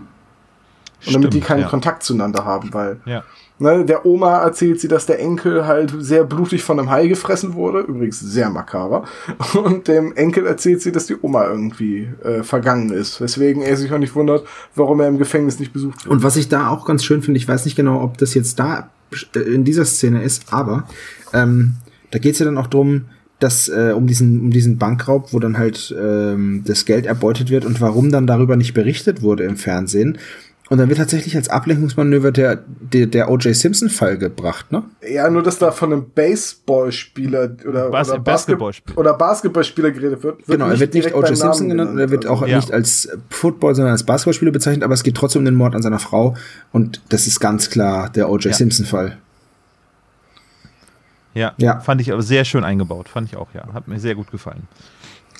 [1.06, 1.68] Und damit die Stimmt, keinen ja.
[1.68, 3.22] Kontakt zueinander haben, weil Ja.
[3.60, 7.54] Ne, der Oma erzählt sie, dass der Enkel halt sehr blutig von einem Hai gefressen
[7.54, 9.04] wurde, übrigens sehr makaber.
[9.54, 13.92] Und dem Enkel erzählt sie, dass die Oma irgendwie äh, vergangen ist, weswegen er sich
[13.92, 16.12] auch nicht wundert, warum er im Gefängnis nicht besucht wird.
[16.12, 18.58] Und was ich da auch ganz schön finde, ich weiß nicht genau, ob das jetzt
[18.58, 18.90] da
[19.34, 20.88] äh, in dieser Szene ist, aber
[21.32, 21.74] ähm,
[22.10, 23.06] da geht's ja dann auch drum,
[23.38, 27.64] dass äh, um diesen um diesen Bankraub, wo dann halt ähm, das Geld erbeutet wird
[27.64, 30.18] und warum dann darüber nicht berichtet wurde im Fernsehen.
[30.70, 33.54] Und dann wird tatsächlich als Ablenkungsmanöver der der, der O.J.
[33.56, 34.84] Simpson-Fall gebracht, ne?
[35.06, 38.96] Ja, nur dass da von einem Baseballspieler oder, Bas- oder, Basketballspieler.
[38.98, 40.46] oder Basketballspieler geredet wird.
[40.46, 41.36] Genau, er wird nicht O.J.
[41.36, 42.56] Simpson genannt, er wird auch Ja.
[42.56, 45.82] nicht als Football, sondern als Basketballspieler bezeichnet, aber es geht trotzdem um den Mord an
[45.82, 46.36] seiner Frau
[46.72, 48.44] und das ist ganz klar der O.J.
[48.46, 48.52] Ja.
[48.52, 49.18] Simpson-Fall.
[51.34, 51.80] Ja, Ja.
[51.80, 53.08] fand ich aber sehr schön eingebaut.
[53.08, 53.72] Fand ich auch, ja.
[53.72, 54.68] Hat mir sehr gut gefallen.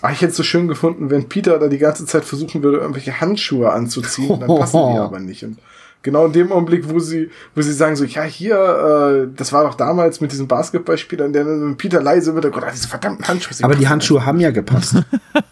[0.03, 2.79] Ah, ich hätte es so schön gefunden, wenn Peter da die ganze Zeit versuchen würde,
[2.79, 5.45] irgendwelche Handschuhe anzuziehen, und dann passen die aber nicht.
[5.45, 5.59] Und
[6.03, 9.65] genau in dem Augenblick, wo sie, wo sie sagen so, ja, hier, äh, das war
[9.65, 13.55] doch damals mit diesem Basketballspieler, der dann Peter leise wird, oh Gott, diese verdammten Handschuhe.
[13.55, 14.97] sie Aber die Handschuhe haben ja gepasst.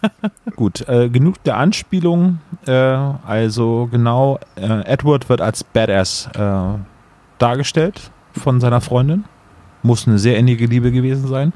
[0.57, 2.41] Gut, äh, genug der Anspielung.
[2.67, 6.79] Äh, also genau, äh, Edward wird als Badass äh,
[7.39, 9.25] dargestellt von seiner Freundin.
[9.83, 11.53] Muss eine sehr innige Liebe gewesen sein.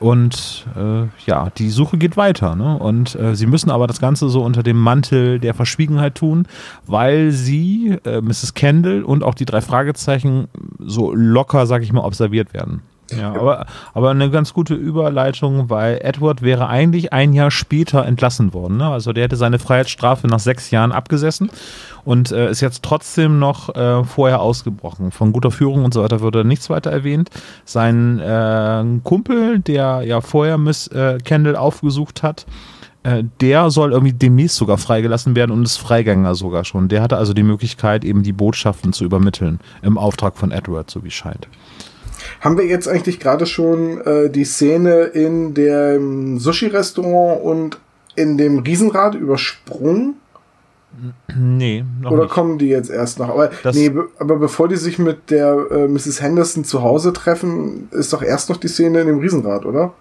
[0.00, 2.56] Und äh, ja, die Suche geht weiter.
[2.56, 2.78] Ne?
[2.78, 6.46] Und äh, sie müssen aber das Ganze so unter dem Mantel der Verschwiegenheit tun,
[6.86, 8.54] weil sie, äh, Mrs.
[8.54, 10.48] Kendall und auch die drei Fragezeichen
[10.78, 12.82] so locker, sag ich mal, observiert werden.
[13.16, 18.54] Ja, aber, aber eine ganz gute Überleitung, weil Edward wäre eigentlich ein Jahr später entlassen
[18.54, 18.78] worden.
[18.78, 18.88] Ne?
[18.88, 21.50] Also der hätte seine Freiheitsstrafe nach sechs Jahren abgesessen
[22.04, 25.10] und äh, ist jetzt trotzdem noch äh, vorher ausgebrochen.
[25.10, 27.30] Von guter Führung und so weiter würde nichts weiter erwähnt.
[27.64, 32.46] Sein äh, Kumpel, der ja vorher Miss äh, Kendall aufgesucht hat,
[33.02, 36.88] äh, der soll irgendwie demnächst sogar freigelassen werden und ist Freigänger sogar schon.
[36.88, 41.02] Der hatte also die Möglichkeit, eben die Botschaften zu übermitteln im Auftrag von Edward, so
[41.02, 41.48] wie scheint.
[42.40, 47.78] Haben wir jetzt eigentlich gerade schon äh, die Szene in dem Sushi-Restaurant und
[48.16, 50.16] in dem Riesenrad übersprungen?
[51.36, 52.32] Nee, noch Oder nicht.
[52.32, 53.28] kommen die jetzt erst noch?
[53.28, 56.20] Aber, nee, aber bevor die sich mit der äh, Mrs.
[56.20, 59.92] Henderson zu Hause treffen, ist doch erst noch die Szene in dem Riesenrad, oder?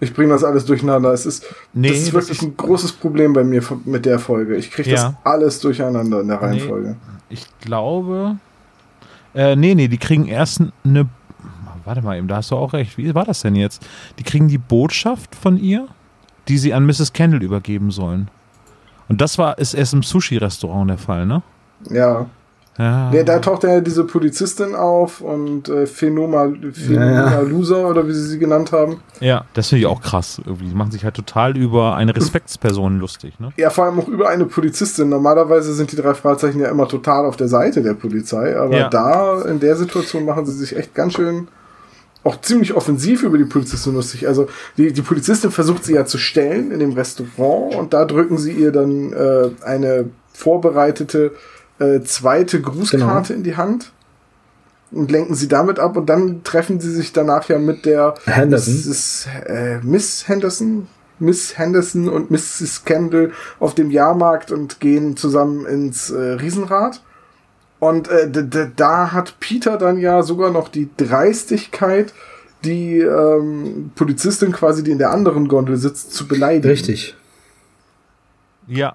[0.00, 1.12] Ich bringe das alles durcheinander.
[1.12, 4.18] Es ist, nee, das ist wirklich das ist ein großes Problem bei mir mit der
[4.18, 4.56] Folge.
[4.56, 4.96] Ich kriege ja.
[4.96, 6.88] das alles durcheinander in der Reihenfolge.
[6.88, 6.96] Nee,
[7.28, 8.36] ich glaube.
[9.34, 11.08] Äh, nee, nee, die kriegen erst eine
[11.84, 12.98] warte mal eben, da hast du auch recht.
[12.98, 13.86] Wie war das denn jetzt?
[14.18, 15.88] Die kriegen die Botschaft von ihr,
[16.48, 17.12] die sie an Mrs.
[17.12, 18.28] Kendall übergeben sollen.
[19.08, 21.42] Und das war, ist erst im Sushi-Restaurant der Fall, ne?
[21.90, 22.26] Ja.
[22.78, 23.12] Ja.
[23.12, 23.22] ja.
[23.22, 28.38] da taucht ja diese Polizistin auf und äh, Phenoma, Phenoma ja, oder wie sie sie
[28.38, 29.00] genannt haben.
[29.20, 30.40] Ja, das finde ich auch krass.
[30.44, 30.68] Irgendwie.
[30.68, 33.38] Die machen sich halt total über eine Respektsperson lustig.
[33.40, 33.52] Ne?
[33.56, 35.10] Ja, vor allem auch über eine Polizistin.
[35.10, 38.88] Normalerweise sind die drei Fragezeichen ja immer total auf der Seite der Polizei, aber ja.
[38.88, 41.48] da in der Situation machen sie sich echt ganz schön
[42.24, 44.28] auch ziemlich offensiv über die Polizistin lustig.
[44.28, 48.38] Also die, die Polizistin versucht sie ja zu stellen in dem Restaurant und da drücken
[48.38, 51.32] sie ihr dann äh, eine vorbereitete
[51.78, 53.38] äh, zweite Grußkarte genau.
[53.38, 53.92] in die Hand
[54.92, 58.74] und lenken sie damit ab und dann treffen sie sich danach ja mit der Henderson.
[58.74, 60.86] Mrs., äh, Miss Henderson,
[61.18, 62.84] Miss Henderson und Mrs.
[62.84, 67.02] Kendall auf dem Jahrmarkt und gehen zusammen ins äh, Riesenrad.
[67.82, 68.30] Und äh,
[68.76, 72.14] da hat Peter dann ja sogar noch die Dreistigkeit,
[72.64, 76.68] die ähm, Polizistin quasi, die in der anderen Gondel sitzt, zu beleidigen.
[76.68, 77.16] Richtig.
[78.68, 78.94] Ja.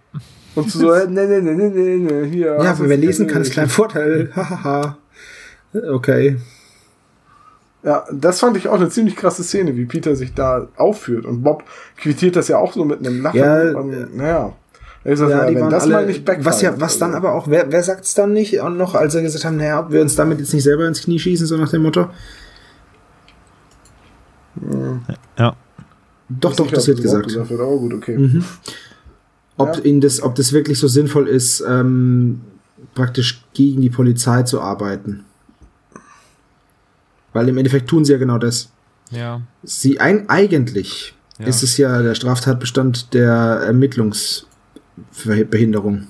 [0.56, 2.58] Und so, äh, ne, ne, ne, ne, ne, ne, hier.
[2.64, 4.32] Ja, wenn wir lesen kann, ist kleinen Vorteil.
[4.38, 4.98] Hahaha.
[5.92, 6.38] okay.
[7.84, 11.26] Ja, das fand ich auch eine ziemlich krasse Szene, wie Peter sich da aufführt.
[11.26, 11.66] Und Bob
[11.98, 13.38] quittiert das ja auch so mit einem Lachen.
[13.38, 14.54] Ja, und, naja.
[15.10, 17.34] Ich sag, ja, ja, wenn das alle, mal nicht backfire, Was ja, was dann aber
[17.34, 19.90] auch, wer, wer sagt es dann nicht und noch, als er gesagt haben, naja, ob
[19.90, 22.10] wir uns damit jetzt nicht selber ins Knie schießen, so nach dem Motto?
[25.38, 25.56] Ja.
[26.28, 27.28] Doch, doch, das wird gesagt.
[27.28, 28.18] gesagt wird, aber gut, okay.
[28.18, 28.44] Mhm.
[29.56, 29.84] Ob, ja.
[29.84, 32.42] ihnen das, ob das wirklich so sinnvoll ist, ähm,
[32.94, 35.24] praktisch gegen die Polizei zu arbeiten.
[37.32, 38.72] Weil im Endeffekt tun sie ja genau das.
[39.12, 39.40] Ja.
[39.64, 41.46] Sie ein, eigentlich ja.
[41.46, 44.48] ist es ja der Straftatbestand der Ermittlungs-
[45.50, 46.08] Behinderung.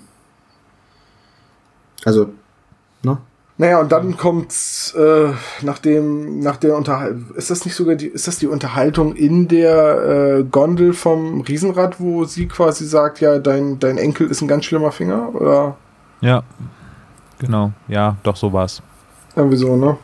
[2.06, 2.30] Also,
[3.04, 3.18] ne?
[3.60, 4.54] Naja, und dann kommt
[4.96, 5.32] äh,
[5.64, 9.48] nach dem, nach der Unterhaltung, ist das nicht sogar die, ist das die Unterhaltung in
[9.48, 14.48] der äh, Gondel vom Riesenrad, wo sie quasi sagt, ja, dein, dein Enkel ist ein
[14.48, 15.76] ganz schlimmer Finger, oder?
[16.22, 16.44] Ja,
[17.40, 18.84] genau, ja, doch so war's.
[19.36, 19.98] Irgendwie so, ne?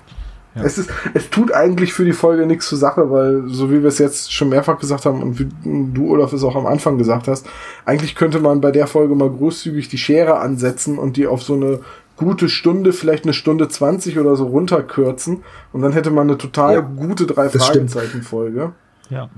[0.56, 0.64] Ja.
[0.64, 3.88] Es, ist, es tut eigentlich für die Folge nichts zur Sache, weil, so wie wir
[3.88, 7.28] es jetzt schon mehrfach gesagt haben und wie du, Olaf, es auch am Anfang gesagt
[7.28, 7.48] hast,
[7.86, 11.56] eigentlich könnte man bei der Folge mal großzügig die Schere ansetzen und die auf so
[11.56, 11.80] eine
[12.18, 16.76] gute Stunde, vielleicht eine Stunde 20 oder so runterkürzen und dann hätte man eine total
[16.76, 18.74] ja, gute drei Fragezeichen Folge.
[19.10, 19.30] Ja.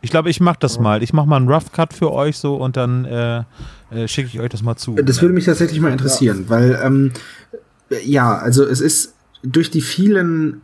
[0.00, 1.02] Ich glaube, ich mache das mal.
[1.02, 3.44] Ich mache mal einen Rough Cut für euch so und dann äh,
[3.90, 4.96] äh, schicke ich euch das mal zu.
[4.96, 6.50] Das würde mich tatsächlich mal interessieren, ja.
[6.50, 7.12] weil ähm,
[8.04, 10.62] ja, also es ist durch die vielen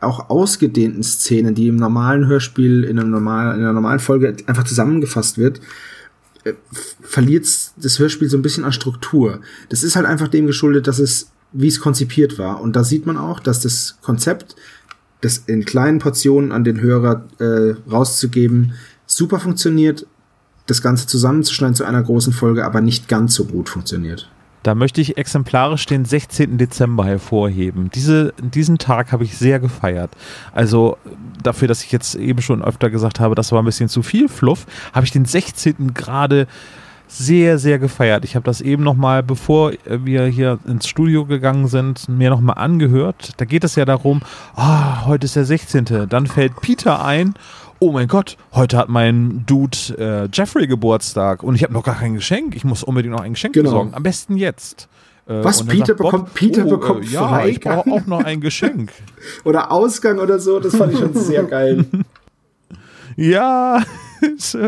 [0.00, 4.64] auch ausgedehnten Szenen, die im normalen Hörspiel in, einem normalen, in einer normalen Folge einfach
[4.64, 5.60] zusammengefasst wird,
[6.44, 6.54] äh,
[7.00, 7.46] verliert
[7.76, 9.40] das Hörspiel so ein bisschen an Struktur.
[9.68, 12.60] Das ist halt einfach dem geschuldet, dass es, wie es konzipiert war.
[12.60, 14.56] Und da sieht man auch, dass das Konzept,
[15.20, 18.72] das in kleinen Portionen an den Hörer äh, rauszugeben,
[19.06, 20.06] super funktioniert,
[20.66, 24.28] das Ganze zusammenzuschneiden zu einer großen Folge, aber nicht ganz so gut funktioniert.
[24.62, 26.58] Da möchte ich exemplarisch den 16.
[26.58, 27.90] Dezember hervorheben.
[27.94, 30.10] Diese, diesen Tag habe ich sehr gefeiert.
[30.52, 30.96] Also
[31.42, 34.28] dafür, dass ich jetzt eben schon öfter gesagt habe, das war ein bisschen zu viel
[34.28, 35.94] Fluff, habe ich den 16.
[35.94, 36.46] gerade
[37.08, 38.24] sehr, sehr gefeiert.
[38.24, 43.32] Ich habe das eben nochmal, bevor wir hier ins Studio gegangen sind, mir nochmal angehört.
[43.36, 44.22] Da geht es ja darum,
[44.56, 46.08] oh, heute ist der 16.
[46.08, 47.34] Dann fällt Peter ein
[47.82, 51.96] oh mein Gott, heute hat mein Dude äh, Jeffrey Geburtstag und ich habe noch gar
[51.96, 52.54] kein Geschenk.
[52.54, 53.70] Ich muss unbedingt noch ein Geschenk genau.
[53.70, 53.94] besorgen.
[53.94, 54.88] Am besten jetzt.
[55.26, 55.66] Äh, Was?
[55.66, 58.92] Peter Bob, bekommt, Peter oh, bekommt äh, Ja, ich brauche auch noch ein Geschenk.
[59.44, 61.84] oder Ausgang oder so, das fand ich schon sehr geil.
[63.16, 63.82] ja.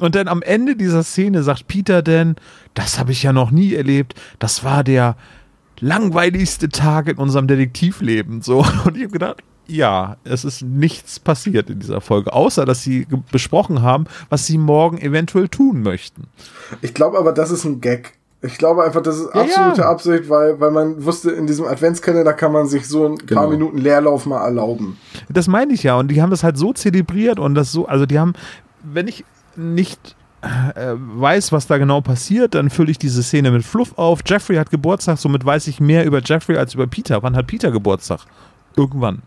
[0.00, 2.34] und dann am Ende dieser Szene sagt Peter denn,
[2.74, 5.16] das habe ich ja noch nie erlebt, das war der
[5.78, 8.42] langweiligste Tag in unserem Detektivleben.
[8.42, 8.66] So.
[8.84, 13.06] Und ich habe gedacht, Ja, es ist nichts passiert in dieser Folge, außer dass sie
[13.30, 16.24] besprochen haben, was sie morgen eventuell tun möchten.
[16.80, 18.14] Ich glaube aber, das ist ein Gag.
[18.40, 19.90] Ich glaube einfach, das ist Ja, absolute ja.
[19.90, 23.40] Absicht, weil, weil man wusste, in diesem Adventskalender kann man sich so ein Genau.
[23.42, 24.96] paar Minuten Leerlauf mal erlauben.
[25.28, 25.96] Das meine ich ja.
[25.98, 28.34] Und die haben das halt so zelebriert und das so, also die haben,
[28.84, 29.24] wenn ich
[29.56, 34.20] nicht äh, weiß, was da genau passiert, dann fülle ich diese Szene mit Fluff auf.
[34.24, 37.22] Jeffrey hat Geburtstag, somit weiß ich mehr über Jeffrey als über Peter.
[37.24, 38.20] Wann hat Peter Geburtstag?
[38.78, 39.22] Irgendwann.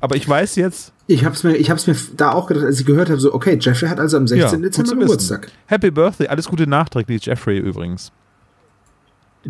[0.00, 2.86] Aber ich weiß jetzt, Ich hab's mir, ich hab's mir da auch gedacht, als ich
[2.86, 4.60] gehört habe, so, okay, Jeffrey hat also am 16.
[4.62, 4.96] ja, Dezember.
[4.96, 5.48] Geburtstag.
[5.66, 8.12] Happy Birthday, alles Gute nachträglich, Jeffrey übrigens.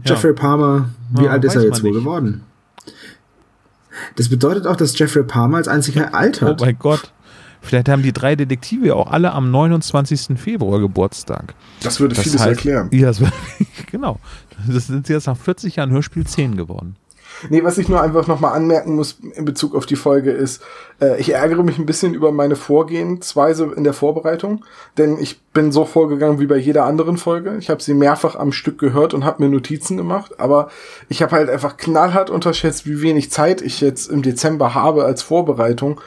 [0.05, 2.01] Jeffrey Palmer, wie Ja, alt ist er jetzt wohl nicht.
[2.01, 2.43] geworden?
[4.17, 6.61] Das bedeutet auch, dass Jeffrey Palmer als einziger alt Oh hat.
[6.61, 7.13] mein Gott.
[7.63, 10.39] Vielleicht haben die drei Detektive auch alle am 29.
[10.39, 11.55] Februar Geburtstag.
[11.83, 12.89] Das würde Das vieles heißt, erklären.
[12.93, 13.21] Ja, das,
[13.91, 14.19] genau.
[14.67, 16.97] Das sind sie jetzt nach 40 Jahren Hörspiel 10 geworden.
[17.49, 20.63] Nee, was ich nur einfach nochmal anmerken muss in Bezug auf die Folge ist,
[21.01, 24.65] äh, ich ärgere mich ein bisschen über meine Vorgehensweise in der Vorbereitung,
[24.99, 27.57] denn ich bin so vorgegangen wie bei jeder anderen Folge.
[27.59, 30.71] Ich habe sie mehrfach am Stück gehört und habe mir Notizen gemacht, aber
[31.09, 35.23] ich habe halt einfach knallhart unterschätzt, wie wenig Zeit ich jetzt im Dezember habe als
[35.23, 36.01] Vorbereitung,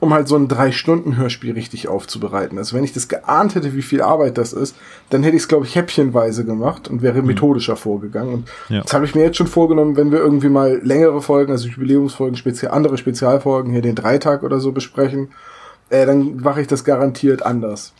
[0.00, 2.56] um halt so ein Drei-Stunden-Hörspiel richtig aufzubereiten.
[2.58, 4.76] Also wenn ich das geahnt hätte, wie viel Arbeit das ist,
[5.10, 8.34] dann hätte ich es, glaube ich, häppchenweise gemacht und wäre methodischer vorgegangen.
[8.34, 8.82] Und Ja.
[8.82, 12.36] das habe ich mir jetzt schon vorgenommen, wenn wir irgendwie mal längere Folgen, also Jubiläumsfolgen,
[12.36, 15.30] speziell andere Spezialfolgen, hier den Dreitag oder so besprechen,
[15.90, 17.92] äh, dann mache ich das garantiert anders.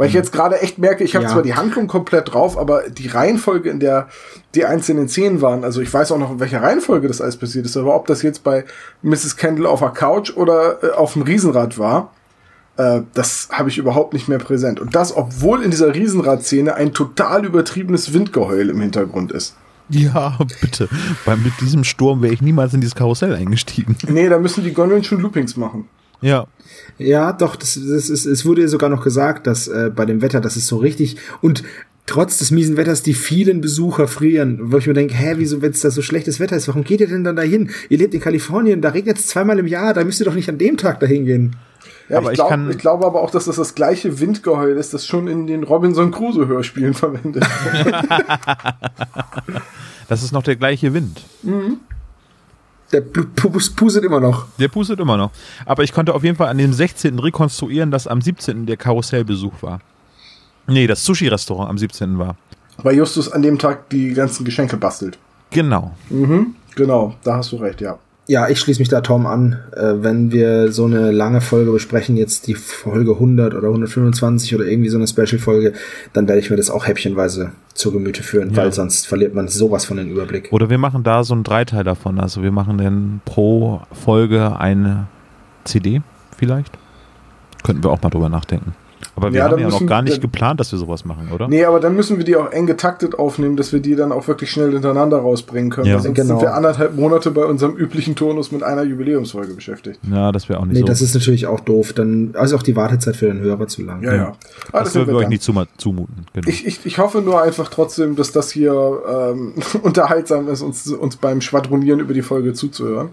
[0.00, 1.30] Weil ich jetzt gerade echt merke, ich habe Ja.
[1.30, 4.08] zwar die Handlung komplett drauf, aber die Reihenfolge, in der
[4.54, 7.66] die einzelnen Szenen waren, also ich weiß auch noch, in welcher Reihenfolge das alles passiert
[7.66, 8.64] ist, aber ob das jetzt bei
[9.02, 9.36] Mrs.
[9.36, 12.12] Kendall auf der Couch oder äh, auf dem Riesenrad war,
[12.78, 14.80] äh, das habe ich überhaupt nicht mehr präsent.
[14.80, 19.54] Und das, obwohl in dieser Riesenradszene ein total übertriebenes Windgeheul im Hintergrund ist.
[19.90, 20.88] Ja, bitte.
[21.26, 23.96] Weil mit diesem Sturm wäre ich niemals in dieses Karussell eingestiegen.
[24.08, 25.88] Nee, da müssen die Gondeln schon Loopings machen.
[26.22, 26.46] Ja.
[27.00, 30.40] Ja, doch, das, das ist, es wurde sogar noch gesagt, dass äh, bei dem Wetter,
[30.40, 31.62] das ist so richtig und
[32.06, 35.70] trotz des miesen Wetters die vielen Besucher frieren, wo ich mir denke, hä, wieso, wenn
[35.70, 37.70] es da so schlechtes Wetter ist, warum geht ihr denn dann dahin?
[37.88, 40.48] Ihr lebt in Kalifornien, da regnet es zweimal im Jahr, da müsst ihr doch nicht
[40.48, 41.56] an dem Tag dahin gehen.
[42.08, 44.76] Ja, Aber ich, ich glaub, kann- ich glaube aber auch, dass das das gleiche Windgeheul
[44.76, 47.94] ist, das schon in den Robinson Crusoe Hörspielen verwendet wird.
[50.08, 51.22] Das ist noch der gleiche Wind.
[52.92, 54.46] Der Blu- Pus- puset immer noch.
[54.58, 55.30] Der pustet immer noch.
[55.64, 57.18] Aber ich konnte auf jeden Fall an dem 16.
[57.20, 58.66] rekonstruieren, dass am 17.
[58.66, 59.80] der Karussellbesuch war.
[60.66, 62.18] Nee, das Sushi-Restaurant am 17.
[62.18, 62.36] war.
[62.78, 65.18] Weil Justus an dem Tag die ganzen Geschenke bastelt.
[65.50, 65.94] Genau.
[66.08, 67.98] Mhm, genau, da hast du recht, ja.
[68.30, 69.58] Ja, ich schließe mich da Tom an.
[69.74, 74.66] Äh, wenn wir so eine lange Folge besprechen, jetzt die Folge 100 oder 125 oder
[74.66, 75.72] irgendwie so eine Special-Folge,
[76.12, 78.58] dann werde ich mir das auch häppchenweise zu Gemüte führen, Ja.
[78.58, 80.46] weil sonst verliert man sowas von den Überblick.
[80.52, 82.20] Oder wir machen da so einen Dreiteil davon.
[82.20, 85.08] Also wir machen dann pro Folge eine
[85.64, 86.00] CD
[86.38, 86.78] vielleicht.
[87.64, 88.74] Könnten wir auch mal drüber nachdenken.
[89.16, 91.30] Aber wir Ja, haben ja noch müssen- gar nicht dann- geplant, dass wir sowas machen,
[91.32, 91.48] oder?
[91.48, 94.26] Nee, aber dann müssen wir die auch eng getaktet aufnehmen, dass wir die dann auch
[94.28, 95.86] wirklich schnell hintereinander rausbringen können.
[95.88, 95.98] Ja.
[96.00, 96.28] Sonst Genau.
[96.38, 99.98] sind wir anderthalb Monate bei unserem üblichen Turnus mit einer Jubiläumsfolge beschäftigt.
[100.10, 100.86] Ja, das wäre auch nicht Nee, so.
[100.86, 101.92] das ist natürlich auch doof.
[101.92, 104.02] Dann also auch die Wartezeit für den Hörer zu lang.
[104.02, 104.32] Ja, ja.
[104.72, 106.26] Ah, das würden wir euch nicht zumuten.
[106.32, 106.48] Genau.
[106.48, 108.72] Ich, ich, ich hoffe nur einfach trotzdem, dass das hier
[109.10, 113.10] ähm, unterhaltsam ist, uns, uns beim Schwadronieren über die Folge zuzuhören.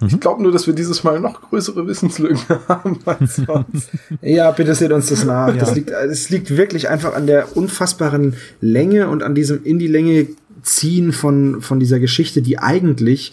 [0.00, 0.08] Mhm.
[0.08, 2.38] Ich glaube nur, dass wir dieses Mal noch größere Wissenslücken
[2.68, 3.90] haben als sonst.
[4.22, 5.48] Ja, bitte seht uns das nach.
[5.48, 5.54] Ja.
[5.54, 9.88] Das, liegt, das liegt wirklich einfach an der unfassbaren Länge und an diesem in die
[9.88, 10.28] Länge
[10.62, 13.32] ziehen von, von dieser Geschichte, die eigentlich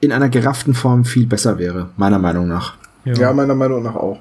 [0.00, 2.74] in einer gerafften Form viel besser wäre, meiner Meinung nach.
[3.04, 4.18] ja, meiner Meinung nach auch.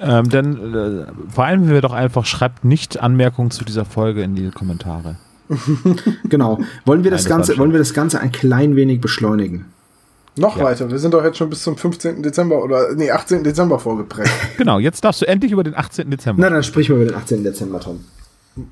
[0.00, 4.50] Ähm, dann äh, vereinbaren wir doch einfach, schreibt nicht Anmerkungen zu dieser Folge in die
[4.50, 5.16] Kommentare.
[6.28, 6.60] Genau.
[6.84, 9.66] Wollen wir das Nein, das Ganze, wollen wir das Ganze ein klein wenig beschleunigen?
[10.40, 10.64] Noch Ja.
[10.64, 10.90] weiter.
[10.90, 12.22] Wir sind doch jetzt schon bis zum 15.
[12.22, 13.44] Dezember oder nee, 18.
[13.44, 14.30] Dezember vorgeprägt.
[14.56, 16.10] Genau, jetzt darfst du endlich über den 18.
[16.10, 16.42] Dezember.
[16.42, 17.44] Na, dann sprich mal über den 18.
[17.44, 18.04] Dezember, Tom.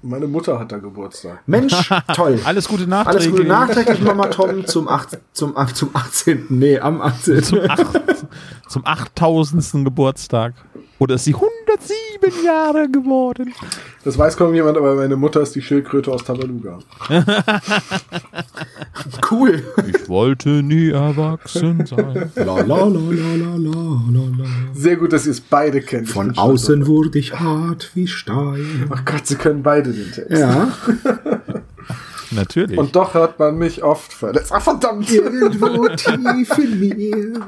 [0.03, 1.41] Meine Mutter hat da Geburtstag.
[1.47, 1.75] Mensch,
[2.15, 2.41] toll.
[2.45, 3.27] Alles Gute nachträglich.
[3.27, 6.47] Alles Gute nachträglich, Mama Tom, zum, acht, zum, ach, zum 18.
[6.49, 7.43] Nee, am 18.
[7.43, 7.87] Zum, acht,
[8.69, 9.85] zum 8000.
[9.85, 10.55] Geburtstag.
[10.99, 11.35] Oder ist sie
[11.69, 13.53] 107 Jahre geworden?
[14.05, 16.79] Das weiß kaum jemand, aber meine Mutter ist die Schildkröte aus Tabaluga.
[19.31, 19.63] Cool.
[19.87, 22.31] Ich wollte nie erwachsen sein.
[22.35, 24.45] La, la, la, la, la, la, la, la.
[24.75, 26.09] Sehr gut, dass ihr es beide kennt.
[26.09, 28.91] Von außen wurde ich hart wie Stein.
[28.91, 30.31] Ach Gott, sie können beide den Text.
[30.31, 30.73] Ja.
[32.31, 32.79] Natürlich.
[32.79, 34.53] Und doch hört man mich oft verletzt.
[34.53, 35.11] Ach verdammt!
[35.11, 37.47] Irgendwo tief in mir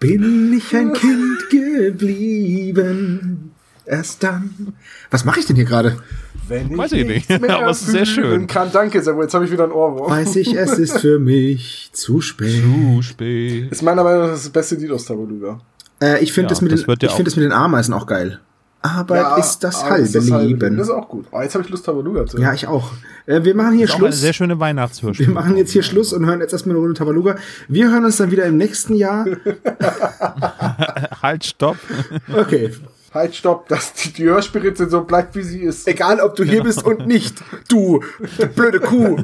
[0.00, 3.50] bin ich ein Kind geblieben.
[3.86, 4.74] Erst dann.
[5.10, 5.96] Was mache ich denn hier gerade?
[6.48, 8.46] Wenn ich Weiß ich nicht, mehr aber es ist sehr schön.
[8.46, 8.70] Kann.
[8.72, 9.24] Danke, Samuel.
[9.24, 10.10] Jetzt habe ich wieder ein Ohrwurm.
[10.10, 12.62] Weiß ich, es ist für mich zu spät.
[12.62, 13.70] Zu spät.
[13.70, 15.60] Ist meiner Meinung nach das beste Lied aus Tabaluga.
[16.02, 17.52] Äh, ich finde Ja, das mit das den, ja ich finde auch- das mit den
[17.52, 18.40] Ameisen auch geil.
[18.82, 20.76] Arbeit ist das halbe ist das Leben.
[20.76, 21.26] Das ist auch gut.
[21.30, 22.46] Oh, jetzt habe ich Lust, Tabaluga zu hören.
[22.46, 22.92] Ja, ich auch.
[23.26, 24.20] Äh, wir machen hier Ist auch eine Schluss.
[24.20, 25.26] sehr schöne Weihnachtshörspiel.
[25.26, 27.36] Wir machen jetzt hier Schluss und hören jetzt erstmal eine Runde Tabaluga.
[27.68, 29.26] Wir hören uns dann wieder im nächsten Jahr.
[31.22, 31.76] Halt, stopp.
[32.34, 32.72] Okay.
[33.12, 35.86] Halt, stopp, dass die, die Hörspielrezension bleibt, wie sie ist.
[35.86, 37.36] Egal, ob du hier bist und nicht.
[37.68, 38.00] Du,
[38.54, 39.18] blöde Kuh.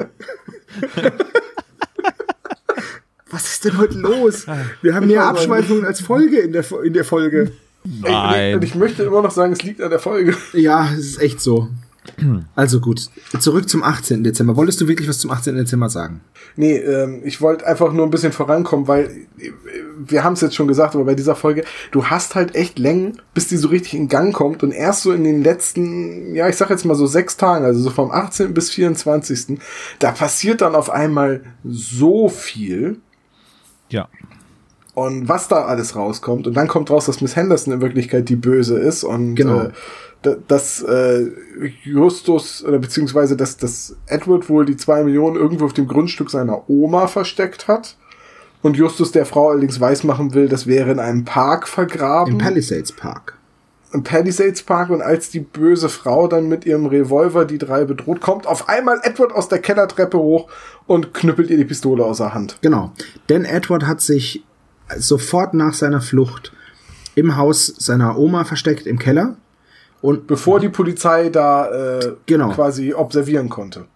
[3.30, 4.46] Was ist denn heute los?
[4.82, 7.52] Wir haben mehr Abschweifungen als Folge in der, in der Folge.
[7.86, 8.54] Und, ich, Nein.
[8.56, 10.36] und ich möchte immer noch sagen, es liegt an der Folge.
[10.52, 11.68] Ja, es ist echt so.
[12.54, 13.10] Also gut,
[13.40, 14.22] zurück zum 18.
[14.22, 14.56] Dezember.
[14.56, 15.56] Wolltest du wirklich was zum 18.
[15.56, 16.20] Dezember sagen?
[16.54, 19.50] Nee, ähm, ich wollte einfach nur ein bisschen vorankommen, weil äh,
[19.98, 23.20] wir haben es jetzt schon gesagt, aber bei dieser Folge, du hast halt echt Längen,
[23.34, 26.56] bis die so richtig in Gang kommt und erst so in den letzten, ja, ich
[26.56, 28.54] sag jetzt mal so sechs Tagen, also so vom 18.
[28.54, 29.58] bis 24.
[29.98, 32.98] Da passiert dann auf einmal so viel.
[33.90, 34.08] Ja.
[34.96, 36.46] Und was da alles rauskommt.
[36.46, 39.64] Und dann kommt raus, dass Miss Henderson in Wirklichkeit die Böse ist und Genau.
[39.64, 39.70] äh,
[40.22, 41.26] da- dass äh,
[41.84, 46.68] Justus oder beziehungsweise dass, dass Edward wohl die zwei Millionen irgendwo auf dem Grundstück seiner
[46.70, 47.96] Oma versteckt hat.
[48.62, 52.32] Und Justus der Frau allerdings weismachen will, das wäre in einem Park vergraben.
[52.32, 53.34] Im Palisades Park.
[53.92, 54.88] Im Palisades Park.
[54.88, 58.98] Und als die böse Frau dann mit ihrem Revolver die drei bedroht, kommt auf einmal
[59.02, 60.48] Edward aus der Kellertreppe hoch
[60.86, 62.56] und knüppelt ihr die Pistole aus der Hand.
[62.62, 62.92] Genau.
[63.28, 64.42] Denn Edward hat sich
[64.98, 66.52] sofort nach seiner Flucht
[67.14, 69.36] im Haus seiner Oma versteckt, im Keller.
[70.02, 72.50] Und Bevor die Polizei da äh, Genau.
[72.50, 73.86] quasi observieren konnte.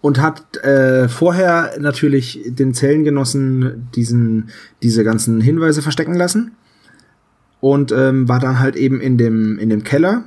[0.00, 4.50] und hat äh, vorher natürlich den Zellengenossen diesen,
[4.82, 6.52] diese ganzen Hinweise verstecken lassen
[7.60, 10.24] und ähm, war dann halt eben in dem, in dem Keller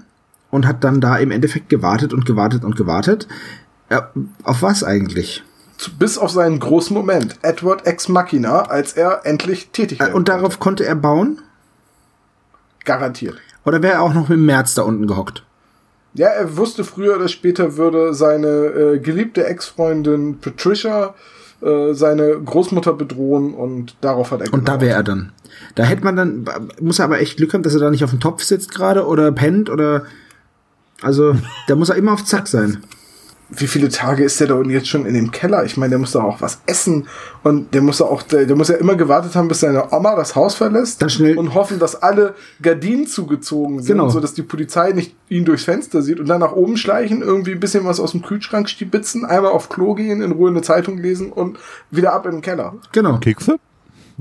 [0.52, 3.28] und hat dann da im Endeffekt gewartet und gewartet und gewartet.
[3.90, 4.11] Ja,
[4.44, 5.44] auf was eigentlich?
[5.99, 7.37] Bis auf seinen großen Moment.
[7.41, 11.41] Edward Ex Machina, als er endlich tätig werden Und darauf konnte er bauen?
[12.85, 13.37] Garantiert.
[13.65, 15.43] Oder wäre er auch noch im März da unten gehockt?
[16.15, 21.15] Ja, er wusste früher oder später würde seine äh, geliebte Ex-Freundin Patricia
[21.61, 24.81] äh, seine Großmutter bedrohen und darauf hat er Und da gebaut.
[24.87, 25.31] wäre er dann.
[25.75, 26.45] Da hätte man dann,
[26.81, 29.07] muss er aber echt Glück haben, dass er da nicht auf dem Topf sitzt gerade
[29.07, 30.05] oder pennt oder,
[31.01, 31.35] also,
[31.67, 32.83] da muss er immer auf Zack sein.
[33.55, 35.63] Wie viele Tage ist der da unten jetzt schon in dem Keller?
[35.65, 37.07] Ich meine, der muss da auch was essen
[37.43, 40.15] und der muss da auch, der, der muss ja immer gewartet haben, bis seine Oma
[40.15, 44.09] das Haus verlässt Dann schnell- und hoffen, dass alle Gardinen zugezogen sind, Genau.
[44.09, 47.51] so dass die Polizei nicht ihn durchs Fenster sieht und dann nach oben schleichen, irgendwie
[47.51, 50.97] ein bisschen was aus dem Kühlschrank stibitzen, einmal auf Klo gehen, in Ruhe eine Zeitung
[50.97, 51.57] lesen und
[51.91, 52.75] wieder ab in den Keller.
[52.91, 53.17] Genau.
[53.19, 53.57] Kekse?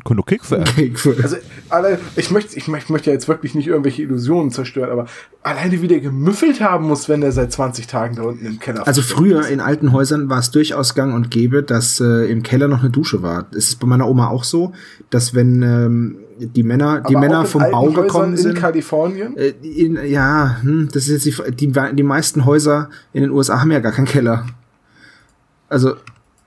[0.04, 1.22] Können du Kekse essen?
[1.22, 1.36] Also,
[1.68, 5.06] alle, ich möchte, ich, möchte- ich möchte ja jetzt wirklich nicht irgendwelche Illusionen zerstören, aber
[5.42, 8.86] alleine wie der gemüffelt haben muss, wenn der seit 20 Tagen da unten im Keller
[8.86, 9.50] Also früher ist.
[9.50, 12.90] in alten Häusern war es durchaus gang und gäbe, dass äh, im Keller noch eine
[12.90, 13.46] Dusche war.
[13.52, 14.72] Es ist bei meiner Oma auch so,
[15.10, 18.54] dass wenn ähm, die Männer, die Aber Männer in vom Bau Häusern gekommen in sind.
[18.54, 19.36] Kalifornien.
[19.36, 23.60] Äh, in, ja, hm, das ist jetzt die, die, die meisten Häuser in den USA
[23.60, 24.46] haben ja gar keinen Keller.
[25.68, 25.94] Also,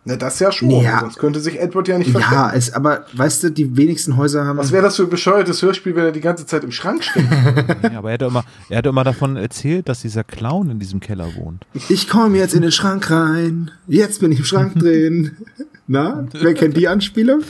[0.08, 0.70] Na, das ja schon.
[0.70, 1.00] Ja.
[1.00, 2.36] Sonst könnte sich Edward ja nicht verstecken.
[2.36, 4.58] ja, es, aber weißt du, die wenigsten Häuser haben.
[4.60, 7.26] Was wäre das für ein bescheuertes Hörspiel, wenn er die ganze Zeit im Schrank steht?
[7.92, 11.00] Ja, aber er hat, immer, er hat immer davon erzählt, dass dieser Clown in diesem
[11.00, 11.66] Keller wohnt.
[11.90, 13.72] Ich komme jetzt in den Schrank rein.
[13.88, 15.32] Jetzt bin ich im Schrank drin.
[15.88, 17.42] Na, wer kennt die Anspielung?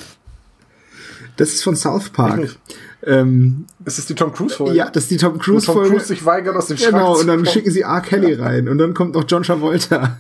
[1.38, 2.38] Das ist von South Ich Park.
[2.40, 2.58] nicht.
[3.06, 4.76] Ähm, Ist das die Tom Cruise-Folge?
[4.76, 5.90] ja, das ist die Tom Cruise Tom Folge.
[5.92, 8.02] Cruise sich weigert, aus dem Schrank Genau, und dann schicken sie R.
[8.02, 10.18] Kelly rein und dann kommt noch John Travolta.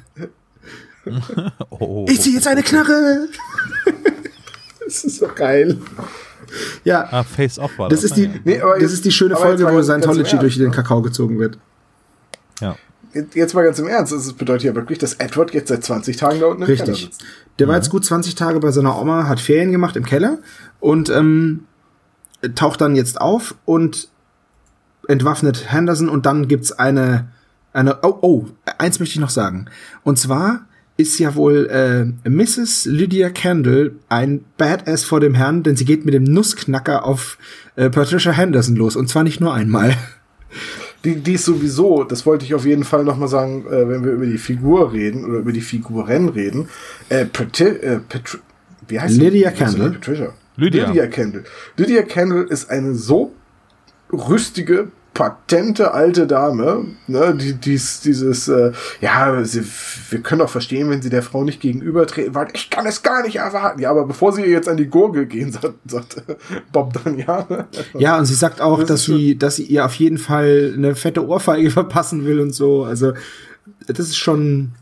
[1.69, 3.27] Oh, Ich ziehe jetzt eine Knarre.
[4.85, 5.77] das ist so geil.
[6.83, 9.65] Ja, Ah, Face Off war das ist die, Nee, aber das ist die schöne Folge,
[9.71, 10.71] wo Scientology durch den ne?
[10.75, 11.57] Kakao gezogen wird.
[12.61, 12.75] Ja.
[13.33, 14.11] Jetzt mal ganz im Ernst.
[14.11, 17.05] Das bedeutet ja wirklich, dass Edward jetzt seit 20 Tagen da unten im Keller Richtig.
[17.05, 17.23] sitzt.
[17.59, 20.39] Der war jetzt gut 20 Tage bei seiner Oma, hat Ferien gemacht im Keller
[20.81, 21.65] und ähm,
[22.55, 24.09] taucht dann jetzt auf und
[25.07, 27.29] entwaffnet Henderson und dann gibt's eine,
[27.73, 28.45] eine, oh, oh,
[28.77, 29.67] eins möchte ich noch sagen.
[30.03, 30.65] Und zwar
[30.97, 32.85] ist ja wohl äh, Mrs.
[32.85, 37.37] Lydia Kendall ein Badass vor dem Herrn, denn sie geht mit dem Nussknacker auf
[37.75, 39.95] äh, Patricia Henderson los und zwar nicht nur einmal.
[41.03, 44.13] Die, die ist sowieso, das wollte ich auf jeden Fall nochmal sagen, äh, wenn wir
[44.13, 46.67] über die Figur reden oder über die Figuren reden.
[47.09, 48.39] Äh, Pati äh, Patri
[48.87, 49.55] wie heißt Lydia die?
[49.55, 49.91] Kendall.
[49.91, 50.33] Patricia.
[50.57, 50.87] Lydia.
[50.87, 51.43] Lydia Kendall.
[51.77, 53.33] Lydia Kendall ist eine so
[54.11, 59.63] rüstige, patente alte Dame, ne, die dies, dieses, äh, ja, sie,
[60.09, 63.23] wir können doch verstehen, wenn sie der Frau nicht gegenübertreten, weil ich kann es gar
[63.23, 63.79] nicht erwarten.
[63.81, 66.21] Ja, aber bevor sie ihr jetzt an die Gurgel gehen, sagt, sagt
[66.73, 67.47] Bob dann ja.
[67.97, 70.95] Ja, und sie sagt auch, Das dass sie, dass sie ihr auf jeden Fall eine
[70.95, 72.83] fette Ohrfeige verpassen will und so.
[72.83, 73.13] Also
[73.87, 74.73] das ist schon.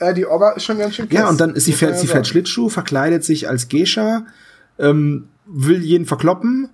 [0.00, 1.98] Ja, die Oma ist schon ganz schön Ja, krass, und dann ist sie fährt, ja
[1.98, 2.28] sie fährt.
[2.28, 4.24] Schlittschuh, verkleidet sich als Gescha,
[4.78, 6.68] ähm, will jeden verkloppen,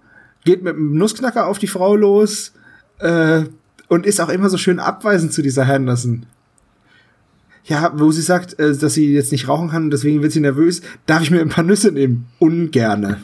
[0.44, 2.52] geht mit einem Nussknacker auf die Frau los
[3.04, 3.44] äh,
[3.88, 6.26] und ist auch immer so schön abweisend zu dieser Henderson.
[7.64, 10.40] Ja, wo sie sagt, äh, dass sie jetzt nicht rauchen kann und deswegen wird sie
[10.40, 10.82] nervös.
[11.06, 12.26] Darf ich mir ein paar Nüsse nehmen?
[12.38, 13.20] Ungerne.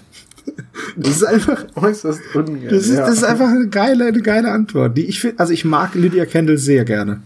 [0.97, 2.71] Das ist einfach, Äußerst ungern.
[2.71, 3.07] das ist, ja.
[3.07, 4.97] das ist einfach eine geile, eine geile Antwort.
[4.97, 7.21] Die ich finde, also ich mag Lydia Kendall sehr gerne.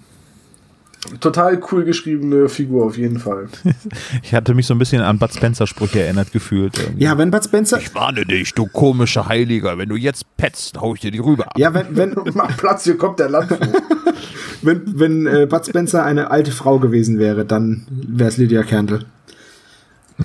[1.20, 3.48] Total cool geschriebene Figur auf jeden Fall.
[4.22, 6.78] Ich hatte mich so ein bisschen an Bud Spencer Sprüche erinnert gefühlt.
[6.78, 7.05] irgendwie.
[7.05, 9.76] Ja, wenn Bud Spencer, Ich warne dich, du komischer Heiliger.
[9.78, 11.59] Wenn du jetzt petzt, hau ich dir die Rübe ab.
[11.59, 13.68] ja, wenn, wenn, Mach Platz, hier kommt der Landvogt.
[14.62, 19.05] wenn, wenn äh, Bud Spencer eine alte Frau gewesen wäre, dann wäre es Lydia Kendall.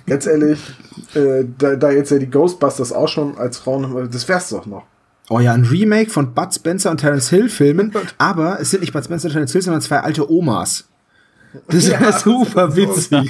[0.06, 0.60] Ganz ehrlich,
[1.16, 4.84] äh, da, da jetzt ja die Ghostbusters auch schon als Frauen, das wär's doch noch.
[5.30, 8.94] Oh ja, ein Remake von Bud Spencer und Terence Hill Filmen, aber es sind nicht
[8.94, 10.86] Bud Spencer und Terence Hill, sondern zwei alte Omas.
[11.68, 13.28] Das ist ja, super witzig.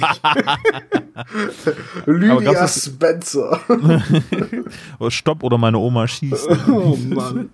[2.06, 3.60] Lydia ist- Spencer.
[4.98, 6.48] Oh, Stopp oder meine Oma schießt.
[6.68, 7.48] Oh Mann.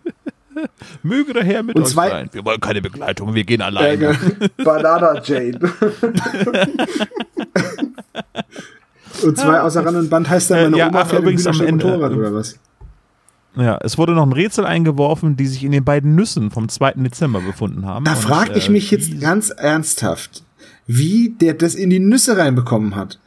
[1.04, 2.28] Möge der Herr mit Und euch zwei- sein.
[2.32, 4.12] Wir wollen keine Begleitung, wir gehen alleine.
[4.58, 5.60] Ja, Banana Jane.
[9.22, 11.46] Und zwei außer Rand und Band heißt dann, meine Äh, ja, Oma ach, fährt übrigens
[11.46, 12.58] am Ende, Motorrad äh, oder was?
[13.56, 16.92] Ja, es wurde noch ein Rätsel eingeworfen, die sich in den beiden Nüssen vom 2.
[16.96, 18.04] Dezember befunden haben.
[18.04, 20.44] Da frage ich äh, mich jetzt ganz ernsthaft,
[20.86, 23.18] wie der das in die Nüsse reinbekommen hat.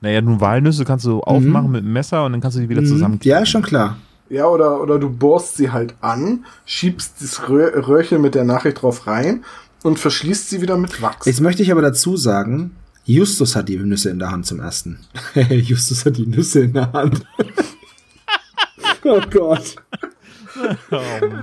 [0.00, 2.84] Naja, nun Walnüsse kannst du aufmachen mit dem Messer und dann kannst du die wieder
[2.84, 3.14] zusammen.
[3.16, 3.20] Mhm.
[3.22, 3.96] Ja, schon klar.
[4.30, 8.82] Ja, oder, oder du bohrst sie halt an, schiebst das Röhr, Röhrchen mit der Nachricht
[8.82, 9.44] drauf rein
[9.82, 11.26] und verschließt sie wieder mit Wachs.
[11.26, 14.98] Jetzt möchte ich aber dazu sagen, Justus hat die Nüsse in der Hand zum ersten.
[15.50, 17.24] Justus hat die Nüsse in der Hand.
[19.08, 19.76] Oh Gott.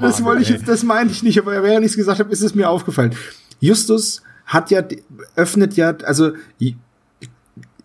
[0.02, 2.42] Das wollte ich jetzt, das meinte ich nicht, aber während ich es gesagt habe, ist
[2.42, 3.16] es mir aufgefallen.
[3.62, 4.84] Justus hat ja,
[5.38, 6.76] öffnet ja, also Ju-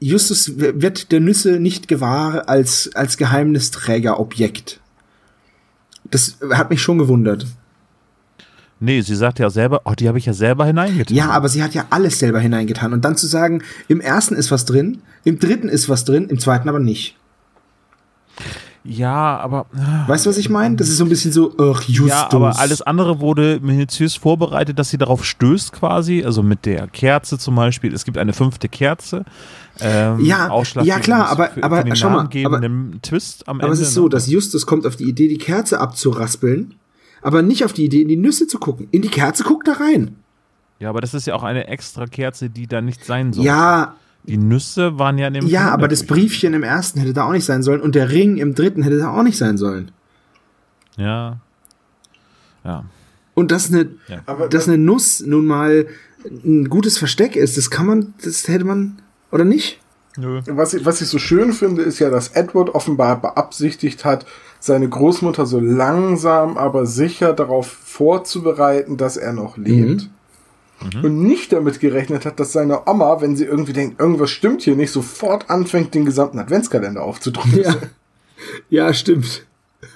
[0.01, 4.81] Justus wird der Nüsse nicht gewahr als, als Geheimnisträgerobjekt.
[6.11, 7.47] Das hat mich schon gewundert.
[8.81, 11.15] Nee, sie sagt ja selber, oh, die habe ich ja selber hineingetan.
[11.17, 12.93] Ja, aber sie hat ja alles selber hineingetan.
[12.95, 16.39] Und dann zu sagen, im ersten ist was drin, im dritten ist was drin, im
[16.41, 17.17] zweiten aber nicht.
[18.83, 19.67] Ja, aber.
[19.77, 20.77] ah, Weißt du, was ich meine?
[20.77, 22.09] Das ist so ein bisschen so, ach, Justus.
[22.09, 26.25] Ja, aber alles andere wurde minutiös vorbereitet, dass sie darauf stößt quasi.
[26.25, 27.93] Also mit der Kerze zum Beispiel.
[27.93, 29.25] Es gibt eine fünfte Kerze.
[29.81, 30.51] Ähm, Ja,
[30.83, 33.75] ja, klar, aber- für, aber für schau mal, namengebenden Twist am Aber Ende.
[33.75, 34.09] es ist so, ne?
[34.11, 36.75] dass Justus kommt auf die Idee, die Kerze abzuraspeln,
[37.23, 38.89] aber nicht auf die Idee, in die Nüsse zu gucken.
[38.91, 40.17] In die Kerze guckt er rein.
[40.79, 43.45] Ja, aber das ist ja auch eine extra Kerze, die da nicht sein soll.
[43.45, 43.95] Ja,
[44.25, 46.05] Die Nüsse waren ja in dem ja, aber das.
[46.05, 48.99] Briefchen im ersten hätte da auch nicht sein sollen und der Ring im dritten hätte
[48.99, 49.91] da auch nicht sein sollen.
[50.97, 51.39] Ja.
[52.65, 52.85] Ja.
[53.35, 54.47] Und dass eine, Ja.
[54.49, 55.87] Dass eine Nuss nun mal
[56.45, 59.81] ein gutes Versteck ist, das kann man, das hätte man, oder nicht?
[60.19, 60.41] Nö.
[60.49, 64.27] Was ich, was ich so schön finde, ist ja, dass Edward offenbar beabsichtigt hat,
[64.59, 70.11] seine Großmutter so langsam, aber sicher darauf vorzubereiten, dass er noch lebt.
[71.03, 74.77] Und nicht damit gerechnet hat, dass seine Oma, wenn sie irgendwie denkt, irgendwas stimmt hier
[74.77, 77.61] nicht, sofort anfängt, den gesamten Adventskalender aufzudrücken.
[77.63, 77.77] Ja,
[78.71, 79.45] ja stimmt.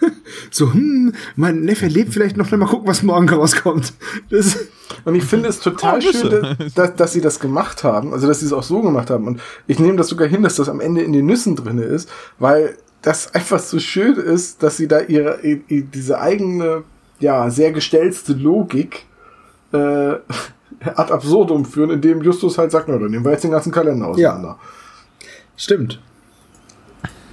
[0.51, 3.93] So, hm, mein Neffe lebt vielleicht noch, mal gucken, was morgen rauskommt.
[4.31, 4.57] Das,
[5.05, 8.41] Und ich finde es total Oh, schön, dass, dass, sie das gemacht haben, also dass
[8.41, 9.27] sie es auch so gemacht haben.
[9.27, 12.09] Und ich nehme das sogar hin, dass das am Ende in den Nüssen drin ist,
[12.39, 16.85] weil das einfach so schön ist, dass sie da ihre, diese eigene,
[17.21, 19.05] ja, sehr gestellte Logik
[19.73, 20.15] äh,
[20.95, 24.09] ad absurdum führen, indem Justus halt sagt, na, dann nehmen wir jetzt den ganzen Kalender
[24.09, 24.59] auseinander.
[25.57, 26.01] stimmt.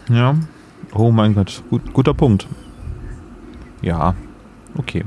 [0.09, 0.35] Ja.
[0.93, 1.63] Oh mein Gott.
[1.69, 2.47] Gut, guter Punkt.
[3.81, 4.13] Ja.
[4.77, 5.05] Okay.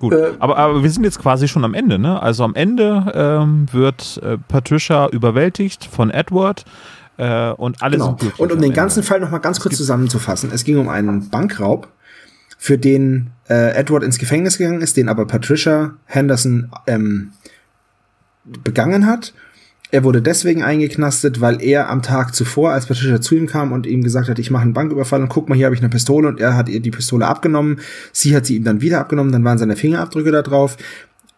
[0.00, 0.12] Gut.
[0.12, 2.20] Äh, aber, aber wir sind jetzt quasi schon am Ende, ne?
[2.22, 6.64] Also am Ende ähm, wird äh, Patricia überwältigt von Edward
[7.16, 8.16] äh, und alle Genau.
[8.38, 8.70] Und um den Ende.
[8.76, 10.50] ganzen Fall noch mal ganz kurz zusammenzufassen.
[10.52, 11.88] Es ging um einen Bankraub,
[12.64, 17.32] für den äh, Edward ins Gefängnis gegangen ist, den aber Patricia Henderson ähm,
[18.42, 19.34] begangen hat.
[19.90, 23.84] Er wurde deswegen eingeknastet, weil er am Tag zuvor, als Patricia zu ihm kam und
[23.84, 26.26] ihm gesagt hat, ich mache einen Banküberfall und guck mal, hier habe ich eine Pistole
[26.26, 27.80] und er hat ihr die Pistole abgenommen.
[28.12, 30.78] Sie hat sie ihm dann wieder abgenommen, dann waren seine Fingerabdrücke da drauf.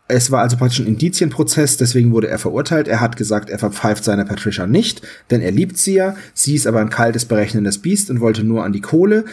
[0.06, 2.86] Es war also praktisch ein Indizienprozess, deswegen wurde er verurteilt.
[2.86, 6.14] Er hat gesagt, er verpfeift seine Patricia nicht, denn er liebt sie ja.
[6.34, 9.24] Sie ist aber ein kaltes, berechnendes Biest und wollte nur an die Kohle.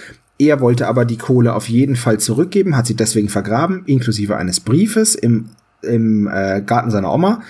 [0.46, 4.60] Er wollte aber die Kohle auf jeden Fall zurückgeben, hat sie deswegen vergraben, inklusive eines
[4.60, 5.50] Briefes im,
[5.82, 7.42] im äh, Garten seiner Oma.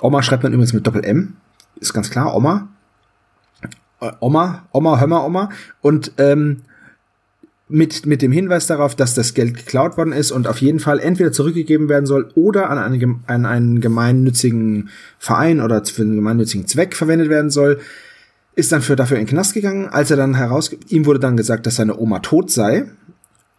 [0.00, 1.36] Oma schreibt man übrigens mit Doppel-M,
[1.80, 2.68] ist ganz klar, Oma.
[4.00, 5.50] Äh, Oma, Oma, mal, Oma.
[5.82, 6.62] Und ähm,
[7.68, 10.98] mit, mit dem Hinweis darauf, dass das Geld geklaut worden ist und auf jeden Fall
[10.98, 16.66] entweder zurückgegeben werden soll oder an einen, an einen gemeinnützigen Verein oder für einen gemeinnützigen
[16.66, 17.80] Zweck verwendet werden soll,
[18.56, 19.88] ist dann für, dafür in den Knast gegangen.
[19.88, 22.86] Als er dann heraus, ihm wurde dann gesagt, dass seine Oma tot sei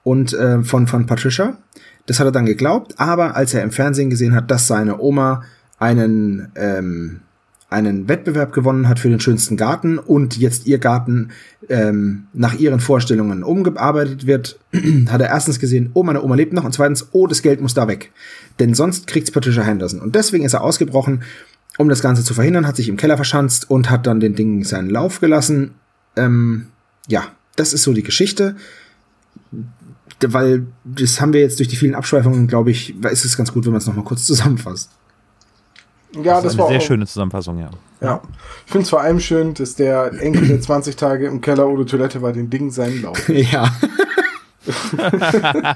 [0.03, 1.57] und äh, von, von Patricia.
[2.05, 5.43] Das hat er dann geglaubt, aber als er im Fernsehen gesehen hat, dass seine Oma
[5.79, 7.21] einen ähm,
[7.69, 11.31] einen Wettbewerb gewonnen hat für den schönsten Garten und jetzt ihr Garten
[11.67, 14.59] ähm, nach ihren Vorstellungen umgearbeitet wird,
[15.09, 17.73] hat er erstens gesehen, oh, meine Oma lebt noch und zweitens, oh, das Geld muss
[17.73, 18.11] da weg.
[18.59, 19.99] Denn sonst kriegt's Patricia Henderson.
[19.99, 21.23] Und deswegen ist er ausgebrochen,
[21.77, 24.63] um das Ganze zu verhindern, hat sich im Keller verschanzt und hat dann den Ding
[24.63, 25.75] seinen Lauf gelassen.
[26.15, 26.67] Ähm,
[27.07, 27.23] ja,
[27.55, 28.55] das ist so die Geschichte.
[30.21, 33.65] Weil das haben wir jetzt durch die vielen Abschweifungen, glaube ich, ist es ganz gut,
[33.65, 34.89] wenn man es nochmal kurz zusammenfasst.
[36.13, 37.69] Ja, das, das war eine sehr auch, schöne Zusammenfassung, ja.
[38.01, 38.21] Ja.
[38.65, 41.85] Ich finde es vor allem schön, dass der Enkel, der 20 Tage im Keller ohne
[41.85, 43.27] Toilette war, den Ding seinen Lauf.
[43.29, 43.69] ja.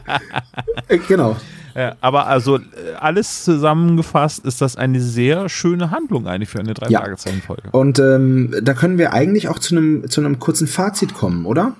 [1.08, 1.36] genau.
[1.76, 2.62] Ja, aber also äh,
[3.00, 7.04] alles zusammengefasst ist das eine sehr schöne Handlung eigentlich für eine drei ja.
[7.46, 7.70] Folge.
[7.72, 11.76] Und ähm, da können wir eigentlich auch zu einem zu einem kurzen Fazit kommen, oder?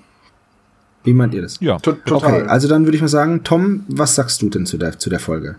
[1.04, 1.58] Wie meint ihr das?
[1.60, 2.16] Ja, total.
[2.16, 5.10] Okay, also dann würde ich mal sagen, Tom, was sagst du denn zu der zu
[5.10, 5.56] der Folge?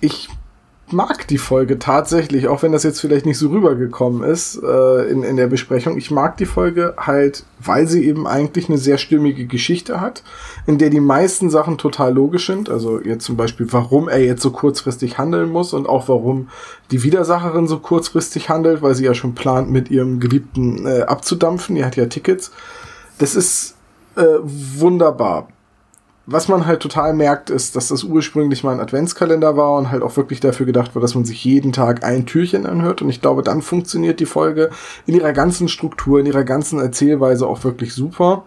[0.00, 0.28] Ich
[0.90, 5.22] mag die Folge tatsächlich, auch wenn das jetzt vielleicht nicht so rübergekommen ist äh, in,
[5.22, 5.96] in der Besprechung.
[5.96, 10.22] Ich mag die Folge halt, weil sie eben eigentlich eine sehr stimmige Geschichte hat,
[10.66, 12.68] in der die meisten Sachen total logisch sind.
[12.68, 16.48] Also jetzt zum Beispiel, warum er jetzt so kurzfristig handeln muss und auch warum
[16.90, 21.76] die Widersacherin so kurzfristig handelt, weil sie ja schon plant, mit ihrem Geliebten äh, abzudampfen.
[21.76, 22.52] Die hat ja Tickets.
[23.18, 23.76] Das ist
[24.16, 25.48] äh, wunderbar
[26.26, 30.02] was man halt total merkt, ist, dass das ursprünglich mal ein Adventskalender war und halt
[30.02, 33.02] auch wirklich dafür gedacht war, dass man sich jeden Tag ein Türchen anhört.
[33.02, 34.70] Und ich glaube, dann funktioniert die Folge
[35.06, 38.44] in ihrer ganzen Struktur, in ihrer ganzen Erzählweise auch wirklich super.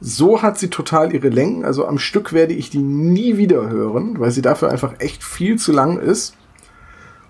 [0.00, 1.64] So hat sie total ihre Längen.
[1.64, 5.58] Also am Stück werde ich die nie wieder hören, weil sie dafür einfach echt viel
[5.58, 6.34] zu lang ist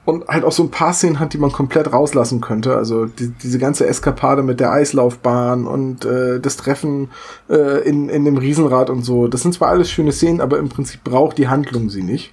[0.05, 2.77] und halt auch so ein paar Szenen hat, die man komplett rauslassen könnte.
[2.77, 7.10] Also die, diese ganze Eskapade mit der Eislaufbahn und äh, das Treffen
[7.48, 9.28] äh, in, in dem Riesenrad und so.
[9.28, 12.32] Das sind zwar alles schöne Szenen, aber im Prinzip braucht die Handlung sie nicht.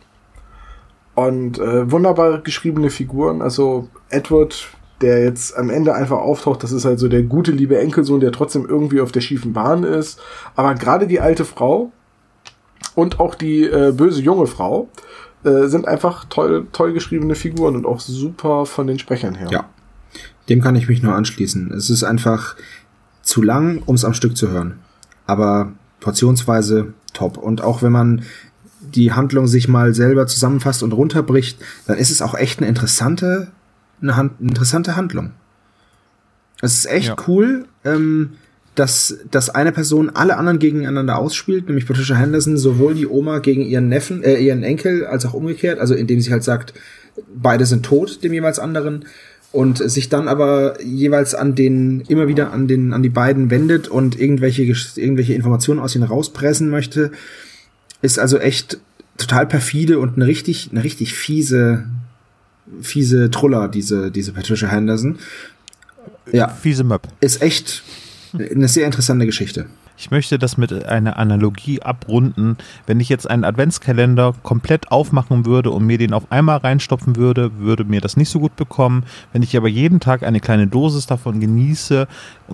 [1.14, 3.42] Und äh, wunderbar geschriebene Figuren.
[3.42, 4.70] Also Edward,
[5.02, 8.32] der jetzt am Ende einfach auftaucht, das ist halt so der gute, liebe Enkelsohn, der
[8.32, 10.20] trotzdem irgendwie auf der schiefen Bahn ist.
[10.56, 11.92] Aber gerade die alte Frau
[12.96, 14.90] und auch die äh, böse junge Frau,
[15.44, 19.48] äh, sind einfach toll, toll geschriebene Figuren und auch super von den Sprechern her.
[19.52, 19.70] Ja,
[20.50, 21.72] dem kann ich mich nur anschließen.
[21.72, 22.56] Es ist einfach
[23.22, 24.80] zu lang, um es am Stück zu hören.
[25.26, 27.38] Aber portionsweise top.
[27.38, 28.24] Und auch wenn man
[28.80, 33.52] die Handlung sich mal selber zusammenfasst und runterbricht, dann ist es auch echt eine interessante,
[34.02, 35.32] eine, Hand, eine interessante Handlung.
[36.62, 37.16] Es ist echt ja.
[37.28, 37.66] cool.
[37.84, 38.34] Ähm,
[38.78, 43.64] dass, dass eine Person alle anderen gegeneinander ausspielt, nämlich Patricia Henderson, sowohl die Oma gegen
[43.64, 46.76] ihren Neffen, äh, ihren Enkel, als auch umgekehrt, also indem sie halt sagt,
[47.34, 49.06] beide sind tot, dem jeweils anderen,
[49.52, 53.88] und sich dann aber jeweils an den, immer wieder an den, an die beiden wendet
[53.88, 57.12] und irgendwelche, irgendwelche Informationen aus ihnen rauspressen möchte,
[58.04, 58.80] ist also echt
[59.18, 61.86] total perfide und eine richtig, eine richtig fiese,
[62.80, 65.18] fiese Truller, diese, diese Patricia Henderson.
[66.32, 66.50] Ja.
[66.50, 67.08] Fiese Möb.
[67.22, 67.82] Ist echt,
[68.34, 69.68] eine sehr interessante Geschichte.
[70.00, 72.58] Ich möchte das mit einer Analogie abrunden.
[72.86, 77.58] Wenn ich jetzt einen Adventskalender komplett aufmachen würde und mir den auf einmal reinstopfen würde,
[77.58, 79.06] würde mir das nicht so gut bekommen.
[79.34, 82.08] Wenn ich aber jeden Tag eine kleine Dosis davon genieße,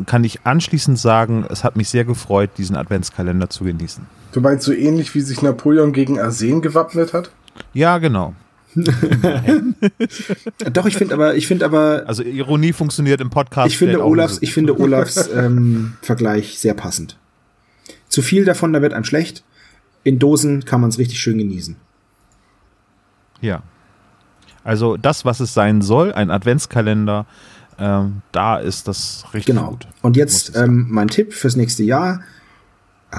[0.06, 4.06] kann ich anschließend sagen, es hat mich sehr gefreut, diesen Adventskalender zu genießen.
[4.32, 7.30] Du meinst so ähnlich, wie sich Napoleon gegen Arsen gewappnet hat?
[7.74, 8.34] Ja, genau.
[10.74, 12.04] Doch, ich finde aber, ich finde aber.
[12.08, 13.68] Also Ironie funktioniert im Podcast.
[13.68, 17.18] Ich finde Olafs, ich finde Olafs ähm, Vergleich sehr passend.
[18.10, 19.44] Zu viel davon, da wird einem schlecht.
[20.04, 21.76] In Dosen kann man es richtig schön genießen.
[23.42, 23.64] Ja.
[24.64, 27.26] Also das, was es sein soll, ein Adventskalender,
[27.78, 29.72] ähm, da ist das richtig genau.
[29.72, 29.88] gut.
[30.02, 32.22] Und jetzt ähm, mein Tipp fürs nächste Jahr.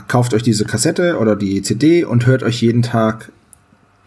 [0.09, 3.31] Kauft euch diese Kassette oder die CD und hört euch jeden Tag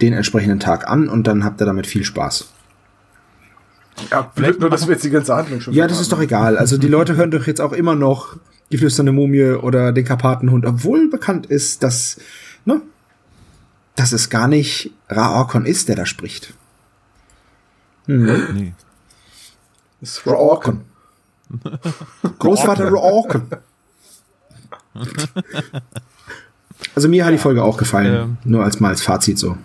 [0.01, 2.49] den entsprechenden Tag an und dann habt ihr damit viel Spaß.
[4.11, 6.57] Ja, vielleicht nur, dass wir jetzt die ganze Handlung schon Ja, das ist doch egal.
[6.57, 8.37] Also die Leute hören doch jetzt auch immer noch
[8.71, 12.19] die flüsternde Mumie oder den Karpatenhund, obwohl bekannt ist, dass,
[12.65, 12.81] ne,
[13.95, 16.53] dass es gar nicht Raorkon ist, der da spricht.
[18.05, 18.47] Hm.
[18.53, 18.73] Nee.
[19.99, 20.81] Das ist Raorkon.
[22.39, 23.47] Großvater Raorkon.
[26.95, 28.37] Also mir hat die Folge auch gefallen, ähm.
[28.43, 29.57] nur als mal als Fazit so.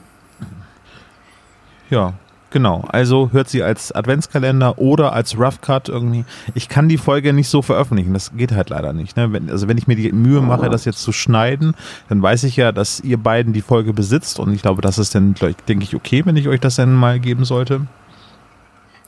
[1.93, 2.15] Ja.
[2.51, 6.27] Genau, also hört sie als Adventskalender oder als Rough Cut irgendwie.
[6.55, 9.17] Ich kann die Folge nicht so veröffentlichen, das geht halt leider nicht.
[9.17, 9.33] Ne?
[9.33, 11.75] Wenn, also wenn ich mir die Mühe mache, das jetzt zu schneiden,
[12.11, 15.15] dann weiß ich ja, dass ihr beiden die Folge besitzt und ich glaube, das ist
[15.15, 15.35] dann,
[15.67, 17.87] denke ich, okay, wenn ich euch das dann mal geben sollte.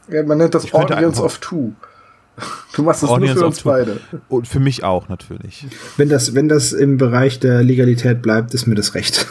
[0.09, 1.73] Ja, man nennt das Audience of Two.
[2.75, 4.01] Du machst das Audience nur für uns beide.
[4.29, 5.67] Und für mich auch natürlich.
[5.99, 9.27] Wenn das, wenn das im Bereich der Legalität bleibt, ist mir das recht.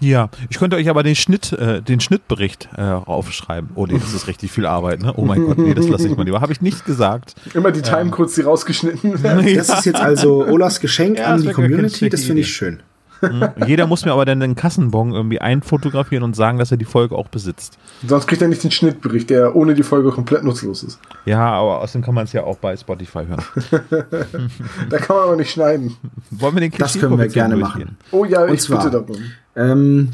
[0.00, 3.70] Ja, ich könnte euch aber den Schnitt, äh, den Schnittbericht äh, aufschreiben.
[3.74, 5.12] Oh nee, das ist richtig viel Arbeit, ne?
[5.16, 6.40] Oh mein Gott, nee, das lasse ich mal lieber.
[6.40, 7.34] Habe ich nicht gesagt.
[7.54, 9.54] Immer die Timecodes, die rausgeschnitten werden.
[9.54, 12.80] Das ist jetzt also Olafs Geschenk ja, an die Community, das finde ich schön.
[13.22, 13.48] Mhm.
[13.66, 17.16] Jeder muss mir aber dann den Kassenbon irgendwie einfotografieren und sagen, dass er die Folge
[17.16, 17.78] auch besitzt.
[18.06, 20.98] Sonst kriegt er nicht den Schnittbericht, der ohne die Folge komplett nutzlos ist.
[21.24, 23.42] Ja, aber außerdem kann man es ja auch bei Spotify hören.
[24.90, 25.96] da kann man aber nicht schneiden.
[26.30, 27.96] Wollen wir den Das können wir gerne machen.
[28.10, 29.22] Oh ja, und ich zwar, bitte darum.
[29.56, 30.10] Ähm,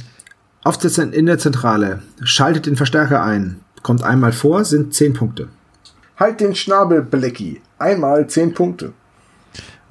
[0.62, 3.60] auf der, in der Zentrale, schaltet den Verstärker ein.
[3.82, 5.48] Kommt einmal vor, sind 10 Punkte.
[6.18, 7.62] Halt den Schnabel, Blackie.
[7.78, 8.92] Einmal 10 Punkte.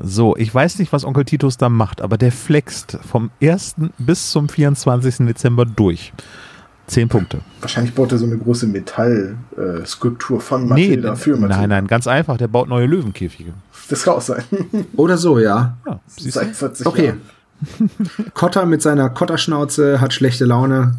[0.02, 3.76] So, ich weiß nicht, was Onkel Titus da macht, aber der flext vom 1.
[3.98, 5.28] bis zum 24.
[5.28, 6.14] Dezember durch.
[6.88, 7.42] Zehn Punkte.
[7.62, 11.58] Wahrscheinlich baut er so eine große Metallskulptur äh, von Matilda nee, für Matilda.
[11.58, 12.38] Nein, nein, ganz einfach.
[12.38, 13.54] Der baut neue Löwenkäfige.
[13.90, 14.44] Das kann auch sein.
[14.96, 15.78] Oder so, ja.
[15.86, 17.06] ja Seit 40 okay.
[17.06, 17.22] Jahren.
[18.34, 20.96] Kotter mit seiner Kotterschnauze hat schlechte Laune.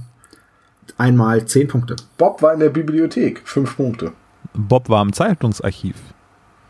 [0.99, 1.97] Einmal zehn Punkte.
[2.19, 3.43] Bob war in der Bibliothek.
[3.45, 4.12] Fünf Punkte.
[4.55, 5.97] Bob war im Zeitungsarchiv.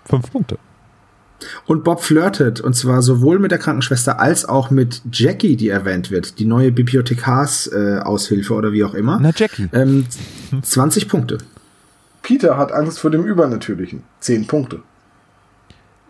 [0.05, 0.59] Fünf Punkte.
[1.67, 6.11] Und Bob flirtet, und zwar sowohl mit der Krankenschwester als auch mit Jackie, die erwähnt
[6.11, 9.19] wird, die neue Bibliothekarsaushilfe äh, oder wie auch immer.
[9.21, 9.69] Na, Jackie.
[9.73, 10.07] Ähm,
[10.63, 11.39] 20 Punkte.
[12.23, 14.03] Peter hat Angst vor dem Übernatürlichen.
[14.21, 14.81] 10 Punkte.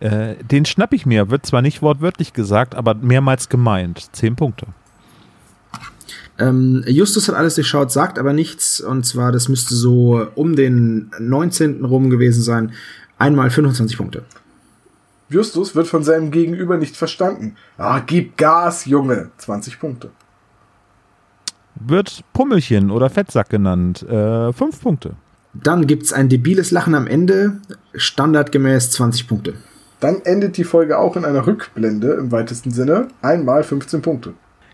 [0.00, 4.14] Äh, den schnapp ich mir, wird zwar nicht wortwörtlich gesagt, aber mehrmals gemeint.
[4.16, 4.66] 10 Punkte.
[6.38, 11.10] Ähm, Justus hat alles durchschaut, sagt aber nichts, und zwar, das müsste so um den
[11.18, 11.84] 19.
[11.84, 12.72] rum gewesen sein.
[13.18, 14.24] Einmal 25 Punkte.
[15.28, 17.56] Justus wird von seinem Gegenüber nicht verstanden.
[17.76, 19.30] Ah, gib Gas, Junge.
[19.36, 20.10] 20 Punkte.
[21.74, 24.02] Wird Pummelchen oder Fettsack genannt.
[24.02, 25.12] Äh, 5 Punkte.
[25.52, 27.60] Dann gibt's ein debiles Lachen am Ende.
[27.94, 29.54] Standardgemäß 20 Punkte.
[30.00, 33.08] Dann endet die Folge auch in einer Rückblende im weitesten Sinne.
[33.22, 34.32] Einmal 15 Punkte.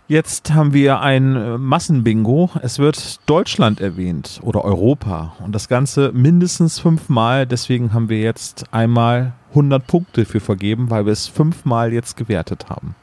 [0.09, 2.51] Jetzt haben wir ein äh, Massenbingo.
[2.63, 7.45] Es wird Deutschland erwähnt oder Europa und das Ganze mindestens fünfmal.
[7.45, 12.67] Deswegen haben wir jetzt einmal 100 Punkte für vergeben, weil wir es fünfmal jetzt gewertet
[12.71, 12.95] haben.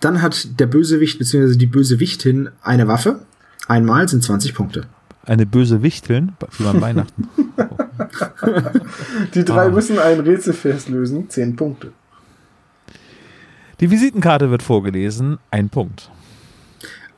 [0.00, 1.56] Dann hat der Bösewicht bzw.
[1.56, 3.20] die Bösewichtin eine Waffe.
[3.68, 4.86] Einmal sind 20 Punkte.
[5.24, 7.28] Eine böse Wichteln, wie man Weihnachten.
[9.34, 9.70] die drei ah.
[9.70, 11.92] müssen ein Rätselfest lösen, 10 Punkte.
[13.80, 16.10] Die Visitenkarte wird vorgelesen, ein Punkt.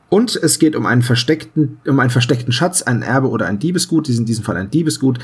[0.09, 4.07] Und es geht um einen versteckten, um einen versteckten Schatz, ein Erbe oder ein Diebesgut,
[4.07, 5.19] in diesem Fall ein Diebesgut,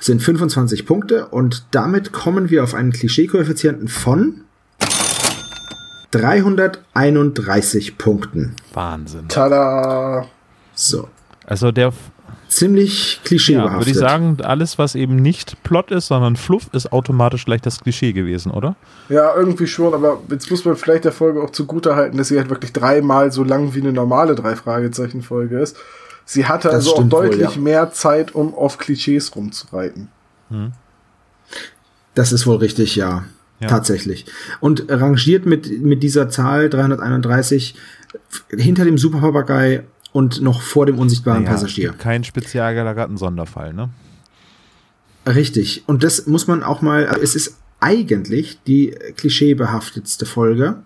[0.00, 4.42] sind 25 Punkte und damit kommen wir auf einen Klischee-Koeffizienten von
[6.10, 8.56] 331 Punkten.
[8.72, 9.28] Wahnsinn.
[9.28, 10.26] Tada!
[10.74, 11.08] So.
[11.46, 11.92] Also der
[12.56, 13.72] ziemlich klischeebehaftet.
[13.72, 17.60] Ja, würde ich sagen, alles, was eben nicht Plot ist, sondern Fluff, ist automatisch gleich
[17.60, 18.76] das Klischee gewesen, oder?
[19.08, 22.38] Ja, irgendwie schon, aber jetzt muss man vielleicht der Folge auch zugute halten, dass sie
[22.38, 25.76] halt wirklich dreimal so lang wie eine normale Drei-Fragezeichen-Folge ist.
[26.24, 27.60] Sie hatte das also auch deutlich wohl, ja.
[27.60, 30.08] mehr Zeit, um auf Klischees rumzureiten.
[30.48, 30.72] Hm.
[32.14, 33.24] Das ist wohl richtig, ja.
[33.60, 33.68] ja.
[33.68, 34.24] Tatsächlich.
[34.60, 37.74] Und rangiert mit, mit dieser Zahl 331
[38.48, 39.84] hinter dem Superpapagei
[40.16, 41.92] und noch vor dem unsichtbaren naja, Passagier.
[41.92, 43.90] Kein spezial gelagerten Sonderfall, ne?
[45.26, 45.84] Richtig.
[45.86, 50.76] Und das muss man auch mal, es ist eigentlich die klischeebehaftetste Folge.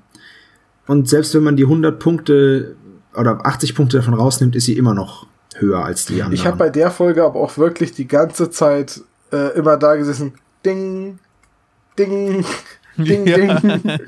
[0.88, 2.74] Und selbst wenn man die 100 Punkte
[3.14, 6.32] oder 80 Punkte davon rausnimmt, ist sie immer noch höher als die anderen.
[6.32, 9.00] Ich habe bei der Folge aber auch wirklich die ganze Zeit
[9.32, 10.32] äh, immer da gesessen.
[10.66, 11.20] Ding,
[11.96, 12.44] ding,
[12.96, 13.36] ding, ja.
[13.36, 13.80] ding.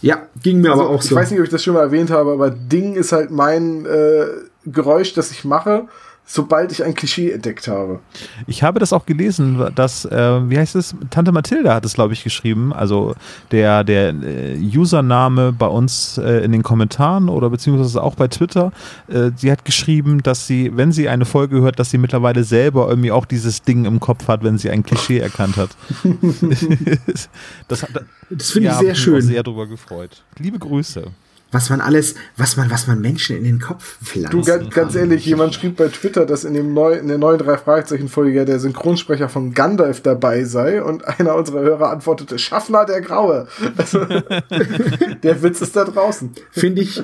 [0.00, 1.10] Ja, ging mir also, aber auch so.
[1.10, 3.86] Ich weiß nicht, ob ich das schon mal erwähnt habe, aber Ding ist halt mein
[3.86, 4.26] äh,
[4.66, 5.88] Geräusch, das ich mache,
[6.24, 8.00] sobald ich ein Klischee entdeckt habe.
[8.46, 12.14] Ich habe das auch gelesen, dass, äh, wie heißt es, Tante Mathilda hat es, glaube
[12.14, 12.72] ich, geschrieben.
[12.72, 13.14] Also
[13.50, 18.72] der, der äh, Username bei uns äh, in den Kommentaren oder beziehungsweise auch bei Twitter,
[19.08, 22.88] äh, sie hat geschrieben, dass sie, wenn sie eine Folge hört, dass sie mittlerweile selber
[22.88, 25.70] irgendwie auch dieses Ding im Kopf hat, wenn sie ein Klischee erkannt hat.
[27.68, 27.86] das,
[28.30, 29.18] das finde ja, ich sehr schön.
[29.18, 30.22] Ich sehr drüber gefreut.
[30.38, 31.10] Liebe Grüße
[31.52, 34.32] was man alles, was man, was man Menschen in den Kopf pflanzt.
[34.32, 37.38] Du, ganz, ganz ehrlich, jemand schrieb bei Twitter, dass in dem neu, in der neuen
[37.38, 42.38] drei Fragezeichen Folge ja der Synchronsprecher von Gandalf dabei sei und einer unserer Hörer antwortete,
[42.38, 43.46] Schaffner der Graue.
[43.76, 44.04] Also,
[45.22, 46.30] der Witz ist da draußen.
[46.50, 47.02] Finde ich,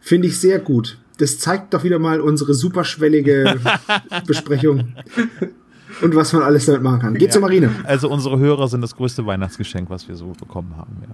[0.00, 0.98] finde ich sehr gut.
[1.18, 3.60] das zeigt doch wieder mal unsere superschwellige
[4.26, 4.94] Besprechung.
[6.00, 7.14] Und was man alles damit machen kann.
[7.14, 7.32] Geht Ja.
[7.32, 7.70] zur Marine.
[7.84, 10.96] Also unsere Hörer sind das größte Weihnachtsgeschenk, was wir so bekommen haben.
[11.02, 11.08] Ja.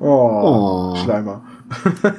[0.00, 0.96] Oh, Oh.
[0.96, 1.42] Schleimer.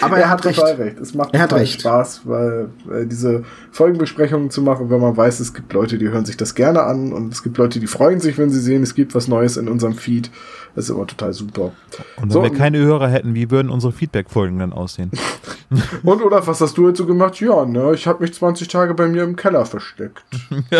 [0.00, 0.60] Aber er hat recht.
[0.60, 0.98] recht.
[1.00, 1.80] Es macht Er hat recht.
[1.80, 6.24] Spaß, weil äh, diese Folgenbesprechungen zu machen, wenn man weiß, es gibt Leute, die hören
[6.24, 8.94] sich das gerne an und es gibt Leute, die freuen sich, wenn sie sehen, es
[8.94, 10.30] gibt was Neues in unserem Feed.
[10.76, 11.72] Das ist immer total super.
[12.16, 12.42] Und wenn So.
[12.42, 15.10] wir keine Hörer hätten, wie würden unsere Feedback-Folgen dann aussehen?
[16.04, 17.40] Und Olaf, was hast du jetzt so gemacht?
[17.40, 20.22] Ja, ne, ich habe mich 20 Tage bei mir im Keller versteckt.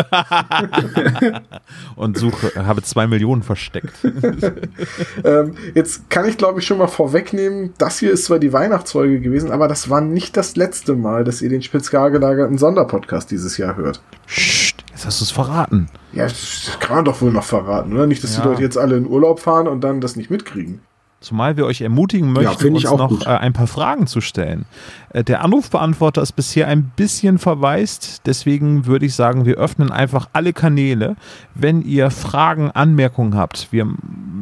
[1.97, 3.95] Und suche, habe zwei Millionen versteckt.
[5.25, 9.21] ähm, jetzt kann ich, glaube ich, schon mal vorwegnehmen, das hier ist zwar die Weihnachtsfolge
[9.21, 13.57] gewesen, aber das war nicht das letzte Mal, dass ihr den spezial gelagerten Sonderpodcast dieses
[13.57, 14.03] Jahr hört.
[14.27, 14.66] Psst,
[15.07, 15.89] jetzt hast du es verraten.
[16.13, 18.07] Ja, das kann man doch wohl noch verraten, oder?
[18.07, 18.47] Nicht, dass die Ja.
[18.47, 20.81] Leute jetzt alle in Urlaub fahren und dann das nicht mitkriegen.
[21.21, 23.27] Zumal wir euch ermutigen möchten, finde uns noch gut.
[23.27, 24.67] äh, ein paar Fragen zu stellen.
[25.11, 30.29] Äh, der Anrufbeantworter ist bisher ein bisschen verwaist, deswegen würde ich sagen, wir öffnen einfach
[30.35, 31.17] alle Kanäle.
[31.55, 33.87] Wenn ihr Fragen, Anmerkungen habt, wir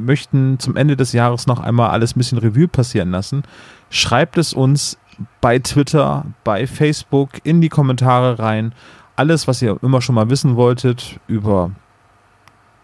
[0.04, 3.44] möchten zum Ende des Jahres noch einmal alles ein bisschen Revue passieren lassen,
[3.88, 4.98] schreibt es uns
[5.40, 8.72] bei Twitter, bei Facebook, in die Kommentare rein.
[9.16, 11.70] Alles, was ihr immer schon mal wissen wolltet über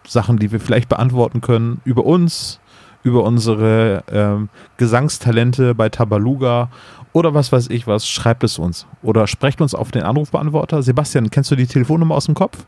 [0.07, 2.59] Sachen, die wir vielleicht beantworten können, über uns,
[3.03, 6.69] über unsere ähm, Gesangstalente bei Tabaluga
[7.13, 8.85] oder was weiß ich was, schreibt es uns.
[9.03, 10.81] Oder sprecht uns auf den Anrufbeantworter.
[10.81, 12.65] Sebastian, kennst du die Telefonnummer aus dem Kopf?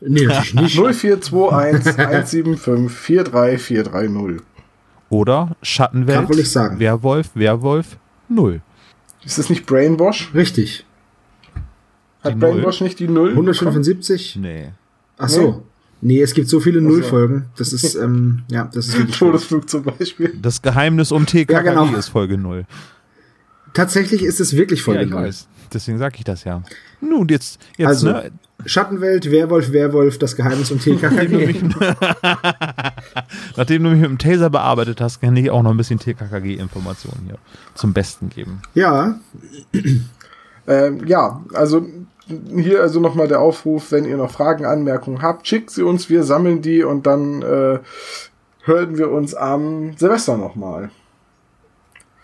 [0.00, 0.76] Nee, nicht.
[0.76, 4.46] 0421 175 43430.
[5.08, 6.78] Oder Schattenwelt, Kann wohl nicht sagen.
[6.78, 8.60] Werwolf, Werwolf, null.
[9.24, 10.34] Ist das nicht Brainwash?
[10.34, 10.84] Richtig.
[12.24, 13.30] Hat Brainwash nicht die Null?
[13.30, 14.36] 175?
[14.36, 14.70] Nee.
[15.18, 15.62] Ach so.
[16.00, 16.86] Nee, es gibt so viele so.
[16.88, 17.46] Nullfolgen.
[17.56, 19.16] Das ist, ähm, ja, das ist wirklich.
[19.18, 20.34] Todesflug zum Beispiel.
[20.40, 21.96] Das Geheimnis um TKKG Ja, genau.
[21.96, 22.64] ist Folge null.
[23.72, 25.22] Tatsächlich ist es wirklich Ja, Folge ich null.
[25.22, 25.48] weiß.
[25.72, 26.62] Deswegen sage ich das ja.
[27.00, 28.30] Nun, jetzt, jetzt Also, ne?
[28.66, 31.54] Schattenwelt, Werwolf, Werwolf, das Geheimnis um TKKG.
[33.56, 37.22] nachdem du mich mit dem Taser bearbeitet hast, kann ich auch noch ein bisschen TKKG-Informationen
[37.26, 37.38] hier
[37.74, 38.62] zum Besten geben.
[38.74, 39.18] ja,
[40.66, 41.86] Ähm, ja, also
[42.56, 46.22] hier also nochmal der Aufruf, wenn ihr noch Fragen, Anmerkungen habt, schickt sie uns, wir
[46.22, 47.78] sammeln die und dann äh,
[48.64, 50.90] hören wir uns am Silvester nochmal.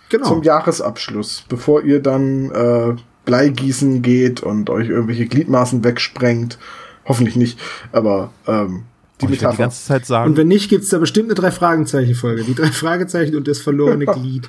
[0.09, 0.27] genau.
[0.27, 2.95] Zum Jahresabschluss, bevor ihr dann äh,
[3.27, 6.59] Bleigießen geht und euch irgendwelche Gliedmaßen wegsprengt.
[7.05, 7.59] Hoffentlich nicht,
[7.93, 8.85] aber ähm,
[9.21, 9.63] die ich werde die Metapher.
[9.65, 12.45] ganze Zeit sagen, Und wenn nicht, gibt's da bestimmt eine Drei-Fragezeichen-Folge.
[12.45, 14.49] Die drei Fragezeichen und das verlorene Glied.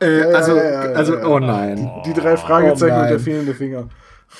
[0.00, 1.26] Äh, Ja, also, ja, ja, also, ja.
[1.26, 1.90] oh nein.
[2.06, 3.88] Die drei Fragezeichen Oh und der fehlende Finger.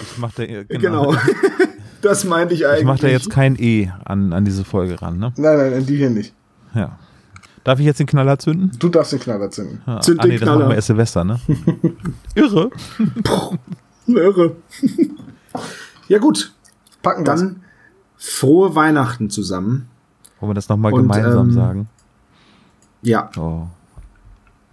[0.01, 1.14] ich mache da, genau, Genau.
[2.02, 2.81] das meinte ich eigentlich.
[2.81, 5.32] Ich mache da jetzt kein E an, an diese Folge ran, ne?
[5.36, 6.35] Nein, nein, an die hier nicht.
[6.74, 6.98] Ja.
[7.62, 8.72] Darf ich jetzt den Knaller zünden?
[8.78, 9.81] Du darfst den Knaller zünden.
[9.86, 10.01] Ja.
[10.01, 10.59] Zünd ah, den nee, das Knaller.
[10.59, 11.40] machen wir erst Silvester, ne?
[12.35, 12.70] Irre.
[14.06, 14.56] Irre.
[16.09, 16.52] ja gut,
[17.02, 17.40] Packen das.
[17.40, 17.62] dann
[18.18, 19.89] frohe Weihnachten zusammen.
[20.40, 21.89] Wollen wir das nochmal gemeinsam ähm, sagen?
[23.01, 23.66] Ja, Oh.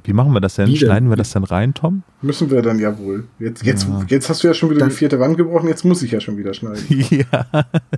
[0.03, 0.67] Wie machen wir das denn?
[0.67, 0.87] Wie denn?
[0.87, 2.03] Schneiden wir das denn rein, Tom?
[2.21, 3.25] Müssen wir dann ja wohl.
[3.39, 4.01] Jetzt, jetzt, Ja.
[4.07, 6.19] jetzt hast du ja schon wieder Dann- die vierte Wand gebrochen, jetzt muss ich ja
[6.19, 6.83] schon wieder schneiden.
[6.89, 7.45] ja.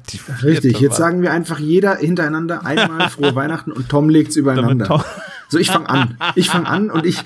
[0.09, 0.79] Die vierte richtig.
[0.79, 0.97] Jetzt Wand.
[0.97, 4.85] sagen wir einfach jeder hintereinander einmal frohe Weihnachten und Tom legt's Damit übereinander.
[4.85, 5.01] Tom,
[5.49, 6.17] So, ich fange an.
[6.35, 7.17] Ich fange an und ich.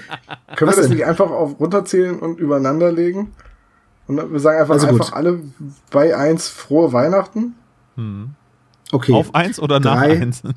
[0.56, 0.98] Können Was wir das denn?
[0.98, 3.32] nicht einfach auf runterzählen und übereinander legen?
[4.08, 5.02] Und dann- wir sagen einfach, Also gut.
[5.02, 5.40] einfach alle
[5.92, 7.56] bei eins frohe Weihnachten.
[8.92, 9.14] Okay.
[9.14, 10.22] auf eins oder nach Drei.
[10.22, 10.44] eins?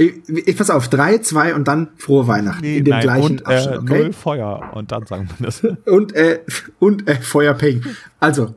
[0.00, 2.62] Ich, ich, pass auf, drei, zwei und dann frohe Weihnachten.
[2.62, 4.02] in dem gleichen und, Abschnitt, äh, okay?
[4.04, 4.70] Null Feuer.
[4.74, 5.64] Und dann sagen wir das.
[5.86, 6.38] Und, äh,
[6.78, 7.82] und äh, Feuerpeng.
[8.20, 8.54] Also,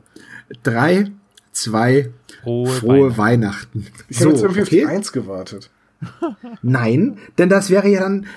[0.61, 1.05] drei,
[1.51, 2.11] zwei,
[2.43, 3.79] Frohe, frohe Weihnachten.
[3.79, 4.05] Weihnachten.
[4.07, 4.95] Ich habe jetzt irgendwie auf die okay?
[4.95, 5.71] Eins gewartet.
[6.61, 8.27] Nein, denn das wäre ja dann.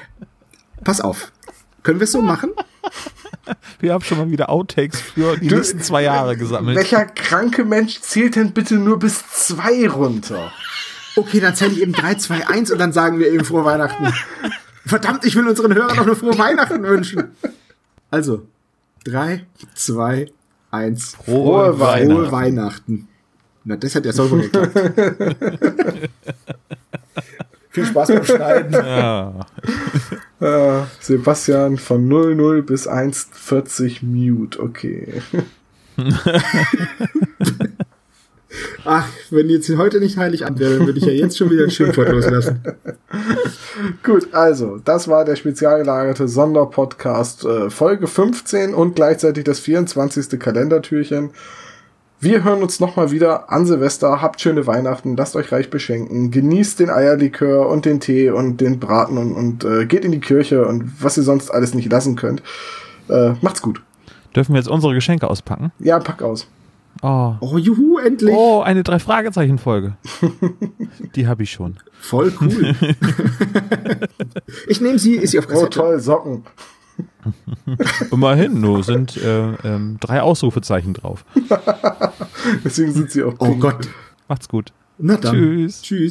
[0.82, 1.30] Pass auf.
[1.82, 2.52] Können wir es so machen?
[3.80, 6.76] Wir haben schon mal wieder Outtakes für die Du- nächsten zwei Jahre gesammelt.
[6.76, 10.50] Welcher kranke Mensch zählt denn bitte nur bis zwei runter?
[11.16, 14.12] Okay, dann zähle ich eben 3, 2, 1 und dann sagen wir eben frohe Weihnachten.
[14.86, 17.36] Verdammt, ich will unseren Hörern noch eine frohe Weihnachten wünschen.
[18.10, 18.46] Also,
[19.04, 20.30] 3, 2,
[20.70, 21.16] 1.
[21.24, 23.08] Frohe Frohe Weihnachten.
[23.64, 24.78] Na, das hat ja sauber geklappt.
[27.70, 28.72] Viel Spaß beim Schneiden.
[28.72, 29.46] Ja.
[30.44, 34.60] Äh, Sebastian von 00 bis 1,40 mute.
[34.60, 35.22] Okay.
[38.84, 41.70] Ach, wenn jetzt heute nicht Heiligabend wäre, dann würde ich ja jetzt schon wieder ein
[41.70, 42.60] Schimpfwort loslassen.
[44.02, 50.38] Gut, also, das war der spezial gelagerte Sonderpodcast äh, Folge 15 und gleichzeitig das 24.
[50.38, 51.30] Kalendertürchen.
[52.20, 54.22] Wir hören uns nochmal wieder an Silvester.
[54.22, 58.80] Habt schöne Weihnachten, lasst euch reich beschenken, genießt den Eierlikör und den Tee und den
[58.80, 62.16] Braten und, und äh, geht in die Kirche und was ihr sonst alles nicht lassen
[62.16, 62.42] könnt.
[63.10, 63.82] Äh, macht's gut.
[64.34, 65.70] Dürfen wir jetzt unsere Geschenke auspacken?
[65.80, 66.46] Ja, pack aus.
[67.02, 68.34] Oh, Oh, juhu, endlich.
[68.34, 69.96] oh eine Drei-Fragezeichen-Folge.
[71.16, 71.76] Die habe ich schon.
[72.00, 72.74] Voll cool.
[74.68, 75.70] ich nehme sie, ist sie auf Oh, Kassette?
[75.70, 76.44] toll, Socken.
[78.10, 81.24] Immerhin, nur sind äh, ähm, drei Ausrufezeichen drauf.
[82.64, 83.54] Deswegen sind sie auch Oh.
[83.56, 83.88] Gott.
[84.28, 84.72] Macht's gut.
[84.98, 85.34] Na dann.
[85.34, 85.82] Tschüss.
[85.82, 86.10] Tschüss.